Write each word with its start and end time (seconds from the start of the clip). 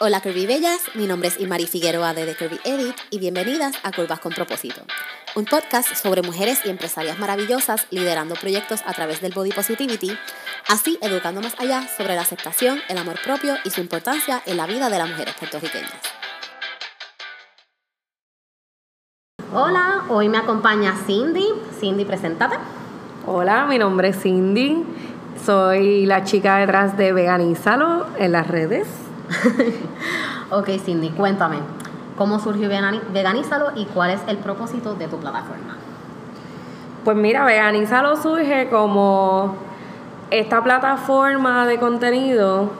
Hola 0.00 0.20
Curvy 0.20 0.44
Bellas, 0.44 0.80
mi 0.94 1.06
nombre 1.06 1.28
es 1.28 1.38
Imari 1.38 1.68
Figueroa 1.68 2.14
de 2.14 2.26
The 2.26 2.34
Curvy 2.34 2.58
Edit 2.64 2.96
y 3.10 3.20
bienvenidas 3.20 3.76
a 3.84 3.92
Curvas 3.92 4.18
con 4.18 4.32
Propósito, 4.32 4.82
un 5.36 5.44
podcast 5.44 5.94
sobre 5.94 6.20
mujeres 6.20 6.62
y 6.64 6.70
empresarias 6.70 7.16
maravillosas 7.20 7.86
liderando 7.90 8.34
proyectos 8.34 8.82
a 8.86 8.92
través 8.92 9.20
del 9.20 9.32
body 9.32 9.52
positivity, 9.52 10.18
así 10.68 10.98
educando 11.00 11.40
más 11.40 11.54
allá 11.60 11.86
sobre 11.86 12.16
la 12.16 12.22
aceptación, 12.22 12.80
el 12.88 12.98
amor 12.98 13.20
propio 13.24 13.54
y 13.64 13.70
su 13.70 13.80
importancia 13.80 14.42
en 14.46 14.56
la 14.56 14.66
vida 14.66 14.90
de 14.90 14.98
las 14.98 15.08
mujeres 15.08 15.34
puertorriqueñas. 15.34 15.92
Hola, 19.52 20.06
hoy 20.08 20.28
me 20.28 20.38
acompaña 20.38 20.96
Cindy. 21.06 21.46
Cindy, 21.78 22.04
preséntate. 22.04 22.56
Hola, 23.26 23.66
mi 23.66 23.78
nombre 23.78 24.08
es 24.08 24.20
Cindy. 24.20 24.84
Soy 25.46 26.04
la 26.06 26.24
chica 26.24 26.56
detrás 26.56 26.96
de 26.96 27.12
Veganízalo 27.12 28.08
en 28.18 28.32
las 28.32 28.48
redes. 28.48 29.03
ok, 30.50 30.68
Cindy, 30.84 31.10
cuéntame, 31.10 31.58
¿cómo 32.16 32.38
surgió 32.38 32.68
Veganízalo 32.68 33.72
y 33.76 33.86
cuál 33.86 34.10
es 34.10 34.20
el 34.28 34.38
propósito 34.38 34.94
de 34.94 35.08
tu 35.08 35.18
plataforma? 35.18 35.76
Pues 37.04 37.16
mira, 37.16 37.44
Veganízalo 37.44 38.16
surge 38.16 38.68
como 38.70 39.56
esta 40.30 40.62
plataforma 40.62 41.66
de 41.66 41.78
contenido 41.78 42.70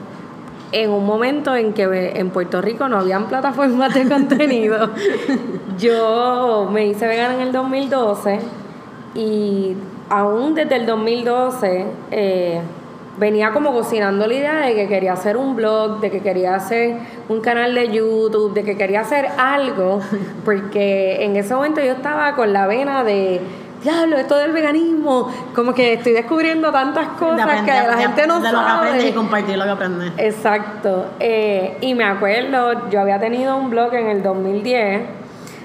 en 0.71 0.89
un 0.89 1.05
momento 1.05 1.55
en 1.55 1.73
que 1.73 2.13
en 2.15 2.29
Puerto 2.31 2.61
Rico 2.61 2.87
no 2.87 2.97
habían 2.97 3.25
plataformas 3.29 3.93
de 3.93 4.07
contenido. 4.09 4.89
Yo 5.77 6.69
me 6.71 6.87
hice 6.87 7.07
vegana 7.07 7.35
en 7.35 7.41
el 7.41 7.51
2012 7.51 8.39
y 9.13 9.75
aún 10.09 10.55
desde 10.55 10.75
el 10.75 10.85
2012 10.85 11.85
eh, 12.11 12.61
venía 13.17 13.51
como 13.51 13.71
cocinando 13.73 14.27
la 14.27 14.33
idea 14.33 14.59
de 14.61 14.75
que 14.75 14.87
quería 14.87 15.13
hacer 15.13 15.37
un 15.37 15.55
blog, 15.55 15.99
de 15.99 16.11
que 16.11 16.19
quería 16.19 16.55
hacer 16.55 16.95
un 17.29 17.41
canal 17.41 17.73
de 17.73 17.91
YouTube, 17.91 18.53
de 18.53 18.63
que 18.63 18.77
quería 18.77 19.01
hacer 19.01 19.27
algo, 19.37 19.99
porque 20.45 21.23
en 21.23 21.35
ese 21.35 21.53
momento 21.53 21.81
yo 21.81 21.93
estaba 21.93 22.35
con 22.35 22.53
la 22.53 22.67
vena 22.67 23.03
de 23.03 23.41
diablo, 23.85 24.17
esto 24.17 24.37
del 24.37 24.51
veganismo, 24.51 25.31
como 25.53 25.73
que 25.73 25.93
estoy 25.93 26.13
descubriendo 26.13 26.71
tantas 26.71 27.07
cosas 27.19 27.61
que 27.61 27.71
la 27.71 27.97
gente 27.97 28.27
no 28.27 28.39
de 28.39 28.49
sabe. 28.49 28.91
Lo 28.91 28.97
que 28.97 29.09
y 29.09 29.11
compartir 29.11 29.57
lo 29.57 29.63
que 29.63 29.69
aprendes. 29.69 30.11
Exacto. 30.17 31.05
Eh, 31.19 31.77
y 31.81 31.93
me 31.93 32.03
acuerdo, 32.03 32.89
yo 32.89 33.01
había 33.01 33.19
tenido 33.19 33.55
un 33.57 33.69
blog 33.69 33.93
en 33.93 34.07
el 34.07 34.23
2010. 34.23 35.01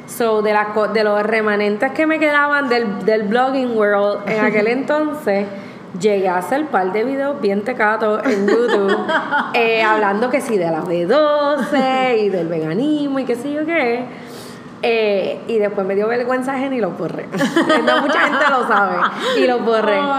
So, 0.06 0.42
de, 0.42 0.52
las 0.52 0.66
de 0.92 1.04
los 1.04 1.22
remanentes 1.22 1.92
que 1.92 2.04
me 2.04 2.18
quedaban 2.18 2.68
del, 2.68 3.04
del 3.04 3.22
blogging 3.22 3.76
world 3.76 4.28
en 4.28 4.44
aquel 4.44 4.66
entonces, 4.66 5.46
llegué 5.98 6.28
a 6.28 6.38
hacer 6.38 6.62
un 6.62 6.66
par 6.68 6.92
de 6.92 7.04
videos 7.04 7.40
bien 7.40 7.62
tecatos 7.62 8.24
en 8.24 8.46
YouTube, 8.46 8.96
eh, 9.54 9.82
hablando 9.82 10.30
que 10.30 10.40
sí 10.40 10.56
de 10.56 10.70
la 10.70 10.82
B12 10.82 12.18
y 12.20 12.28
del 12.28 12.48
veganismo 12.48 13.18
y 13.18 13.24
qué 13.24 13.36
sé 13.36 13.52
yo 13.52 13.64
qué. 13.64 14.04
Eh, 14.82 15.40
y 15.46 15.58
después 15.58 15.86
me 15.86 15.94
dio 15.94 16.08
vergüenza 16.08 16.54
ajena 16.54 16.74
y 16.74 16.80
lo 16.80 16.90
borré. 16.90 17.26
no 17.84 18.00
mucha 18.00 18.20
gente 18.20 18.44
lo 18.50 18.66
sabe. 18.66 18.96
Y 19.38 19.46
lo 19.46 19.58
borré. 19.58 19.98
Oh 19.98 20.14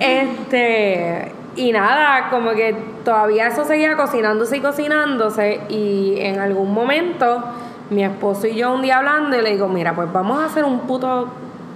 este, 0.00 1.32
y 1.56 1.72
nada, 1.72 2.30
como 2.30 2.52
que 2.52 2.74
todavía 3.04 3.48
eso 3.48 3.64
seguía 3.64 3.96
cocinándose 3.96 4.56
y 4.56 4.60
cocinándose. 4.60 5.60
Y 5.68 6.14
en 6.20 6.38
algún 6.38 6.72
momento, 6.72 7.44
mi 7.90 8.02
esposo 8.02 8.46
y 8.46 8.54
yo 8.54 8.72
un 8.72 8.80
día 8.80 8.98
hablando, 8.98 9.36
y 9.36 9.42
le 9.42 9.50
digo, 9.50 9.68
mira, 9.68 9.94
pues 9.94 10.10
vamos 10.10 10.40
a 10.40 10.46
hacer 10.46 10.64
un 10.64 10.80
puto 10.80 11.28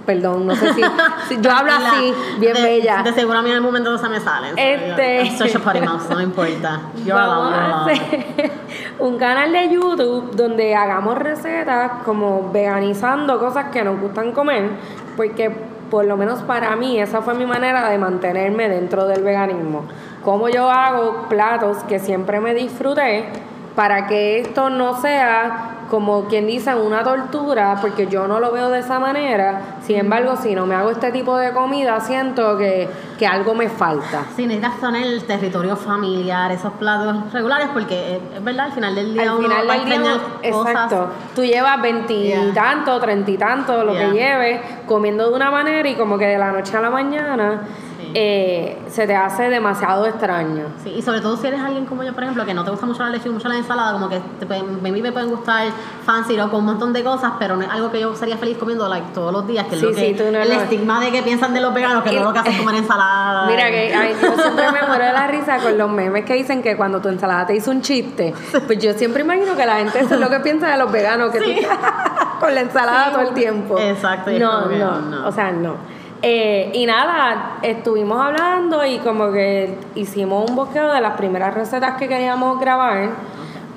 Perdón, 0.05 0.47
no 0.47 0.55
sé 0.55 0.73
si, 0.73 0.81
yo 1.41 1.51
hablo 1.51 1.71
así, 1.71 2.13
bien 2.37 2.55
bella. 2.55 3.03
De 3.03 3.13
seguro 3.13 3.39
a 3.39 3.41
mí 3.41 3.49
en 3.49 3.55
el 3.55 3.61
momento 3.61 3.89
no 3.89 3.97
se 3.97 4.09
me 4.09 4.19
sale. 4.19 4.49
Este, 4.57 5.37
Soy 5.37 5.49
potty 5.61 5.79
mouse, 5.79 6.09
no 6.09 6.21
importa. 6.21 6.81
Yo 7.05 7.15
Vamos 7.15 7.53
a 7.53 7.85
hacer 7.85 8.51
un 8.99 9.17
canal 9.17 9.51
de 9.53 9.69
YouTube 9.69 10.35
donde 10.35 10.75
hagamos 10.75 11.17
recetas 11.17 12.03
como 12.03 12.51
veganizando 12.51 13.39
cosas 13.39 13.67
que 13.71 13.83
nos 13.83 13.99
gustan 13.99 14.33
comer, 14.33 14.71
porque 15.15 15.55
por 15.89 16.05
lo 16.05 16.17
menos 16.17 16.41
para 16.41 16.75
mí 16.75 16.99
esa 16.99 17.21
fue 17.21 17.35
mi 17.35 17.45
manera 17.45 17.87
de 17.87 17.97
mantenerme 17.97 18.67
dentro 18.67 19.05
del 19.05 19.23
veganismo. 19.23 19.85
Como 20.23 20.49
yo 20.49 20.69
hago 20.69 21.27
platos 21.29 21.77
que 21.87 21.99
siempre 21.99 22.41
me 22.41 22.53
disfruté 22.53 23.25
para 23.75 24.07
que 24.07 24.39
esto 24.39 24.69
no 24.69 24.99
sea 24.99 25.72
como 25.89 26.25
quien 26.25 26.47
dice 26.47 26.73
una 26.75 27.03
tortura, 27.03 27.77
porque 27.81 28.07
yo 28.07 28.27
no 28.27 28.39
lo 28.39 28.51
veo 28.51 28.69
de 28.69 28.79
esa 28.79 28.99
manera. 28.99 29.77
Sin 29.81 29.97
embargo, 29.97 30.35
si 30.35 30.55
no 30.55 30.65
me 30.65 30.75
hago 30.75 30.91
este 30.91 31.11
tipo 31.11 31.37
de 31.37 31.51
comida, 31.51 31.99
siento 31.99 32.57
que, 32.57 32.89
algo 33.23 33.55
me 33.55 33.69
falta. 33.69 34.25
Sí, 34.35 34.45
necesitas 34.45 34.81
tener 34.81 35.07
el 35.07 35.23
territorio 35.23 35.77
familiar, 35.77 36.51
esos 36.51 36.73
platos 36.73 37.31
regulares, 37.31 37.69
porque 37.71 38.19
es 38.35 38.43
verdad, 38.43 38.65
al 38.65 38.71
final 38.73 38.95
del 38.95 39.13
día 39.13 39.21
al 39.21 39.29
uno 39.37 39.47
final 39.47 39.67
del 39.67 40.03
día, 40.03 40.21
Exacto. 40.41 41.07
Tú 41.33 41.45
llevas 41.45 41.81
veintitantos, 41.81 42.99
treinta 42.99 43.31
y 43.31 43.37
tanto, 43.37 43.81
lo 43.85 43.93
que 43.93 44.11
lleves, 44.11 44.59
comiendo 44.85 45.29
de 45.29 45.35
una 45.37 45.49
manera 45.49 45.87
y 45.87 45.95
como 45.95 46.17
que 46.17 46.25
de 46.25 46.37
la 46.37 46.51
noche 46.51 46.75
a 46.75 46.81
la 46.81 46.89
mañana 46.89 47.61
eh, 48.13 48.77
se 48.89 49.07
te 49.07 49.15
hace 49.15 49.49
demasiado 49.49 50.05
extraño. 50.05 50.65
Sí, 50.83 50.93
y 50.97 51.01
sobre 51.01 51.21
todo 51.21 51.35
si 51.37 51.47
eres 51.47 51.59
alguien 51.59 51.85
como 51.85 52.03
yo, 52.03 52.13
por 52.13 52.23
ejemplo, 52.23 52.45
que 52.45 52.53
no 52.53 52.63
te 52.63 52.71
gusta 52.71 52.85
mucho 52.85 53.03
la 53.03 53.09
leche 53.09 53.29
y 53.29 53.31
mucho 53.31 53.47
la 53.47 53.57
ensalada, 53.57 53.93
como 53.93 54.09
que 54.09 54.19
te 54.39 54.53
a 54.53 54.63
mí 54.63 55.01
me 55.01 55.11
pueden 55.11 55.29
gustar 55.29 55.67
fancy 56.05 56.39
o 56.39 56.49
con 56.49 56.59
un 56.59 56.65
montón 56.65 56.93
de 56.93 57.03
cosas, 57.03 57.33
pero 57.39 57.55
no 57.55 57.63
es 57.63 57.69
algo 57.69 57.91
que 57.91 57.99
yo 57.99 58.15
sería 58.15 58.37
feliz 58.37 58.57
comiendo 58.57 58.87
like, 58.87 59.07
todos 59.13 59.33
los 59.33 59.47
días, 59.47 59.65
que 59.67 59.75
es 59.75 59.81
lo 59.81 59.91
que, 59.91 60.11
el 60.11 60.51
estigma 60.51 60.99
de 60.99 61.11
que 61.11 61.23
piensan 61.23 61.53
de 61.53 61.61
los 61.61 61.73
veganos, 61.73 62.03
que 62.03 62.11
no 62.11 62.25
lo 62.25 62.33
que 62.33 62.39
hacen 62.39 62.57
comer 62.57 62.75
ensalada. 62.75 63.47
Mira, 63.47 63.71
que 63.71 63.91
yo 64.21 64.41
siempre 64.41 64.71
me 64.71 64.87
muero 64.87 65.05
de 65.05 65.13
la 65.13 65.27
risa 65.27 65.57
con 65.57 65.77
los 65.77 65.89
memes 65.89 66.25
que 66.25 66.35
dicen 66.35 66.61
que 66.61 66.77
cuando 66.77 67.01
tu 67.01 67.09
ensalada 67.09 67.47
te 67.47 67.55
hizo 67.55 67.71
un 67.71 67.81
chiste, 67.81 68.33
pues 68.67 68.79
yo 68.79 68.93
siempre 68.93 69.23
imagino 69.23 69.55
que 69.55 69.65
la 69.65 69.77
gente 69.77 69.99
eso 69.99 70.15
es 70.15 70.19
lo 70.19 70.29
que 70.29 70.39
piensa 70.39 70.67
de 70.67 70.77
los 70.77 70.91
veganos, 70.91 71.31
que 71.31 71.39
tú 71.39 71.49
con 72.39 72.53
la 72.53 72.61
ensalada 72.61 73.11
todo 73.11 73.21
el 73.21 73.33
tiempo. 73.33 73.79
Exacto. 73.79 74.31
no, 74.31 74.67
no, 74.67 75.27
o 75.27 75.31
sea, 75.31 75.51
no. 75.51 76.02
Eh, 76.25 76.71
y 76.73 76.85
nada, 76.85 77.57
estuvimos 77.63 78.17
hablando 78.17 78.85
y 78.85 78.97
como 78.99 79.29
que 79.33 79.77
hicimos 79.93 80.49
un 80.49 80.55
bosqueo 80.55 80.93
de 80.93 81.01
las 81.01 81.17
primeras 81.17 81.53
recetas 81.53 81.97
que 81.97 82.07
queríamos 82.07 82.61
grabar. 82.61 83.09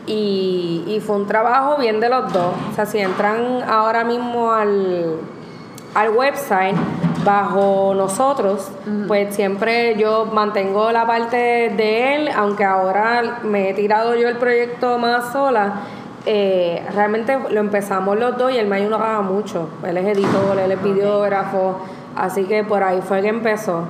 Y, 0.07 1.03
fue 1.05 1.17
un 1.17 1.27
trabajo 1.27 1.77
bien 1.77 1.99
de 1.99 2.09
los 2.09 2.33
dos. 2.33 2.55
O 2.71 2.75
sea, 2.75 2.87
si 2.87 2.99
entran 2.99 3.65
ahora 3.69 4.05
mismo 4.05 4.53
al, 4.53 5.17
al 5.95 6.11
website 6.11 6.77
bajo 7.25 7.93
nosotros, 7.97 8.71
pues 9.09 9.35
siempre 9.35 9.97
yo 9.97 10.27
mantengo 10.27 10.93
la 10.93 11.05
parte 11.05 11.37
de 11.37 12.15
él, 12.15 12.29
aunque 12.29 12.65
ahora 12.65 13.41
me 13.43 13.71
he 13.71 13.75
tirado 13.75 14.15
yo 14.15 14.29
el 14.29 14.37
proyecto 14.37 14.99
más 14.99 15.33
sola. 15.33 15.81
Eh, 16.25 16.85
realmente 16.95 17.37
lo 17.51 17.61
empezamos 17.61 18.17
los 18.19 18.39
dos 18.39 18.53
y 18.53 18.59
él 18.59 18.69
me 18.69 18.77
ayudaba 18.77 19.21
mucho. 19.23 19.69
Él 19.85 19.97
es 19.97 20.07
editor, 20.07 20.59
él 20.59 20.71
es 20.71 20.83
videógrafo. 20.83 21.81
Así 22.17 22.45
que 22.45 22.65
por 22.65 22.83
ahí 22.83 23.01
fue 23.03 23.21
que 23.21 23.29
empezó. 23.29 23.85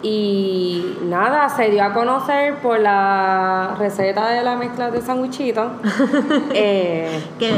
Y 0.00 0.96
nada, 1.02 1.48
se 1.48 1.70
dio 1.70 1.82
a 1.82 1.92
conocer 1.92 2.58
por 2.58 2.78
la 2.78 3.74
receta 3.78 4.28
de 4.28 4.42
la 4.42 4.54
mezcla 4.54 4.92
de 4.92 5.02
sandwichito. 5.02 5.72
eh, 6.54 7.20
que, 7.38 7.52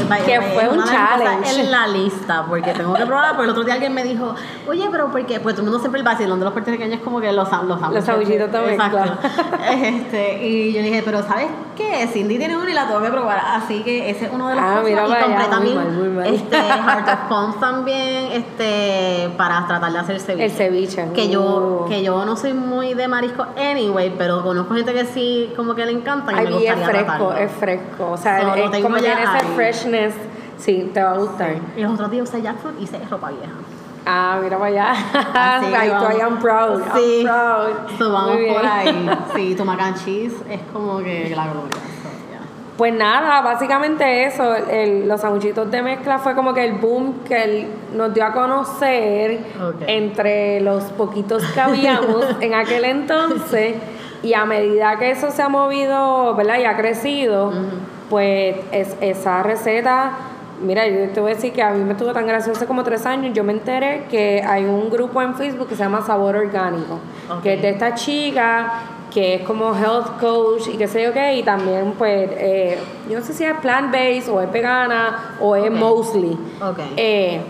fue 0.53 0.67
un 0.67 0.83
challenge. 0.83 1.61
en 1.61 1.71
la 1.71 1.87
lista, 1.87 2.45
porque 2.49 2.73
tengo 2.73 2.95
que 2.95 3.05
probar. 3.05 3.31
Pero 3.31 3.43
el 3.43 3.49
otro 3.51 3.63
día 3.63 3.75
alguien 3.75 3.93
me 3.93 4.03
dijo, 4.03 4.33
oye, 4.67 4.87
pero 4.91 5.11
¿por 5.11 5.23
qué? 5.27 5.39
Pues 5.39 5.53
todo 5.53 5.61
el 5.61 5.69
mundo 5.69 5.79
siempre 5.79 5.99
el 5.99 6.05
vacilón 6.05 6.39
de 6.39 6.45
los 6.45 6.53
puertorriqueños 6.53 6.97
es 6.97 7.03
como 7.03 7.21
que 7.21 7.31
los, 7.31 7.47
los, 7.51 7.79
los 7.79 8.03
sandwichitos 8.03 8.51
también. 8.51 8.73
Exacto. 8.73 9.27
este, 9.71 10.47
y 10.47 10.73
yo 10.73 10.81
dije, 10.81 11.03
pero 11.05 11.21
¿sabes 11.21 11.47
qué? 11.75 12.07
Cindy 12.07 12.39
tiene 12.39 12.57
uno 12.57 12.67
y 12.67 12.73
la 12.73 12.87
tengo 12.87 13.01
que 13.01 13.09
probar. 13.09 13.39
Así 13.39 13.83
que 13.83 14.09
ese 14.09 14.25
es 14.25 14.31
uno 14.33 14.47
de 14.47 14.55
los 14.55 14.63
ah, 14.63 14.81
mira, 14.83 15.03
y 15.07 15.23
compré 15.23 15.45
también 15.45 16.21
este 16.25 16.57
Heart 16.57 17.07
of 17.07 17.29
Palms 17.29 17.59
también 17.59 18.31
este, 18.31 19.29
para 19.37 19.67
tratar 19.67 19.91
de 19.91 19.99
hacer 19.99 20.19
ceviche. 20.19 20.45
El 20.45 20.51
ceviche. 20.51 21.11
Que 21.13 21.29
yo, 21.29 21.85
que 21.87 22.01
yo 22.01 22.25
no 22.25 22.30
no 22.31 22.37
soy 22.37 22.53
muy 22.53 22.93
de 22.93 23.09
marisco 23.09 23.45
anyway, 23.57 24.13
pero 24.17 24.41
conozco 24.41 24.73
gente 24.73 24.93
que 24.93 25.03
sí, 25.03 25.51
como 25.57 25.75
que 25.75 25.85
le 25.85 25.91
encanta. 25.91 26.31
Y 26.31 26.45
me 26.45 26.51
gustaría 26.51 26.73
es 26.73 26.89
fresco, 26.89 27.33
es 27.33 27.51
fresco. 27.51 28.11
O 28.11 28.17
sea, 28.17 28.55
es, 28.55 28.81
como 28.81 28.97
tiene 28.97 29.21
ese 29.21 29.45
freshness. 29.53 30.15
Sí, 30.57 30.89
te 30.93 31.03
va 31.03 31.11
a 31.11 31.17
gustar. 31.17 31.55
Y 31.75 31.81
los 31.81 31.91
otros 31.93 32.09
días 32.09 32.29
usé 32.29 32.41
jackfruit 32.41 32.79
y 32.79 32.83
hice 32.83 32.99
ropa 33.09 33.31
vieja. 33.31 33.51
Ah, 34.05 34.39
mira 34.41 34.57
para 34.57 34.69
allá. 34.69 34.91
Así, 35.33 35.65
I 35.71 36.21
am 36.21 36.39
proud. 36.39 36.81
Sí. 36.95 37.21
I'm 37.21 37.27
proud. 37.27 37.97
So, 37.97 38.11
vamos 38.11 38.37
por 38.37 38.65
ahí. 38.65 39.09
Sí, 39.35 39.55
tu 39.55 39.65
mac 39.65 39.81
and 39.81 39.97
cheese 39.97 40.33
es 40.49 40.61
como 40.71 40.99
que 40.99 41.33
la 41.35 41.47
gloria. 41.47 41.81
Pues 42.81 42.95
nada, 42.95 43.41
básicamente 43.41 44.25
eso, 44.25 44.55
los 45.05 45.21
sanguchitos 45.21 45.69
de 45.69 45.83
mezcla 45.83 46.17
fue 46.17 46.33
como 46.33 46.51
que 46.51 46.65
el 46.65 46.79
boom 46.79 47.19
que 47.27 47.43
él 47.43 47.67
nos 47.93 48.11
dio 48.11 48.25
a 48.25 48.33
conocer 48.33 49.37
entre 49.85 50.61
los 50.61 50.85
poquitos 50.85 51.45
que 51.51 51.61
habíamos 51.61 52.25
en 52.41 52.55
aquel 52.55 52.85
entonces 52.85 53.75
y 54.23 54.33
a 54.33 54.45
medida 54.45 54.97
que 54.97 55.11
eso 55.11 55.29
se 55.29 55.43
ha 55.43 55.47
movido, 55.47 56.33
¿verdad? 56.33 56.57
Y 56.57 56.65
ha 56.65 56.75
crecido, 56.75 57.53
pues 58.09 58.55
es, 58.71 58.97
esa 58.99 59.43
receta, 59.43 60.13
mira, 60.63 60.87
yo 60.87 61.07
te 61.09 61.21
voy 61.21 61.33
a 61.33 61.35
decir 61.35 61.53
que 61.53 61.61
a 61.61 61.69
mí 61.73 61.83
me 61.83 61.91
estuvo 61.91 62.11
tan 62.13 62.25
gracioso 62.25 62.57
hace 62.57 62.65
como 62.65 62.83
tres 62.83 63.05
años, 63.05 63.31
yo 63.35 63.43
me 63.43 63.53
enteré 63.53 64.05
que 64.09 64.41
hay 64.41 64.65
un 64.65 64.89
grupo 64.89 65.21
en 65.21 65.35
Facebook 65.35 65.67
que 65.67 65.75
se 65.75 65.83
llama 65.83 66.01
Sabor 66.01 66.35
Orgánico, 66.35 66.97
que 67.43 67.53
es 67.53 67.61
de 67.61 67.69
esta 67.69 67.93
chica 67.93 68.73
que 69.13 69.35
es 69.35 69.41
como 69.43 69.75
health 69.75 70.19
coach 70.19 70.67
y 70.73 70.77
qué 70.77 70.87
sé 70.87 71.03
yo 71.03 71.13
qué, 71.13 71.35
y 71.35 71.43
también 71.43 71.93
pues, 71.97 72.29
eh, 72.33 72.79
yo 73.09 73.19
no 73.19 73.25
sé 73.25 73.33
si 73.33 73.43
es 73.43 73.53
plant-based 73.61 74.29
o 74.29 74.41
es 74.41 74.51
vegana 74.51 75.35
o 75.39 75.55
es 75.55 75.69
Ok. 75.69 75.77
mostly. 75.77 76.37
Eh, 76.97 77.41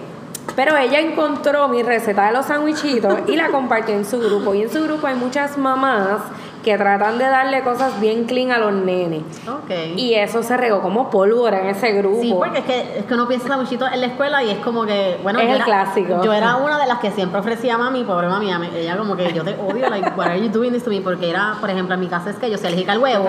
pero 0.56 0.76
ella 0.76 1.00
encontró 1.00 1.68
mi 1.68 1.84
receta 1.84 2.26
de 2.28 2.34
los 2.34 2.48
sandwichitos 2.48 3.20
y 3.28 3.36
la 3.36 3.50
compartió 3.50 3.96
en 3.96 4.06
su 4.06 4.20
grupo. 4.20 4.54
Y 4.56 4.64
en 4.64 4.70
su 4.72 4.84
grupo 4.84 5.08
hay 5.08 5.16
muchas 5.16 5.58
mamás 5.58 6.22
que 6.64 6.78
tratan 6.78 7.18
de 7.18 7.26
darle 7.26 7.62
cosas 7.64 8.00
bien 8.00 8.26
clean 8.26 8.52
a 8.52 8.58
los 8.60 8.72
nenes. 8.74 9.24
Ok. 9.48 9.72
Y 9.98 10.14
eso 10.14 10.44
se 10.44 10.56
regó 10.58 10.82
como 10.82 11.10
pólvora 11.10 11.62
en 11.62 11.68
ese 11.68 11.92
grupo. 11.94 12.22
Sí, 12.22 12.34
porque 12.38 12.60
es 12.60 12.66
que, 12.66 13.00
es 13.00 13.06
que 13.06 13.14
uno 13.14 13.28
piensa 13.28 13.48
sanguchito 13.48 13.88
en 13.88 14.00
la 14.02 14.08
escuela 14.08 14.44
y 14.44 14.52
es 14.52 14.58
como 14.60 14.86
que, 14.86 15.20
bueno, 15.24 15.40
Es 15.40 15.50
el 15.50 15.56
era- 15.56 15.66
clásico. 15.66 16.24
Yo 16.24 16.34
era 16.34 16.58
una 16.58 16.78
de 16.80 16.86
las 16.88 17.00
que 17.00 17.12
siempre 17.12 17.40
ofrecía 17.40 17.76
a 17.76 17.78
mami, 17.78 18.04
pobre 18.04 18.28
mami, 18.28 18.52
ella 18.76 18.96
como 18.98 19.16
que 19.16 19.34
yo 19.34 19.44
te 19.44 19.56
odio, 19.56 19.90
like, 19.90 20.12
what 20.16 20.28
are 20.28 20.40
you 20.40 20.50
doing 20.50 20.72
this 20.72 20.84
to 20.84 20.90
me? 20.92 21.02
Porque 21.02 21.30
era, 21.30 21.56
por 21.60 21.70
ejemplo, 21.70 21.96
en 21.96 22.00
mi 22.02 22.08
casa 22.08 22.30
es 22.30 22.36
que 22.36 22.50
yo 22.52 22.58
soy 22.58 22.68
alérgica 22.68 22.92
al 22.92 23.00
huevo. 23.00 23.28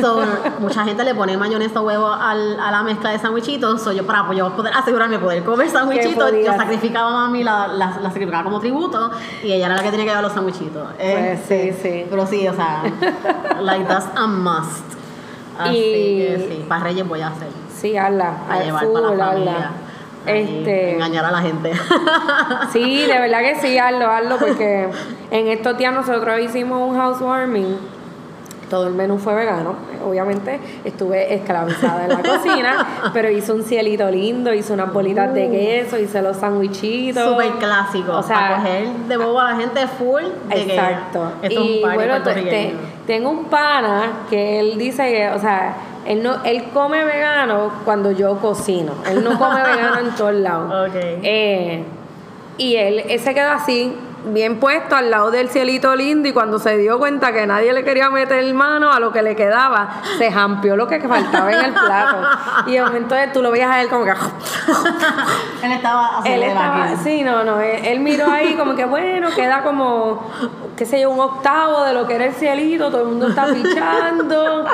So, 0.00 0.22
mucha 0.58 0.84
gente 0.84 1.04
le 1.04 1.14
pone 1.14 1.36
mayonesa 1.36 1.80
o 1.80 1.84
huevo 1.84 2.08
al, 2.12 2.58
a 2.58 2.70
la 2.70 2.82
mezcla 2.82 3.10
de 3.10 3.18
sandwichitos. 3.18 3.80
So, 3.82 3.92
yo 3.92 4.06
para 4.06 4.26
pues, 4.26 4.38
yo 4.38 4.50
poder 4.56 4.72
asegurarme 4.74 5.18
de 5.18 5.22
poder 5.22 5.44
comer 5.44 5.68
sandwichitos, 5.70 6.32
yo 6.44 6.52
sacrificaba 6.56 7.08
a 7.10 7.12
mami, 7.12 7.44
la, 7.44 7.68
la, 7.68 7.98
la 8.00 8.08
sacrificaba 8.10 8.42
como 8.44 8.58
tributo 8.60 9.10
y 9.44 9.52
ella 9.52 9.66
era 9.66 9.76
la 9.76 9.82
que 9.82 9.90
tenía 9.90 10.04
que 10.06 10.10
llevar 10.10 10.24
los 10.24 10.32
sandwichitos. 10.32 10.88
Pues, 10.96 11.40
sí, 11.46 11.72
sí. 11.80 12.06
Pero 12.10 12.26
sí, 12.26 12.48
o 12.48 12.54
sea, 12.56 12.82
like 13.60 13.86
that's 13.86 14.06
a 14.16 14.26
must. 14.26 14.84
Así 15.58 15.76
Y- 15.76 16.18
que 16.18 16.46
sí, 16.50 16.64
para 16.68 16.84
Reyes 16.84 17.06
voy 17.08 17.20
a 17.20 17.28
hacer 17.28 17.48
Sí, 17.74 17.96
hazla. 17.96 18.34
a 18.50 18.58
llevar 18.62 18.84
full, 18.84 19.00
para 19.00 19.14
la 19.14 19.26
familia. 19.26 19.70
Este, 20.26 20.94
engañar 20.94 21.24
a 21.24 21.30
la 21.30 21.40
gente. 21.40 21.72
Sí, 22.72 23.06
de 23.06 23.18
verdad 23.18 23.40
que 23.40 23.54
sí, 23.60 23.78
hazlo, 23.78 24.10
hazlo, 24.10 24.36
porque 24.38 24.88
en 25.30 25.46
estos 25.48 25.78
días 25.78 25.94
nosotros 25.94 26.40
hicimos 26.40 26.80
un 26.90 26.96
housewarming. 26.96 27.78
Todo 28.70 28.88
el 28.88 28.94
menú 28.94 29.16
fue 29.18 29.32
vegano, 29.34 29.76
obviamente 30.04 30.58
estuve 30.84 31.32
esclavizada 31.34 32.02
en 32.04 32.08
la 32.10 32.18
cocina, 32.18 32.86
pero 33.12 33.30
hice 33.30 33.52
un 33.52 33.62
cielito 33.62 34.10
lindo, 34.10 34.52
hice 34.52 34.72
unas 34.72 34.92
bolitas 34.92 35.32
de 35.32 35.48
queso, 35.48 35.98
hice 35.98 36.20
los 36.20 36.36
sandwichitos. 36.36 37.22
Súper 37.32 37.50
clásico. 37.60 38.12
O 38.16 38.22
sea, 38.24 38.36
para 38.36 38.56
coger 38.56 38.88
de 39.08 39.16
bobo 39.18 39.40
a 39.40 39.52
la 39.52 39.56
gente 39.56 39.86
full. 39.86 40.22
De 40.48 40.54
que 40.66 40.74
Exacto. 40.74 41.32
esto 41.42 41.46
es 41.46 41.52
y 41.52 41.82
un 41.84 41.94
bueno, 41.94 42.22
te- 42.22 42.74
tengo 43.06 43.30
un 43.30 43.44
pana 43.44 44.02
que 44.28 44.58
él 44.58 44.76
dice 44.78 45.12
que, 45.12 45.28
o 45.30 45.38
sea, 45.38 45.76
él 46.04 46.22
no, 46.22 46.42
él 46.44 46.64
come 46.74 47.04
vegano 47.04 47.70
cuando 47.84 48.10
yo 48.10 48.36
cocino. 48.38 48.94
Él 49.08 49.22
no 49.22 49.38
come 49.38 49.62
vegano 49.76 50.00
en 50.00 50.10
todos 50.16 50.34
lados. 50.34 50.88
Ok. 50.88 50.96
Eh, 51.22 51.84
y 52.58 52.74
él, 52.76 53.04
él 53.08 53.20
se 53.20 53.32
quedó 53.34 53.50
así, 53.52 53.94
bien 54.24 54.58
puesto 54.58 54.96
al 54.96 55.10
lado 55.10 55.30
del 55.30 55.48
cielito 55.48 55.94
lindo 55.94 56.28
y 56.28 56.32
cuando 56.32 56.58
se 56.58 56.76
dio 56.76 56.98
cuenta 56.98 57.32
que 57.32 57.46
nadie 57.46 57.72
le 57.72 57.84
quería 57.84 58.10
meter 58.10 58.42
mano 58.54 58.92
a 58.92 58.98
lo 58.98 59.12
que 59.12 59.22
le 59.22 59.36
quedaba, 59.36 60.02
se 60.18 60.32
jampeó 60.32 60.76
lo 60.76 60.86
que 60.88 61.00
faltaba 61.00 61.52
en 61.52 61.64
el 61.66 61.72
plato. 61.72 62.16
Y 62.66 62.78
momento 62.78 63.14
tú 63.32 63.42
lo 63.42 63.50
veías 63.50 63.70
a 63.70 63.82
él 63.82 63.88
como 63.88 64.04
que... 64.04 64.12
Él 65.62 65.72
estaba 65.72 66.18
así 66.18 66.30
Él 66.30 66.42
estaba, 66.42 66.96
sí, 67.02 67.22
no, 67.22 67.42
no, 67.42 67.60
él, 67.60 67.84
él 67.84 68.00
miró 68.00 68.30
ahí 68.30 68.54
como 68.54 68.74
que 68.74 68.84
bueno, 68.84 69.28
queda 69.34 69.62
como, 69.62 70.30
qué 70.76 70.84
sé 70.84 71.00
yo, 71.00 71.10
un 71.10 71.18
octavo 71.18 71.82
de 71.84 71.92
lo 71.92 72.06
que 72.06 72.14
era 72.14 72.26
el 72.26 72.34
cielito, 72.34 72.90
todo 72.90 73.02
el 73.02 73.08
mundo 73.08 73.28
está 73.28 73.46
pichando, 73.46 74.64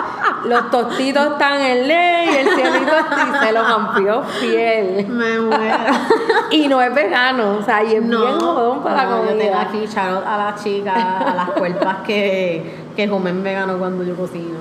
los 0.44 0.70
tostitos 0.70 1.32
están 1.32 1.60
en 1.60 1.88
ley, 1.88 2.28
el 2.28 2.48
cielito 2.48 2.92
sí, 3.14 3.46
se 3.46 3.52
lo 3.52 3.60
amplió 3.60 4.22
fiel. 4.22 5.06
Me 5.08 5.38
muero. 5.38 5.94
Y 6.50 6.68
no 6.68 6.82
es 6.82 6.94
vegano, 6.94 7.56
o 7.58 7.62
sea, 7.62 7.82
y 7.82 7.94
es 7.94 8.06
bien 8.06 8.40
jodón 8.40 8.82
para 8.82 9.04
no, 9.04 9.24
yo 9.24 9.41
comida. 9.50 9.60
aquí 9.62 9.86
shout 9.86 10.16
out 10.18 10.24
a 10.26 10.36
las 10.38 10.62
chicas, 10.64 10.94
a 10.96 11.34
las 11.34 11.50
cuerpas 11.50 11.96
que, 12.06 12.82
que 12.96 13.08
comen 13.08 13.42
vegano 13.42 13.78
cuando 13.78 14.04
yo 14.04 14.14
cocino. 14.16 14.58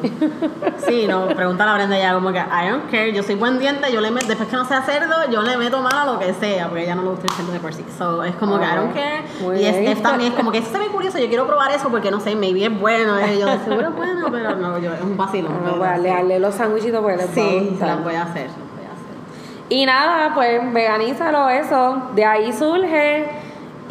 Sí, 0.88 1.06
no, 1.08 1.28
pregunta 1.28 1.64
a 1.64 1.68
la 1.68 1.74
Brenda 1.76 1.98
ya 1.98 2.14
como 2.14 2.32
que 2.32 2.40
I 2.40 2.70
don't 2.70 2.90
care, 2.90 3.14
yo 3.14 3.24
soy 3.24 3.36
buen 3.36 3.60
diente, 3.60 3.92
yo 3.92 4.02
le 4.02 4.12
meto, 4.12 4.28
después 4.28 4.50
que 4.50 4.56
no 4.56 4.66
sea 4.66 4.82
cerdo, 4.82 5.16
yo 5.32 5.42
le 5.42 5.58
meto 5.58 5.80
mal 5.82 5.94
a 5.96 6.06
lo 6.06 6.20
que 6.20 6.34
sea, 6.34 6.66
porque 6.68 6.82
a 6.82 6.84
ella 6.86 6.96
no 6.96 7.04
le 7.04 7.10
gusta 7.10 7.28
el 7.28 7.34
cerdo 7.34 7.52
de 7.52 7.60
por 7.60 7.74
sí. 7.74 7.86
So, 7.98 8.24
es 8.24 8.36
como 8.36 8.60
que 8.60 8.66
I 8.66 8.76
don't 8.76 8.94
care. 8.94 9.24
Muy 9.42 9.58
y. 9.58 9.66
Steph 9.72 10.02
también 10.02 10.32
es 10.34 10.38
como 10.38 10.52
que 10.52 10.58
eso 10.60 10.72
se 10.72 10.80
ve 10.80 10.88
curioso, 10.88 11.18
yo 11.20 11.28
quiero 11.28 11.46
probar 11.48 11.72
eso 11.72 11.90
porque 11.90 12.10
no 12.12 12.20
sé, 12.20 12.36
maybe 12.36 12.66
es 12.66 12.80
bueno. 12.80 13.18
eh, 13.20 13.38
Yo 13.40 13.46
de 13.48 13.60
seguro 13.60 13.90
es 13.90 13.96
bueno, 13.96 14.28
pero 14.32 14.56
no, 14.56 14.78
yo, 14.80 14.94
es 14.94 15.02
un 15.02 15.16
vacilón. 15.18 15.54
No, 15.66 15.76
voy 15.76 15.88
a 15.88 15.98
darle 15.98 16.40
los 16.40 16.56
sándwichitos 16.56 17.02
porque 17.02 17.18
les 17.18 17.30
Sí, 17.32 17.68
gustar. 17.72 17.88
las 17.90 18.04
voy 18.04 18.16
a 18.16 18.24
hacer, 18.24 18.48
las 18.48 18.56
voy 18.58 18.86
a 18.86 18.92
hacer. 18.94 19.68
Y 19.70 19.86
nada, 19.86 20.34
pues 20.34 20.74
veganízalo 20.74 21.50
eso. 21.50 22.02
De 22.16 22.26
ahí 22.26 22.52
surge. 22.54 23.30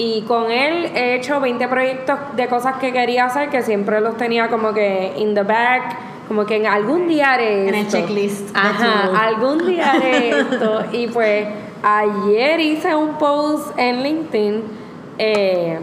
Y 0.03 0.23
con 0.23 0.51
él 0.51 0.91
he 0.95 1.17
hecho 1.17 1.41
20 1.41 1.69
proyectos 1.69 2.19
de 2.35 2.49
cosas 2.49 2.77
que 2.77 2.91
quería 2.91 3.27
hacer, 3.27 3.51
que 3.51 3.61
siempre 3.61 4.01
los 4.01 4.17
tenía 4.17 4.49
como 4.49 4.73
que 4.73 5.13
in 5.19 5.35
the 5.35 5.43
back, 5.43 5.95
como 6.27 6.47
que 6.47 6.57
en 6.57 6.67
algún 6.67 7.07
día 7.07 7.33
haré 7.35 7.69
En 7.69 7.75
el 7.75 7.81
esto. 7.83 7.99
checklist 7.99 8.57
Ajá, 8.57 9.11
algún 9.27 9.59
día 9.67 9.91
haré 9.93 10.31
esto. 10.41 10.85
Y 10.93 11.09
pues 11.09 11.47
ayer 11.83 12.61
hice 12.61 12.95
un 12.95 13.19
post 13.19 13.79
en 13.79 14.03
LinkedIn, 14.03 14.63
eh, 15.19 15.79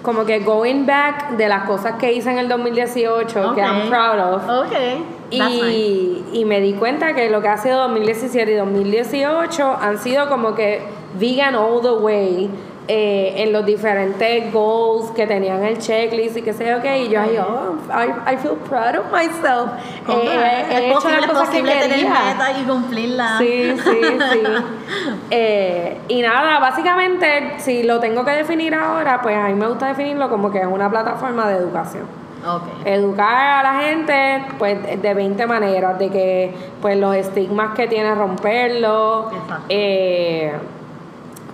como 0.00 0.24
que 0.24 0.38
going 0.38 0.86
back 0.86 1.32
de 1.32 1.46
las 1.48 1.64
cosas 1.64 1.96
que 2.00 2.10
hice 2.14 2.30
en 2.30 2.38
el 2.38 2.48
2018, 2.48 3.54
que 3.54 3.60
I'm 3.60 3.90
proud 3.90 4.18
of. 4.18 4.48
Ok. 4.48 4.72
that's 4.72 5.52
nice. 5.52 5.66
Y, 5.66 6.24
y 6.32 6.44
me 6.46 6.62
di 6.62 6.72
cuenta 6.72 7.14
que 7.14 7.28
lo 7.28 7.42
que 7.42 7.48
ha 7.48 7.58
sido 7.58 7.76
2017 7.80 8.50
y 8.50 8.54
2018 8.54 9.76
han 9.78 9.98
sido 9.98 10.26
como 10.30 10.54
que 10.54 10.80
vegan 11.18 11.54
all 11.54 11.82
the 11.82 11.92
way 11.92 12.50
eh, 12.90 13.34
en 13.36 13.52
los 13.52 13.66
diferentes 13.66 14.50
goals 14.52 15.10
que 15.10 15.26
tenían 15.26 15.62
el 15.62 15.78
checklist 15.78 16.38
y 16.38 16.42
que 16.42 16.52
sé 16.54 16.66
yo 16.68 16.80
qué. 16.80 17.04
Y 17.04 17.08
yo 17.10 17.20
ahí, 17.20 17.36
oh, 17.38 17.76
I, 17.92 18.32
I 18.34 18.36
feel 18.38 18.54
proud 18.68 18.96
of 18.96 19.12
myself. 19.12 19.70
¿Cómo 20.06 20.18
Eh, 20.22 20.64
es? 20.70 20.74
he 20.74 20.86
hecho 20.86 20.94
posible, 20.94 21.20
las 21.20 21.30
cosas 21.30 21.48
que 21.50 21.62
tener 21.62 21.88
quería. 21.90 22.10
metas 22.10 22.50
y 22.60 22.64
cumplirlas. 22.64 23.38
Sí, 23.38 23.74
sí, 23.84 24.00
sí. 24.32 24.42
Eh, 25.30 25.98
y 26.08 26.22
nada, 26.22 26.58
básicamente, 26.58 27.54
si 27.58 27.82
lo 27.82 28.00
tengo 28.00 28.24
que 28.24 28.30
definir 28.30 28.74
ahora, 28.74 29.20
pues 29.20 29.36
a 29.36 29.48
mí 29.48 29.54
me 29.54 29.68
gusta 29.68 29.88
definirlo 29.88 30.30
como 30.30 30.50
que 30.50 30.60
es 30.60 30.66
una 30.66 30.90
plataforma 30.90 31.46
de 31.48 31.56
educación 31.58 32.04
educar 32.84 33.58
a 33.58 33.62
la 33.62 33.80
gente 33.82 34.44
pues 34.58 35.02
de 35.02 35.12
20 35.14 35.44
maneras 35.46 35.98
de 35.98 36.08
que 36.08 36.54
pues 36.80 36.96
los 36.96 37.14
estigmas 37.14 37.74
que 37.74 37.88
tiene 37.88 38.14
romperlo 38.14 39.28
Exacto. 39.32 39.64
eh, 39.68 40.52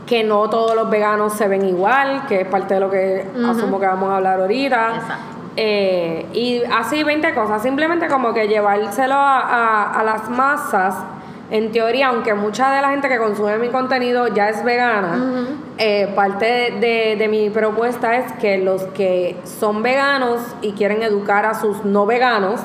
que 0.07 0.23
no 0.25 0.49
todos 0.51 0.75
los 0.75 0.91
veganos 0.91 1.33
se 1.33 1.49
ven 1.49 1.65
igual 1.67 2.27
que 2.29 2.43
es 2.43 2.47
parte 2.47 2.75
de 2.75 2.81
lo 2.81 2.91
que 2.91 3.27
asumo 3.51 3.81
que 3.81 3.87
vamos 3.87 4.11
a 4.11 4.17
hablar 4.17 4.41
ahorita 4.41 4.97
Exacto. 4.97 5.25
Eh, 5.57 6.27
y 6.33 6.63
así 6.65 7.05
20 7.05 7.33
cosas 7.35 7.63
simplemente 7.63 8.09
como 8.09 8.35
que 8.35 8.49
llevárselo 8.49 9.15
a, 9.15 9.39
a- 9.41 10.01
a 10.01 10.03
las 10.03 10.29
masas 10.29 10.97
en 11.51 11.71
teoría 11.71 12.09
aunque 12.09 12.35
mucha 12.35 12.73
de 12.73 12.83
la 12.83 12.91
gente 12.91 13.09
que 13.09 13.19
consume 13.19 13.59
mi 13.59 13.69
contenido 13.69 14.27
ya 14.29 14.49
es 14.49 14.65
vegana 14.65 15.17
eh, 15.79 16.13
parte 16.17 16.45
de, 16.45 16.71
de- 16.81 17.17
de 17.17 17.29
mi 17.29 17.51
propuesta 17.51 18.17
es 18.17 18.33
que 18.35 18.59
los 18.59 18.83
que 18.95 19.37
son 19.45 19.83
veganos 19.83 20.41
y 20.61 20.73
quieren 20.73 21.03
educar 21.03 21.45
a 21.47 21.55
sus 21.55 21.85
no 21.85 22.05
veganos. 22.07 22.61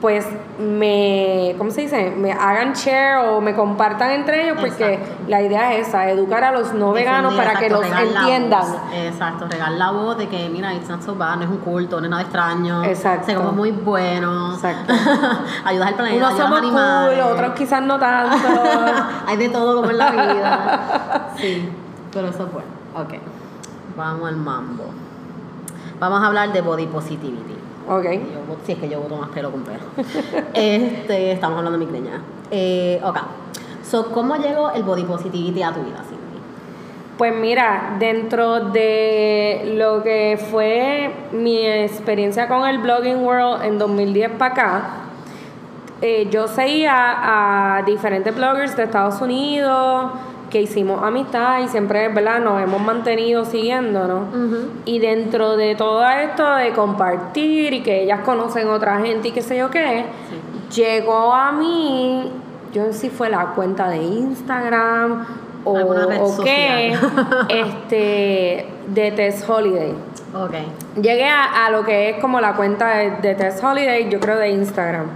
Pues 0.00 0.26
me, 0.58 1.54
¿cómo 1.58 1.70
se 1.70 1.82
dice? 1.82 2.10
Me 2.16 2.32
hagan 2.32 2.72
share 2.72 3.18
o 3.18 3.40
me 3.40 3.54
compartan 3.54 4.12
entre 4.12 4.44
ellos, 4.44 4.56
porque 4.58 4.94
Exacto. 4.94 5.24
la 5.28 5.42
idea 5.42 5.74
es 5.74 5.88
esa, 5.88 6.08
educar 6.08 6.42
a 6.42 6.52
los 6.52 6.72
no 6.72 6.92
veganos 6.92 7.34
para 7.34 7.58
que 7.58 7.68
los 7.68 7.84
entiendan. 7.84 8.62
voz. 8.62 8.80
Exacto, 8.94 9.46
regar 9.48 9.72
la 9.72 9.90
voz 9.90 10.16
de 10.16 10.28
que, 10.28 10.48
mira, 10.48 10.72
it's 10.74 10.88
not 10.88 11.02
so 11.02 11.14
bad, 11.14 11.36
no 11.36 11.44
es 11.44 11.50
un 11.50 11.58
culto, 11.58 11.98
no 11.98 12.04
es 12.06 12.10
nada 12.10 12.22
extraño. 12.22 12.82
Exacto. 12.84 13.26
Se 13.26 13.34
come 13.34 13.52
muy 13.52 13.72
bueno. 13.72 14.54
Exacto. 14.54 14.94
ayudas 15.64 15.88
al 15.88 15.94
planeta, 15.94 16.26
Unos 16.26 16.38
somos 16.38 16.60
cool, 16.60 17.20
otros 17.20 17.52
quizás 17.52 17.82
no 17.82 17.98
tanto. 17.98 18.36
Hay 19.26 19.36
de 19.36 19.48
todo 19.50 19.76
como 19.76 19.90
en 19.90 19.98
la 19.98 20.10
vida. 20.10 21.26
Sí, 21.36 21.68
pero 22.12 22.28
eso 22.28 22.44
es 22.44 22.52
bueno. 22.52 22.68
Ok, 22.94 23.14
vamos 23.96 24.28
al 24.28 24.36
mambo. 24.36 24.84
Vamos 25.98 26.22
a 26.22 26.26
hablar 26.26 26.52
de 26.52 26.60
body 26.60 26.86
positivity. 26.86 27.59
Ok. 27.96 28.04
Yo 28.04 28.56
si 28.64 28.72
es 28.72 28.78
que 28.78 28.88
yo 28.88 29.00
voto 29.00 29.16
más 29.16 29.30
pelo 29.30 29.50
con 29.50 29.62
pelo. 29.62 29.80
este, 30.54 31.32
estamos 31.32 31.58
hablando 31.58 31.78
de 31.78 31.86
migraña. 31.86 32.22
Eh, 32.50 33.00
ok. 33.02 33.18
So, 33.82 34.12
¿Cómo 34.12 34.36
llegó 34.36 34.70
el 34.70 34.82
body 34.84 35.04
positivity 35.04 35.62
a 35.62 35.72
tu 35.72 35.80
vida, 35.80 36.02
Cindy? 36.08 36.20
Pues 37.18 37.34
mira, 37.34 37.96
dentro 37.98 38.70
de 38.70 39.74
lo 39.76 40.02
que 40.02 40.38
fue 40.50 41.12
mi 41.32 41.66
experiencia 41.66 42.48
con 42.48 42.66
el 42.66 42.78
Blogging 42.78 43.24
World 43.24 43.64
en 43.64 43.78
2010 43.78 44.30
para 44.38 44.52
acá, 44.52 44.90
eh, 46.02 46.28
yo 46.30 46.48
seguía 46.48 46.94
a 47.76 47.82
diferentes 47.82 48.34
bloggers 48.34 48.74
de 48.74 48.84
Estados 48.84 49.20
Unidos 49.20 50.12
que 50.50 50.60
hicimos 50.60 51.02
amistad 51.02 51.60
y 51.60 51.68
siempre, 51.68 52.08
¿verdad? 52.08 52.40
Nos 52.40 52.60
hemos 52.62 52.80
mantenido 52.82 53.44
siguiéndonos. 53.44 54.24
Y 54.84 54.98
dentro 54.98 55.56
de 55.56 55.74
todo 55.74 56.06
esto 56.08 56.54
de 56.56 56.72
compartir 56.72 57.72
y 57.72 57.82
que 57.82 58.02
ellas 58.02 58.20
conocen 58.20 58.68
otra 58.68 59.00
gente 59.00 59.28
y 59.28 59.32
qué 59.32 59.42
sé 59.42 59.56
yo 59.56 59.70
qué, 59.70 60.04
llegó 60.74 61.32
a 61.32 61.52
mí, 61.52 62.30
yo 62.72 62.86
no 62.86 62.92
sé 62.92 62.98
si 62.98 63.10
fue 63.10 63.30
la 63.30 63.46
cuenta 63.54 63.88
de 63.88 63.98
Instagram 63.98 65.26
o, 65.64 65.78
o 65.78 66.42
qué, 66.42 66.96
este, 67.48 68.66
de 68.88 69.12
Tess 69.12 69.48
Holiday. 69.48 69.94
Ok. 70.32 70.54
llegué 71.00 71.26
a, 71.26 71.66
a 71.66 71.70
lo 71.70 71.84
que 71.84 72.10
es 72.10 72.20
como 72.20 72.40
la 72.40 72.54
cuenta 72.54 72.96
de, 72.96 73.10
de 73.22 73.34
Tess 73.34 73.62
Holiday, 73.62 74.08
yo 74.08 74.20
creo 74.20 74.36
de 74.36 74.50
Instagram. 74.50 75.06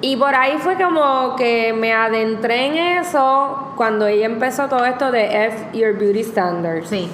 Y 0.00 0.16
por 0.16 0.34
ahí 0.34 0.58
fue 0.58 0.76
como 0.76 1.34
que 1.34 1.72
me 1.72 1.92
adentré 1.92 2.66
en 2.66 2.76
eso 3.00 3.72
cuando 3.76 4.06
ella 4.06 4.26
empezó 4.26 4.68
todo 4.68 4.84
esto 4.84 5.10
de 5.10 5.46
F 5.46 5.76
Your 5.76 5.98
Beauty 5.98 6.22
Standards. 6.22 6.88
Sí. 6.88 7.10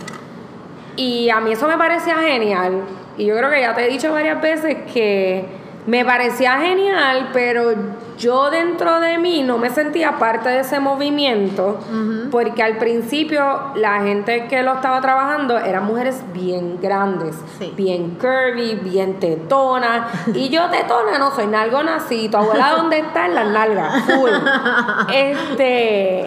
Y 0.96 1.30
a 1.30 1.40
mí 1.40 1.52
eso 1.52 1.66
me 1.66 1.78
parecía 1.78 2.16
genial. 2.16 2.82
Y 3.16 3.26
yo 3.26 3.36
creo 3.36 3.50
que 3.50 3.60
ya 3.60 3.74
te 3.74 3.86
he 3.86 3.88
dicho 3.88 4.12
varias 4.12 4.40
veces 4.40 4.76
que 4.92 5.46
me 5.86 6.04
parecía 6.04 6.58
genial, 6.60 7.28
pero 7.32 7.72
yo 8.16 8.48
dentro 8.50 9.00
de 9.00 9.18
mí 9.18 9.42
no 9.42 9.58
me 9.58 9.68
sentía 9.70 10.18
parte 10.18 10.48
de 10.48 10.60
ese 10.60 10.80
movimiento, 10.80 11.78
porque 12.30 12.62
al 12.62 12.78
principio 12.78 13.42
la 13.74 14.00
gente 14.02 14.46
que 14.46 14.62
lo 14.62 14.74
estaba 14.74 15.00
trabajando 15.02 15.58
eran 15.58 15.84
mujeres 15.84 16.22
bien 16.32 16.78
grandes, 16.80 17.36
Sí. 17.58 17.72
bien 17.76 18.16
curvy, 18.20 18.76
bien 18.76 19.20
tetonas. 19.20 20.06
y 20.32 20.48
yo 20.48 20.70
tetona 20.70 21.18
no 21.18 21.32
soy 21.32 21.48
nalgona 21.48 21.96
así. 21.96 22.28
¿Tu 22.30 22.36
abuela 22.36 22.70
dónde 22.76 22.98
está? 23.00 23.26
En 23.26 23.34
las 23.34 23.48
nalgas, 23.48 24.04
full. 24.04 24.30
Este 25.12 26.26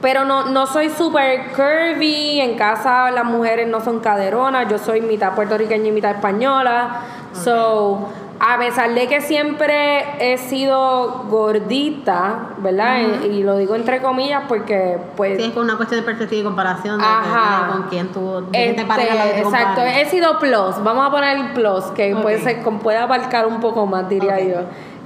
pero 0.00 0.26
no, 0.26 0.44
no 0.50 0.66
soy 0.66 0.90
súper 0.90 1.52
curvy, 1.56 2.38
en 2.38 2.56
casa 2.58 3.10
las 3.10 3.24
mujeres 3.24 3.66
no 3.66 3.80
son 3.80 4.00
caderonas, 4.00 4.68
yo 4.68 4.76
soy 4.76 5.00
mitad 5.00 5.34
puertorriqueña 5.34 5.88
y 5.88 5.92
mitad 5.92 6.10
española, 6.10 7.00
so 7.32 8.08
a 8.46 8.58
pesar 8.58 8.92
de 8.92 9.06
que 9.08 9.22
siempre 9.22 10.04
he 10.18 10.36
sido 10.36 11.24
gordita, 11.30 12.50
¿verdad? 12.58 12.98
y, 13.22 13.26
y 13.26 13.42
lo 13.42 13.56
digo 13.56 13.74
entre 13.74 14.02
comillas 14.02 14.42
porque 14.46 14.98
pues... 15.16 15.38
Sí, 15.42 15.48
es 15.50 15.56
una 15.56 15.76
cuestión 15.76 16.00
de 16.00 16.04
perspectiva 16.04 16.40
y 16.42 16.44
comparación 16.44 16.98
de, 16.98 17.04
Ajá. 17.06 17.66
de 17.66 17.72
con 17.72 17.82
quién 17.84 18.08
tú, 18.08 18.44
de 18.50 18.70
Este, 18.70 18.84
te 18.84 19.40
exacto, 19.40 19.42
compares. 19.44 19.96
he 19.96 20.10
sido 20.10 20.38
plus, 20.38 20.82
vamos 20.84 21.06
a 21.06 21.10
poner 21.10 21.38
el 21.38 21.52
plus, 21.54 21.84
que 21.96 22.14
puede, 22.16 22.36
Ok. 22.36 22.42
ser, 22.42 22.62
puede 22.82 22.98
abarcar 22.98 23.46
un 23.46 23.60
poco 23.60 23.86
más, 23.86 24.08
diría 24.10 24.38
yo. 24.40 24.60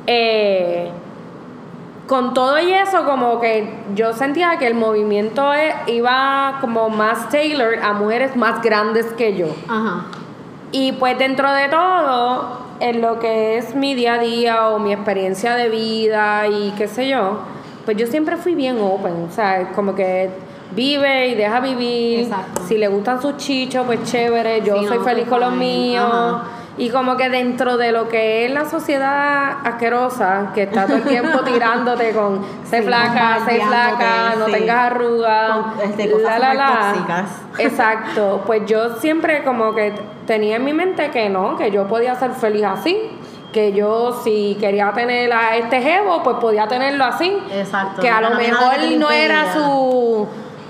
Eh, 0.08 0.90
con 2.08 2.34
todo 2.34 2.58
y 2.58 2.72
eso, 2.72 3.04
como 3.04 3.38
que 3.38 3.72
yo 3.94 4.14
sentía 4.14 4.56
que 4.58 4.66
el 4.66 4.74
movimiento 4.74 5.54
e- 5.54 5.74
iba 5.88 6.56
como 6.60 6.88
más 6.88 7.28
tailored 7.28 7.82
a 7.82 7.92
mujeres 7.92 8.34
más 8.34 8.62
grandes 8.62 9.06
que 9.12 9.36
yo. 9.36 9.46
Ajá. 9.68 10.06
Y 10.72 10.92
pues 10.92 11.16
dentro 11.18 11.52
de 11.52 11.68
todo, 11.68 12.66
en 12.80 13.00
lo 13.00 13.18
que 13.18 13.58
es 13.58 13.74
mi 13.74 13.94
día 13.94 14.14
a 14.14 14.18
día 14.18 14.68
o 14.68 14.78
mi 14.78 14.92
experiencia 14.92 15.54
de 15.54 15.68
vida 15.68 16.46
y 16.46 16.72
qué 16.76 16.88
sé 16.88 17.08
yo, 17.08 17.38
pues 17.84 17.96
yo 17.96 18.06
siempre 18.06 18.36
fui 18.36 18.54
bien 18.54 18.78
open, 18.80 19.26
o 19.28 19.32
sea, 19.32 19.70
como 19.74 19.94
que 19.94 20.30
vive 20.72 21.28
y 21.28 21.34
deja 21.34 21.60
vivir. 21.60 22.20
Exacto. 22.20 22.62
Si 22.66 22.76
le 22.76 22.88
gustan 22.88 23.20
sus 23.22 23.36
chichos, 23.38 23.84
pues 23.86 24.02
chévere, 24.04 24.62
yo 24.62 24.78
Sí, 24.80 24.86
soy 24.86 24.98
no, 24.98 25.04
feliz 25.04 25.26
con 25.28 25.40
los 25.40 25.52
míos. 25.52 26.04
Ajá. 26.06 26.42
Y 26.78 26.90
como 26.90 27.16
que 27.16 27.28
dentro 27.28 27.76
de 27.76 27.90
lo 27.90 28.08
que 28.08 28.46
es 28.46 28.52
la 28.52 28.64
sociedad 28.64 29.56
asquerosa, 29.64 30.52
que 30.54 30.62
está 30.62 30.86
todo 30.86 30.96
el 30.98 31.02
tiempo 31.02 31.40
tirándote 31.44 32.12
con 32.12 32.44
sé 32.64 32.78
Sí, 32.78 32.86
flaca, 32.86 33.40
sé 33.44 33.60
flaca, 33.60 34.34
no 34.38 34.46
sí. 34.46 34.52
tengas 34.52 34.76
arrugas, 34.92 35.56
este, 35.82 36.10
cosas 36.10 36.36
supertóxicas. 36.36 37.24
Exacto, 37.58 38.42
pues 38.46 38.62
yo 38.66 38.96
siempre 38.96 39.42
como 39.42 39.74
que 39.74 39.92
tenía 40.26 40.56
en 40.56 40.64
mi 40.64 40.72
mente 40.72 41.10
que 41.10 41.28
no, 41.28 41.56
que 41.56 41.70
yo 41.72 41.88
podía 41.88 42.14
ser 42.14 42.30
feliz 42.32 42.64
así, 42.64 42.96
que 43.52 43.72
yo 43.72 44.20
si 44.22 44.56
quería 44.60 44.92
tener 44.92 45.32
a 45.32 45.56
este 45.56 45.80
jevo, 45.82 46.22
pues 46.22 46.36
podía 46.36 46.68
tenerlo 46.68 47.04
así. 47.04 47.36
Exacto, 47.52 48.00
Que 48.00 48.08
a 48.08 48.20
lo 48.20 48.36
mejor 48.36 48.74
no 48.98 49.10
era 49.10 49.52
su 49.52 50.28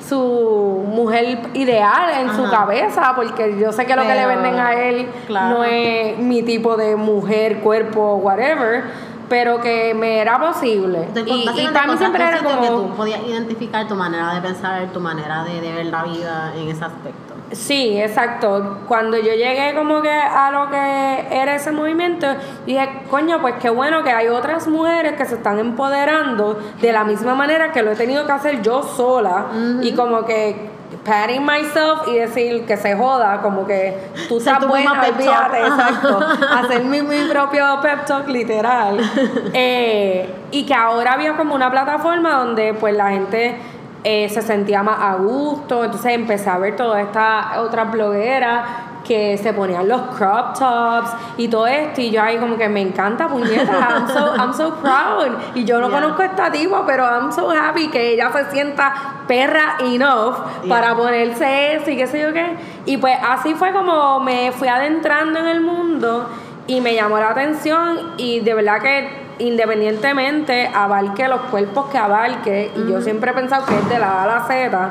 su 0.08 0.84
mujer 0.86 1.40
ideal 1.54 2.10
en 2.20 2.34
su 2.34 2.50
cabeza, 2.50 3.12
porque 3.14 3.58
yo 3.58 3.72
sé 3.72 3.86
que 3.86 3.96
lo 3.96 4.02
que 4.02 4.14
le 4.14 4.26
venden 4.26 4.58
a 4.58 4.72
él 4.74 5.08
claro. 5.26 5.58
no 5.58 5.64
es 5.64 6.18
mi 6.18 6.42
tipo 6.42 6.76
de 6.76 6.96
mujer, 6.96 7.60
cuerpo, 7.60 8.16
whatever, 8.16 8.84
pero 9.28 9.60
que 9.60 9.94
me 9.94 10.18
era 10.18 10.38
posible. 10.40 11.08
Y, 11.26 11.48
y 11.60 11.68
para 11.68 11.86
mí 11.86 11.98
siempre 11.98 12.24
era 12.24 12.38
que 12.38 12.44
como... 12.44 12.66
tú 12.66 12.94
podías 12.96 13.22
identificar 13.26 13.86
tu 13.86 13.94
manera 13.94 14.34
de 14.34 14.40
pensar, 14.40 14.86
tu 14.92 15.00
manera 15.00 15.44
de, 15.44 15.60
de 15.60 15.72
ver 15.72 15.86
la 15.86 16.04
vida 16.04 16.52
en 16.56 16.68
ese 16.68 16.84
aspecto. 16.84 17.27
Sí, 17.52 17.98
exacto. 18.00 18.78
Cuando 18.86 19.16
yo 19.16 19.32
llegué 19.32 19.74
como 19.74 20.02
que 20.02 20.10
a 20.10 20.50
lo 20.50 20.70
que 20.70 21.26
era 21.30 21.54
ese 21.54 21.72
movimiento, 21.72 22.26
dije, 22.66 22.88
coño, 23.10 23.40
pues 23.40 23.54
qué 23.60 23.70
bueno 23.70 24.04
que 24.04 24.10
hay 24.10 24.28
otras 24.28 24.68
mujeres 24.68 25.14
que 25.14 25.24
se 25.24 25.36
están 25.36 25.58
empoderando 25.58 26.58
de 26.80 26.92
la 26.92 27.04
misma 27.04 27.34
manera 27.34 27.72
que 27.72 27.82
lo 27.82 27.92
he 27.92 27.96
tenido 27.96 28.26
que 28.26 28.32
hacer 28.32 28.62
yo 28.62 28.82
sola 28.82 29.46
y 29.82 29.92
como 29.92 30.24
que 30.24 30.78
patting 31.04 31.44
myself 31.44 32.06
y 32.06 32.16
decir 32.16 32.64
que 32.66 32.76
se 32.76 32.94
joda, 32.94 33.40
como 33.40 33.66
que 33.66 33.96
tú 34.28 34.38
estás 34.38 34.66
buena, 34.66 34.92
olvídate, 34.92 35.60
exacto. 35.60 36.20
Hacer 36.54 36.84
mi, 36.84 37.02
mi 37.02 37.28
propio 37.28 37.80
pep 37.80 38.04
talk 38.04 38.28
literal. 38.28 38.98
Eh, 39.54 40.28
y 40.50 40.64
que 40.66 40.74
ahora 40.74 41.14
había 41.14 41.36
como 41.36 41.54
una 41.54 41.70
plataforma 41.70 42.34
donde 42.38 42.74
pues 42.74 42.94
la 42.94 43.10
gente 43.10 43.56
eh, 44.04 44.28
se 44.28 44.42
sentía 44.42 44.82
más 44.82 44.98
a 45.00 45.14
gusto, 45.16 45.84
entonces 45.84 46.12
empecé 46.14 46.48
a 46.50 46.58
ver 46.58 46.76
todas 46.76 47.02
estas 47.02 47.58
otras 47.58 47.90
blogueras 47.90 48.64
que 49.04 49.38
se 49.38 49.52
ponían 49.54 49.88
los 49.88 50.02
crop 50.16 50.58
tops 50.58 51.10
y 51.38 51.48
todo 51.48 51.66
esto 51.66 52.00
y 52.02 52.10
yo 52.10 52.22
ahí 52.22 52.36
como 52.36 52.58
que 52.58 52.68
me 52.68 52.82
encanta 52.82 53.26
puñeta 53.26 53.72
I'm 53.90 54.06
so, 54.08 54.34
I'm 54.36 54.52
so 54.52 54.74
proud 54.74 55.32
y 55.54 55.64
yo 55.64 55.80
no 55.80 55.88
Yeah. 55.88 56.00
conozco 56.00 56.22
a 56.22 56.26
esta 56.26 56.52
tipa 56.52 56.84
pero 56.86 57.04
I'm 57.04 57.32
so 57.32 57.50
happy 57.50 57.88
que 57.88 58.12
ella 58.12 58.30
se 58.32 58.50
sienta 58.50 58.92
perra 59.26 59.76
enough 59.80 60.34
Yeah. 60.62 60.68
para 60.68 60.94
ponerse 60.94 61.76
eso 61.76 61.90
y 61.90 61.96
qué 61.96 62.06
sé 62.06 62.20
yo 62.20 62.32
qué 62.34 62.54
y 62.84 62.98
pues 62.98 63.16
así 63.26 63.54
fue 63.54 63.72
como 63.72 64.20
me 64.20 64.52
fui 64.52 64.68
adentrando 64.68 65.38
en 65.38 65.46
el 65.46 65.60
mundo 65.62 66.28
y 66.66 66.80
me 66.82 66.94
llamó 66.94 67.18
la 67.18 67.30
atención 67.30 68.12
y 68.18 68.40
de 68.40 68.52
verdad 68.54 68.80
que 68.82 69.27
independientemente 69.38 70.70
abarque 70.74 71.28
los 71.28 71.40
cuerpos 71.42 71.86
que 71.90 71.98
abarque 71.98 72.70
y 72.76 72.90
yo 72.90 73.00
siempre 73.00 73.30
he 73.30 73.34
pensado 73.34 73.66
que 73.66 73.76
es 73.76 73.88
de 73.88 73.98
la 73.98 74.20
A 74.20 74.22
a 74.24 74.26
la 74.26 74.40
Z 74.46 74.90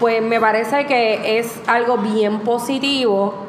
pues 0.00 0.22
me 0.22 0.40
parece 0.40 0.86
que 0.86 1.38
es 1.38 1.60
algo 1.66 1.98
bien 1.98 2.40
positivo 2.40 3.46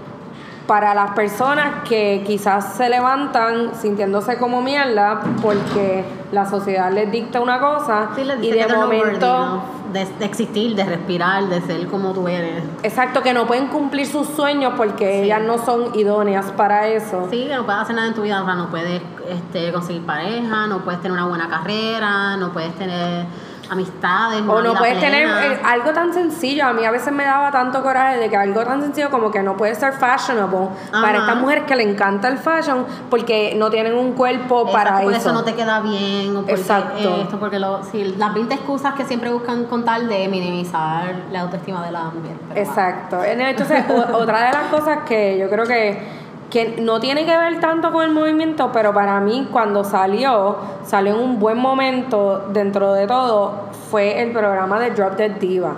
para 0.68 0.94
las 0.94 1.12
personas 1.12 1.84
que 1.88 2.24
quizás 2.28 2.76
se 2.76 2.90
levantan 2.90 3.74
sintiéndose 3.74 4.38
como 4.38 4.62
mierda 4.62 5.22
porque 5.42 6.04
la 6.32 6.46
sociedad 6.46 6.92
les 6.92 7.10
dicta 7.10 7.40
una 7.40 7.60
cosa 7.60 8.10
Sí, 8.16 8.22
y 8.42 8.52
de 8.52 8.68
momento. 8.68 9.64
De, 10.06 10.06
de 10.20 10.26
existir, 10.26 10.76
de 10.76 10.84
respirar, 10.84 11.46
de 11.48 11.62
ser 11.62 11.88
como 11.88 12.14
tú 12.14 12.28
eres. 12.28 12.64
exacto 12.84 13.22
que 13.22 13.34
no 13.34 13.46
pueden 13.48 13.68
cumplir 13.68 14.06
sus 14.08 14.28
sueños 14.28 14.74
porque 14.78 15.20
Sí. 15.20 15.26
ellas 15.26 15.42
no 15.42 15.58
son 15.64 15.94
idóneas 15.98 16.52
para 16.52 16.88
eso 16.88 17.28
Sí, 17.30 17.46
que 17.48 17.56
no 17.56 17.66
puedes 17.66 17.82
hacer 17.82 17.96
nada 17.96 18.08
en 18.10 18.14
tu 18.14 18.22
vida, 18.22 18.42
o 18.42 18.46
sea, 18.46 18.56
no 18.56 18.70
puedes 18.70 19.02
este, 19.30 19.72
conseguir 19.72 20.06
pareja, 20.06 20.68
no 20.68 20.80
puedes 20.84 21.02
tener 21.02 21.14
una 21.14 21.28
buena 21.28 21.48
carrera, 21.50 22.38
no 22.38 22.52
puedes 22.54 22.74
tener 22.76 23.26
amistades. 23.70 24.42
O 24.48 24.62
no 24.62 24.74
puedes 24.76 25.00
tener 25.00 25.28
eh, 25.28 25.60
algo 25.64 25.92
tan 25.92 26.14
sencillo. 26.14 26.66
A 26.66 26.74
mí 26.74 26.86
a 26.86 26.92
veces 26.92 27.14
me 27.14 27.24
daba 27.24 27.52
tanto 27.52 27.82
coraje 27.82 28.18
de 28.18 28.30
que 28.30 28.38
algo 28.38 28.64
tan 28.64 28.82
sencillo 28.82 29.10
como 29.10 29.32
que 29.32 29.44
no 29.44 29.58
puede 29.58 29.76
ser 29.76 29.94
fashionable 29.94 30.70
para 30.92 31.20
estas 31.20 31.36
mujeres 31.38 31.64
que 31.66 31.76
le 31.76 31.84
encanta 31.84 32.28
el 32.28 32.38
fashion 32.38 32.86
porque 33.10 33.54
no 33.58 33.70
tienen 33.70 33.94
un 33.96 34.14
cuerpo 34.14 34.62
Exacto, 34.68 34.72
para 34.72 35.02
por 35.02 35.12
eso. 35.12 35.22
eso 35.22 35.34
no 35.34 35.44
te 35.44 35.54
queda 35.54 35.80
bien, 35.82 36.36
o 36.36 36.42
porque 36.42 36.54
Exacto. 36.54 37.18
esto, 37.22 37.40
porque 37.40 37.60
lo, 37.60 37.84
sí, 37.84 38.16
las 38.18 38.34
20 38.34 38.54
excusas 38.54 38.94
que 38.96 39.06
siempre 39.06 39.30
buscan 39.30 39.66
con 39.66 39.84
tal 39.86 40.08
de 40.08 40.28
minimizar 40.28 41.16
la 41.32 41.42
autoestima 41.42 41.86
de 41.86 41.92
la 41.92 42.06
mujer. 42.06 42.36
Exacto. 42.56 43.24
Entonces, 43.24 43.84
otra 44.14 44.48
de 44.48 44.54
las 44.54 44.68
cosas 44.72 45.00
que 45.08 45.38
yo 45.38 45.50
creo 45.50 45.66
que, 45.66 46.27
que 46.50 46.78
no 46.82 47.00
tiene 47.00 47.26
que 47.26 47.38
ver 47.38 47.60
tanto 47.60 47.92
con 47.92 48.04
el 48.06 48.12
movimiento, 48.12 48.72
pero 48.72 48.94
para 48.94 49.20
mí 49.20 49.48
cuando 49.52 49.84
salió, 49.84 50.58
salió 50.86 51.16
en 51.16 51.22
un 51.22 51.40
buen 51.40 51.58
momento 51.58 52.48
dentro 52.54 52.94
de 52.94 53.06
todo, 53.08 53.68
fue 53.90 54.22
el 54.22 54.32
programa 54.32 54.80
de 54.80 54.92
Drop 54.92 55.16
Dead 55.16 55.32
Diva. 55.32 55.76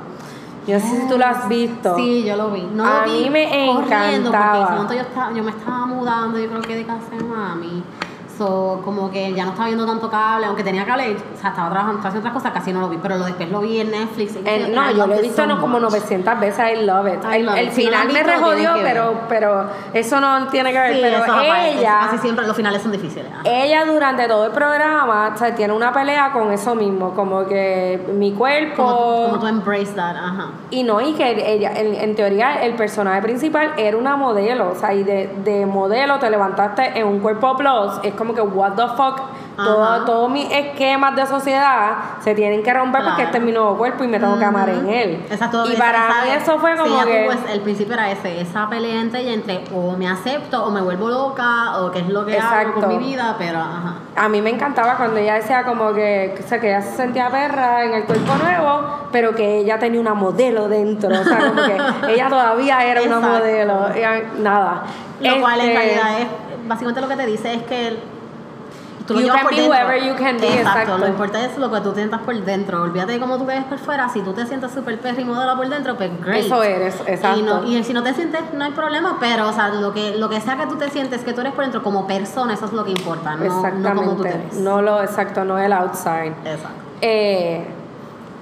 Yo 0.67 0.77
no 0.77 0.81
sé 0.81 1.01
si 1.01 1.07
tú 1.07 1.17
lo 1.17 1.25
has 1.25 1.49
visto. 1.49 1.95
Sí, 1.95 2.23
yo 2.23 2.35
lo 2.35 2.51
vi. 2.51 2.61
No 2.73 2.85
A 2.85 3.07
lo 3.07 3.11
vi 3.11 3.23
mí 3.23 3.29
me 3.31 3.71
encantaba. 3.71 3.81
Porque 3.81 3.95
en 3.95 4.61
ese 4.61 4.71
momento 4.71 4.93
yo, 4.93 5.01
estaba, 5.01 5.33
yo 5.33 5.43
me 5.43 5.51
estaba 5.51 5.85
mudando, 5.87 6.39
yo 6.39 6.47
creo 6.47 6.61
que 6.61 6.75
de 6.75 6.85
casa 6.85 7.15
de 7.17 7.23
mami. 7.23 7.83
So, 8.39 8.79
como 8.85 9.11
que 9.11 9.33
ya 9.33 9.43
no 9.43 9.49
estaba 9.51 9.67
viendo 9.67 9.85
tanto 9.85 10.09
cable, 10.09 10.45
aunque 10.45 10.63
tenía 10.63 10.85
cable, 10.85 11.13
o 11.13 11.37
sea, 11.37 11.49
estaba 11.49 11.69
trabajando, 11.69 11.99
haciendo 11.99 12.19
otras 12.19 12.33
cosas, 12.33 12.53
casi 12.53 12.71
no 12.71 12.79
lo 12.79 12.87
vi, 12.87 12.97
pero 13.01 13.17
lo 13.17 13.25
después 13.25 13.51
lo 13.51 13.59
vi 13.59 13.81
en 13.81 13.91
Netflix. 13.91 14.37
El- 14.45 14.69
I 14.71 14.75
no, 14.75 14.91
yo 14.91 15.07
lo 15.07 15.15
he 15.15 15.21
visto 15.21 15.45
no, 15.45 15.59
como 15.59 15.73
much. 15.79 15.91
900 15.91 16.39
veces, 16.39 16.65
I 16.73 16.85
love 16.85 17.05
it. 17.07 17.19
I 17.25 17.35
el 17.39 17.45
love 17.45 17.57
el 17.57 17.67
it. 17.67 17.73
Si 17.73 17.83
no 17.85 17.91
lo 17.91 17.97
final 17.97 18.13
me 18.13 18.23
rejodió, 18.23 18.71
pero, 18.81 19.13
pero 19.27 19.65
eso 19.93 20.21
no 20.21 20.47
tiene 20.47 20.71
que 20.71 20.79
ver. 20.79 20.93
Sí, 20.93 20.99
pero 21.01 21.41
ella, 21.41 21.99
Casi 22.05 22.17
siempre 22.19 22.47
los 22.47 22.55
finales 22.55 22.81
son 22.81 22.93
difíciles. 22.93 23.27
ella 23.43 23.83
durante 23.83 24.25
todo 24.27 24.45
el 24.45 24.51
programa 24.53 25.31
o 25.35 25.37
sea, 25.37 25.53
tiene 25.53 25.73
una 25.73 25.91
pelea 25.91 26.31
con 26.31 26.49
eso 26.53 26.75
mismo, 26.75 27.13
como 27.13 27.45
que 27.45 28.01
mi 28.15 28.31
cuerpo... 28.31 28.83
Como, 28.85 29.25
como 29.25 29.39
tú 29.39 29.47
embrace 29.47 29.93
that, 29.95 30.15
ajá. 30.15 30.51
Y 30.69 30.83
no, 30.83 31.01
y 31.01 31.13
que 31.13 31.51
ella, 31.53 31.73
en, 31.75 31.93
en 31.93 32.15
teoría, 32.15 32.63
el 32.63 32.75
personaje 32.75 33.21
principal 33.21 33.73
era 33.77 33.97
una 33.97 34.15
modelo, 34.15 34.71
o 34.71 34.75
sea, 34.75 34.93
y 34.93 35.03
de, 35.03 35.27
de 35.43 35.65
modelo 35.65 36.19
te 36.19 36.29
levantaste 36.29 36.97
en 36.99 37.05
un 37.05 37.19
cuerpo 37.19 37.57
plus, 37.57 37.99
es 38.03 38.13
como 38.13 38.28
que, 38.33 38.41
what 38.41 38.73
the 38.73 38.87
fuck 38.95 39.21
todo, 39.57 40.05
todos 40.05 40.31
mis 40.31 40.49
esquemas 40.49 41.17
de 41.17 41.25
sociedad 41.25 41.97
se 42.21 42.33
tienen 42.33 42.63
que 42.63 42.73
romper 42.73 43.01
porque 43.01 43.15
Claro. 43.15 43.25
este 43.25 43.37
es 43.39 43.43
mi 43.43 43.51
nuevo 43.51 43.77
cuerpo 43.77 44.05
y 44.05 44.07
me 44.07 44.17
tengo 44.17 44.39
que 44.39 44.45
amar 44.45 44.69
en 44.69 44.87
él. 44.87 45.25
Exacto. 45.29 45.65
y 45.69 45.75
para 45.75 46.07
esa- 46.07 46.21
mí 46.23 46.31
eso 46.31 46.59
fue 46.59 46.71
sí, 46.77 46.79
como 46.79 46.97
ya 46.97 47.05
que... 47.05 47.29
el 47.53 47.59
principio 47.61 47.93
era 47.95 48.09
ese, 48.09 48.39
esa 48.39 48.69
pelea 48.69 49.01
entre 49.01 49.19
ella 49.19 49.33
entre 49.33 49.65
o 49.75 49.97
me 49.97 50.07
acepto 50.07 50.63
o 50.63 50.71
me 50.71 50.79
vuelvo 50.81 51.09
loca 51.09 51.77
o 51.81 51.91
qué 51.91 51.99
es 51.99 52.07
lo 52.07 52.25
que 52.25 52.39
hago 52.39 52.47
Exacto. 52.55 52.79
con 52.79 52.89
mi 52.89 52.97
vida, 52.99 53.35
pero 53.37 53.59
ajá. 53.59 53.95
A 54.15 54.29
mí 54.29 54.41
me 54.41 54.49
encantaba 54.51 54.95
cuando 54.95 55.17
ella 55.19 55.33
decía 55.35 55.63
como 55.65 55.93
que, 55.93 56.39
o 56.41 56.47
sea, 56.47 56.59
que 56.61 56.67
ella 56.69 56.81
se 56.81 56.95
sentía 56.95 57.29
perra 57.29 57.83
en 57.83 57.93
el 57.95 58.03
cuerpo 58.05 58.33
nuevo, 58.41 58.81
pero 59.11 59.35
que 59.35 59.57
ella 59.57 59.77
tenía 59.77 59.99
una 59.99 60.13
modelo 60.13 60.69
dentro. 60.69 61.09
O 61.09 61.23
sea, 61.25 61.37
como 61.37 61.61
que 61.63 61.77
ella 62.13 62.29
todavía 62.29 62.85
era 62.85 63.01
una 63.01 63.19
modelo. 63.19 63.89
Ella- 63.93 64.23
nada. 64.39 64.83
Lo 65.19 65.41
cual 65.41 65.59
en 65.59 65.69
Este, 65.69 65.77
realidad 65.79 66.21
es, 66.21 66.27
básicamente 66.67 67.01
lo 67.01 67.07
que 67.09 67.15
te 67.17 67.25
dice 67.25 67.53
es 67.55 67.63
que 67.63 67.87
el- 67.89 67.99
tú 69.09 69.15
lo 69.15 69.19
You 69.21 69.25
llevas 69.25 69.41
can 69.41 69.47
por 69.47 69.55
be 69.55 69.61
dentro. 69.61 69.77
whoever 69.77 70.03
you 70.07 70.15
can 70.15 70.37
be, 70.37 70.59
exacto. 70.61 70.97
Lo 70.97 71.07
importante 71.07 71.47
es 71.51 71.57
lo 71.57 71.69
que 71.71 71.81
tú 71.81 71.93
sientas 71.93 72.21
por 72.21 72.35
dentro. 72.45 72.83
Olvídate 72.83 73.11
de 73.13 73.19
cómo 73.19 73.37
tú 73.37 73.45
ves 73.45 73.63
por 73.65 73.77
fuera. 73.79 74.07
Si 74.09 74.21
tú 74.21 74.33
te 74.33 74.45
sientes 74.45 74.71
súper 74.71 74.99
perra 74.99 75.19
y 75.19 75.25
modelo 75.25 75.55
por 75.57 75.67
dentro, 75.67 75.97
pues 75.97 76.11
great. 76.21 76.45
Eso 76.45 76.63
eres, 76.63 76.95
exacto. 77.07 77.39
Y, 77.39 77.41
no- 77.41 77.63
y 77.65 77.83
si 77.83 77.91
no 77.93 78.03
te 78.03 78.13
sientes, 78.13 78.41
no 78.53 78.63
hay 78.63 78.71
problema, 78.71 79.17
pero 79.19 79.49
o 79.49 79.53
sea, 79.53 79.69
lo 79.69 79.93
que, 79.93 80.15
lo 80.17 80.29
que 80.29 80.39
sea 80.39 80.55
que 80.57 80.67
tú 80.67 80.75
te 80.77 80.89
sientes, 80.89 81.23
que 81.23 81.33
tú 81.33 81.41
eres 81.41 81.53
por 81.53 81.63
dentro 81.63 81.81
como 81.83 82.05
persona, 82.07 82.53
eso 82.53 82.65
es 82.65 82.73
lo 82.73 82.85
que 82.85 82.91
importa, 82.91 83.35
no, 83.35 83.69
no 83.71 83.95
como 83.95 84.15
tú 84.15 84.23
te 84.23 84.29
ves. 84.29 84.53
No 84.59 84.81
lo 84.81 85.01
exacto, 85.01 85.43
no 85.43 85.57
el 85.57 85.73
outside. 85.73 86.33
Exacto. 86.45 86.69
Eh, 87.01 87.65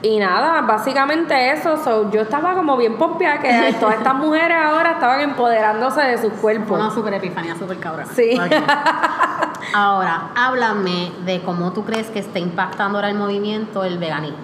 y 0.02 0.20
nada, 0.20 0.62
básicamente 0.62 1.52
eso. 1.52 1.78
so, 1.84 2.12
yo 2.12 2.22
estaba 2.22 2.54
como 2.54 2.78
bien 2.78 2.98
pompeada 2.98 3.40
que 3.40 3.74
todas 3.80 3.96
estas 3.96 4.14
mujeres 4.16 4.58
ahora 4.62 4.92
estaban 4.94 5.22
empoderándose 5.22 6.02
de 6.02 6.18
sus 6.18 6.34
cuerpos. 6.34 6.80
una 6.80 6.92
super 6.92 7.14
epifanía, 7.14 7.56
super 7.56 7.78
cabrona. 7.80 8.08
Sí. 8.14 8.40
Ahora, 9.74 10.30
háblame 10.36 11.12
de 11.26 11.42
cómo 11.42 11.74
tú 11.74 11.84
crees 11.84 12.08
que 12.10 12.20
está 12.20 12.40
impactando 12.40 12.98
ahora 12.98 13.10
el 13.10 13.16
movimiento 13.18 13.84
el 13.84 13.98
veganismo, 13.98 14.38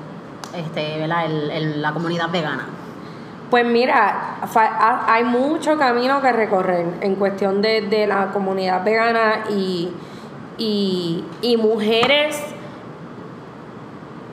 este, 0.54 1.00
¿verdad? 1.00 1.26
El, 1.26 1.50
el- 1.52 1.82
la 1.82 1.94
comunidad 1.94 2.30
vegana. 2.30 2.66
Pues 3.50 3.66
mira, 3.66 4.38
hay 5.08 5.24
mucho 5.24 5.78
camino 5.78 6.20
que 6.22 6.32
recorrer 6.34 6.88
en 7.02 7.16
cuestión 7.16 7.62
de, 7.62 7.82
de 7.82 8.06
la 8.08 8.32
comunidad 8.32 8.84
vegana 8.84 9.46
y, 9.50 9.94
y, 10.58 11.24
y 11.42 11.58
mujeres 11.58 12.44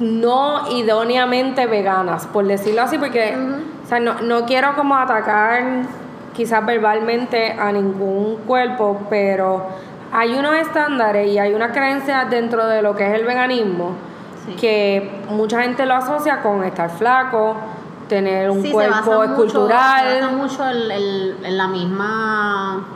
no 0.00 0.71
idóneamente 0.71 1.66
veganas, 1.66 2.26
por 2.26 2.47
decirlo 2.47 2.83
así, 2.83 2.99
porque 2.99 3.37
o 3.85 3.87
sea, 3.88 4.00
no, 4.00 4.21
no 4.23 4.45
quiero 4.47 4.75
como 4.76 4.97
atacar 4.97 5.62
quizás 6.35 6.64
verbalmente 6.64 7.52
a 7.52 7.71
ningún 7.73 8.37
cuerpo, 8.47 9.00
pero 9.11 9.66
hay 10.12 10.35
unos 10.35 10.54
estándares 10.57 11.28
y 11.28 11.38
hay 11.38 11.54
una 11.54 11.71
creencia 11.73 12.25
dentro 12.28 12.66
de 12.66 12.83
lo 12.83 12.95
que 12.97 13.07
es 13.09 13.14
el 13.21 13.25
veganismo 13.26 13.92
Sí. 14.47 14.54
que 14.54 15.21
mucha 15.28 15.61
gente 15.62 15.85
lo 15.85 15.95
asocia 15.95 16.40
con 16.40 16.64
estar 16.64 16.88
flaco, 16.88 17.57
tener 18.09 18.50
un 18.50 18.62
Sí, 18.62 18.73
cuerpo 18.73 19.23
escultural. 19.23 20.09
se 20.09 20.21
basa 20.23 20.33
mucho 20.35 20.66
el- 20.66 20.90
el- 20.90 21.37
en 21.45 21.59
la 21.59 21.69
misma. 21.69 22.87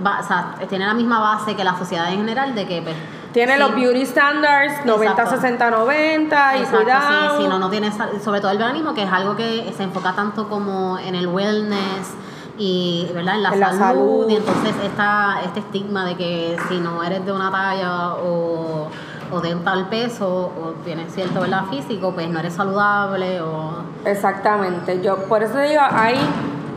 ba- 0.00 0.18
o 0.20 0.22
sea, 0.26 0.54
tiene 0.68 0.86
la 0.86 0.94
misma 0.94 1.20
base 1.20 1.54
que 1.54 1.62
la 1.64 1.76
sociedad 1.76 2.08
en 2.12 2.18
general 2.18 2.54
de 2.54 2.66
que. 2.66 2.80
pues, 2.82 2.94
Tiene 3.34 3.54
sí, 3.54 3.58
los 3.58 3.74
beauty 3.74 4.06
standards 4.06 4.86
90, 4.86 5.10
Exacto. 5.10 5.36
60, 5.42 5.70
90 5.70 6.56
y 6.56 6.62
cuidado. 6.62 7.36
sí, 7.36 7.42
sí, 7.42 7.48
no, 7.48 7.58
no 7.58 7.68
tiene, 7.68 7.90
sobre 8.22 8.40
todo 8.40 8.52
el 8.52 8.58
veganismo, 8.58 8.94
que 8.94 9.02
es 9.02 9.12
algo 9.12 9.36
que 9.36 9.70
se 9.76 9.82
enfoca 9.82 10.14
tanto 10.14 10.48
como 10.48 10.98
en 10.98 11.14
el 11.14 11.26
wellness 11.26 12.14
y 12.56 13.10
¿verdad? 13.12 13.34
en 13.34 13.42
la, 13.42 13.48
En 13.50 13.60
la 13.60 13.72
salud, 13.72 14.30
y 14.30 14.36
entonces 14.36 14.72
esta, 14.84 15.40
este 15.44 15.58
estigma 15.60 16.06
de 16.06 16.16
que 16.16 16.56
si 16.68 16.78
no 16.78 17.02
eres 17.02 17.26
de 17.26 17.32
una 17.32 17.50
talla 17.50 18.14
o, 18.14 18.88
o 19.32 19.40
de 19.40 19.54
un 19.54 19.64
tal 19.64 19.88
peso 19.88 20.28
o 20.28 20.74
tienes 20.84 21.12
cierto 21.12 21.40
¿verdad? 21.40 21.64
físico, 21.68 22.12
pues 22.12 22.28
no 22.28 22.38
eres 22.38 22.54
saludable 22.54 23.40
o... 23.40 23.82
Exactamente. 24.04 25.02
Yo 25.02 25.16
por 25.24 25.42
eso 25.42 25.58
digo, 25.58 25.82
hay 25.90 26.14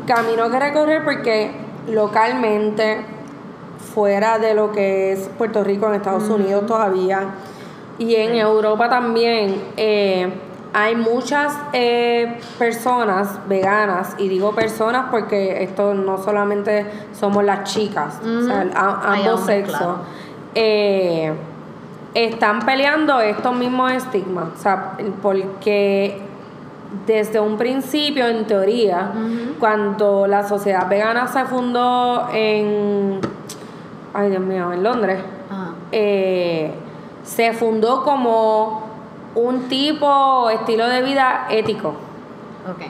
camino 0.08 0.50
que 0.50 0.60
recorrer 0.60 1.04
porque 1.06 1.56
localmente, 1.88 3.06
fuera 4.02 4.38
de 4.38 4.54
lo 4.54 4.72
que 4.72 5.12
es 5.14 5.28
Puerto 5.40 5.64
Rico, 5.64 5.88
en 5.88 5.96
Estados 5.96 6.30
Unidos 6.30 6.68
todavía, 6.68 7.30
y 7.98 8.14
en 8.14 8.36
Europa 8.36 8.88
también, 8.88 9.60
eh, 9.76 10.32
hay 10.72 10.96
muchas 10.96 11.58
eh, 11.74 12.38
personas 12.60 13.40
veganas, 13.50 14.14
y 14.20 14.28
digo 14.30 14.52
personas 14.54 15.06
porque 15.10 15.64
esto 15.64 15.96
no 15.96 16.20
solamente 16.24 16.86
somos 17.20 17.44
las 17.44 17.64
chicas, 17.74 18.20
o 18.24 18.44
sea, 18.46 18.68
a- 18.76 19.14
ambos 19.16 19.42
sexos. 19.48 19.76
claro. 19.80 19.98
eh, 20.54 21.34
están 22.14 22.60
peleando 22.68 23.20
estos 23.20 23.56
mismos 23.56 23.94
estigmas, 23.94 24.50
o 24.56 24.62
sea, 24.62 24.92
porque 25.24 26.22
desde 27.08 27.40
un 27.40 27.58
principio, 27.58 28.28
en 28.28 28.46
teoría, 28.46 29.12
cuando 29.60 30.28
la 30.28 30.48
sociedad 30.48 30.88
vegana 30.88 31.28
se 31.28 31.44
fundó 31.46 32.28
en, 32.32 33.20
ay 34.14 34.30
Dios 34.30 34.42
mío, 34.42 34.72
en 34.74 34.84
Londres, 34.84 35.20
Ajá. 35.50 35.72
eh, 35.92 36.72
se 37.24 37.54
fundó 37.54 38.04
como 38.04 38.84
un 39.36 39.68
tipo 39.68 40.08
o 40.08 40.50
estilo 40.50 40.88
de 40.88 41.02
vida 41.02 41.48
ético. 41.50 41.94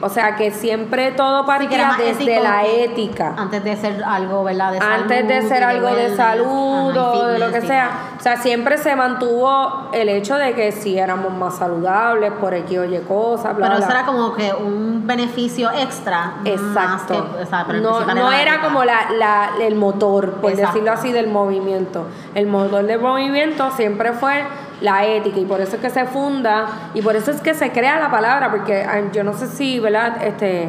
O 0.02 0.08
sea, 0.08 0.36
que 0.36 0.50
siempre 0.50 1.12
todo 1.12 1.44
partía 1.46 1.92
desde 1.98 2.40
la 2.40 2.64
ética. 2.64 3.34
Antes 3.36 3.64
de 3.64 3.76
ser 3.76 4.02
algo, 4.04 4.44
¿verdad? 4.44 4.72
De 4.72 4.78
Antes 4.78 5.26
de 5.28 5.34
salud 5.36 5.48
ser 5.48 5.64
algo 5.64 5.88
de 5.94 6.16
salud 6.16 6.90
ajá, 6.96 7.16
y 7.16 7.18
o 7.20 7.26
de 7.26 7.38
lo 7.38 7.52
que 7.52 7.60
sea. 7.62 7.90
O 8.18 8.22
sea, 8.22 8.36
siempre 8.36 8.78
se 8.78 8.94
mantuvo 8.96 9.88
el 9.92 10.08
hecho 10.08 10.36
de 10.36 10.54
que 10.54 10.72
si 10.72 10.98
éramos 10.98 11.32
más 11.32 11.56
saludables 11.58 12.32
por 12.32 12.54
X 12.54 12.78
o 12.78 12.84
Y 12.84 12.98
cosas, 13.00 13.56
bla, 13.56 13.66
Pero 13.66 13.76
bla. 13.78 13.86
eso 13.86 13.94
era 13.96 14.06
como 14.06 14.34
que 14.34 14.52
un 14.52 15.06
beneficio 15.06 15.70
extra. 15.70 16.34
Más 16.38 16.46
Exacto. 16.46 17.34
que, 17.36 17.42
o 17.42 17.46
sea, 17.46 17.64
pero 17.66 17.78
el 17.78 17.84
no 17.84 18.00
no 18.14 18.32
era 18.32 18.52
ética. 18.54 18.66
como 18.66 18.84
la, 18.84 19.10
la- 19.12 19.50
el 19.60 19.74
motor, 19.76 20.32
por 20.34 20.50
Exacto. 20.50 20.72
decirlo 20.72 20.92
así, 20.92 21.12
del 21.12 21.28
movimiento. 21.28 22.06
El 22.34 22.46
motor 22.46 22.84
del 22.84 23.00
movimiento 23.00 23.70
siempre 23.72 24.12
fue 24.12 24.42
la 24.80 25.04
ética 25.04 25.38
y 25.38 25.44
por 25.44 25.60
eso 25.60 25.76
es 25.76 25.82
que 25.82 25.90
se 25.90 26.04
funda 26.06 26.66
y 26.94 27.02
por 27.02 27.16
eso 27.16 27.30
es 27.30 27.40
que 27.40 27.54
se 27.54 27.72
crea 27.72 27.98
la 27.98 28.10
palabra, 28.10 28.50
porque 28.50 28.84
ay, 28.84 29.10
yo 29.12 29.24
no 29.24 29.32
sé 29.32 29.46
si, 29.48 29.78
¿verdad? 29.80 30.22
Este, 30.24 30.68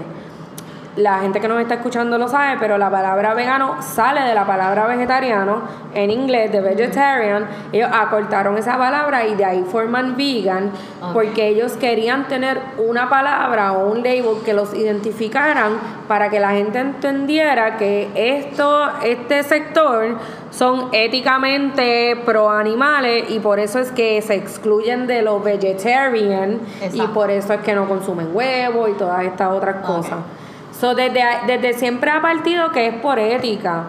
la 0.99 1.19
gente 1.19 1.39
que 1.39 1.47
nos 1.47 1.61
está 1.61 1.75
escuchando 1.75 2.17
lo 2.17 2.27
sabe, 2.27 2.57
pero 2.59 2.77
la 2.77 2.89
palabra 2.89 3.33
vegano 3.33 3.81
sale 3.81 4.21
de 4.21 4.33
la 4.33 4.45
palabra 4.45 4.85
vegetariano 4.85 5.61
en 5.93 6.11
inglés, 6.11 6.51
de 6.51 6.61
vegetarian. 6.61 7.47
Ellos 7.71 7.89
acortaron 7.91 8.57
esa 8.57 8.77
palabra 8.77 9.25
y 9.25 9.35
de 9.35 9.45
ahí 9.45 9.65
forman 9.69 10.17
vegan, 10.17 10.71
porque 11.13 11.47
ellos 11.47 11.73
querían 11.73 12.27
tener 12.27 12.59
una 12.77 13.09
palabra 13.09 13.73
o 13.73 13.89
un 13.89 14.03
label 14.03 14.43
que 14.43 14.53
los 14.53 14.73
identificaran 14.73 15.77
para 16.07 16.29
que 16.29 16.39
la 16.39 16.51
gente 16.51 16.79
entendiera 16.79 17.77
que 17.77 18.09
esto, 18.15 18.89
este 19.03 19.43
sector 19.43 20.17
son 20.51 20.89
éticamente 20.91 22.17
pro 22.25 22.49
animales 22.49 23.29
y 23.29 23.39
por 23.39 23.59
eso 23.59 23.79
es 23.79 23.91
que 23.91 24.21
se 24.21 24.35
excluyen 24.35 25.07
de 25.07 25.21
los 25.21 25.43
vegetarian 25.43 26.59
y 26.93 27.01
por 27.07 27.29
eso 27.29 27.53
es 27.53 27.61
que 27.61 27.73
no 27.73 27.87
consumen 27.87 28.29
huevos 28.33 28.89
y 28.89 28.93
todas 28.93 29.23
estas 29.23 29.51
otras 29.51 29.85
cosas. 29.85 30.17
So, 30.79 30.95
desde, 30.95 31.21
desde 31.45 31.73
siempre 31.73 32.09
ha 32.09 32.21
partido 32.21 32.71
que 32.71 32.87
es 32.87 32.95
por 32.95 33.19
ética. 33.19 33.83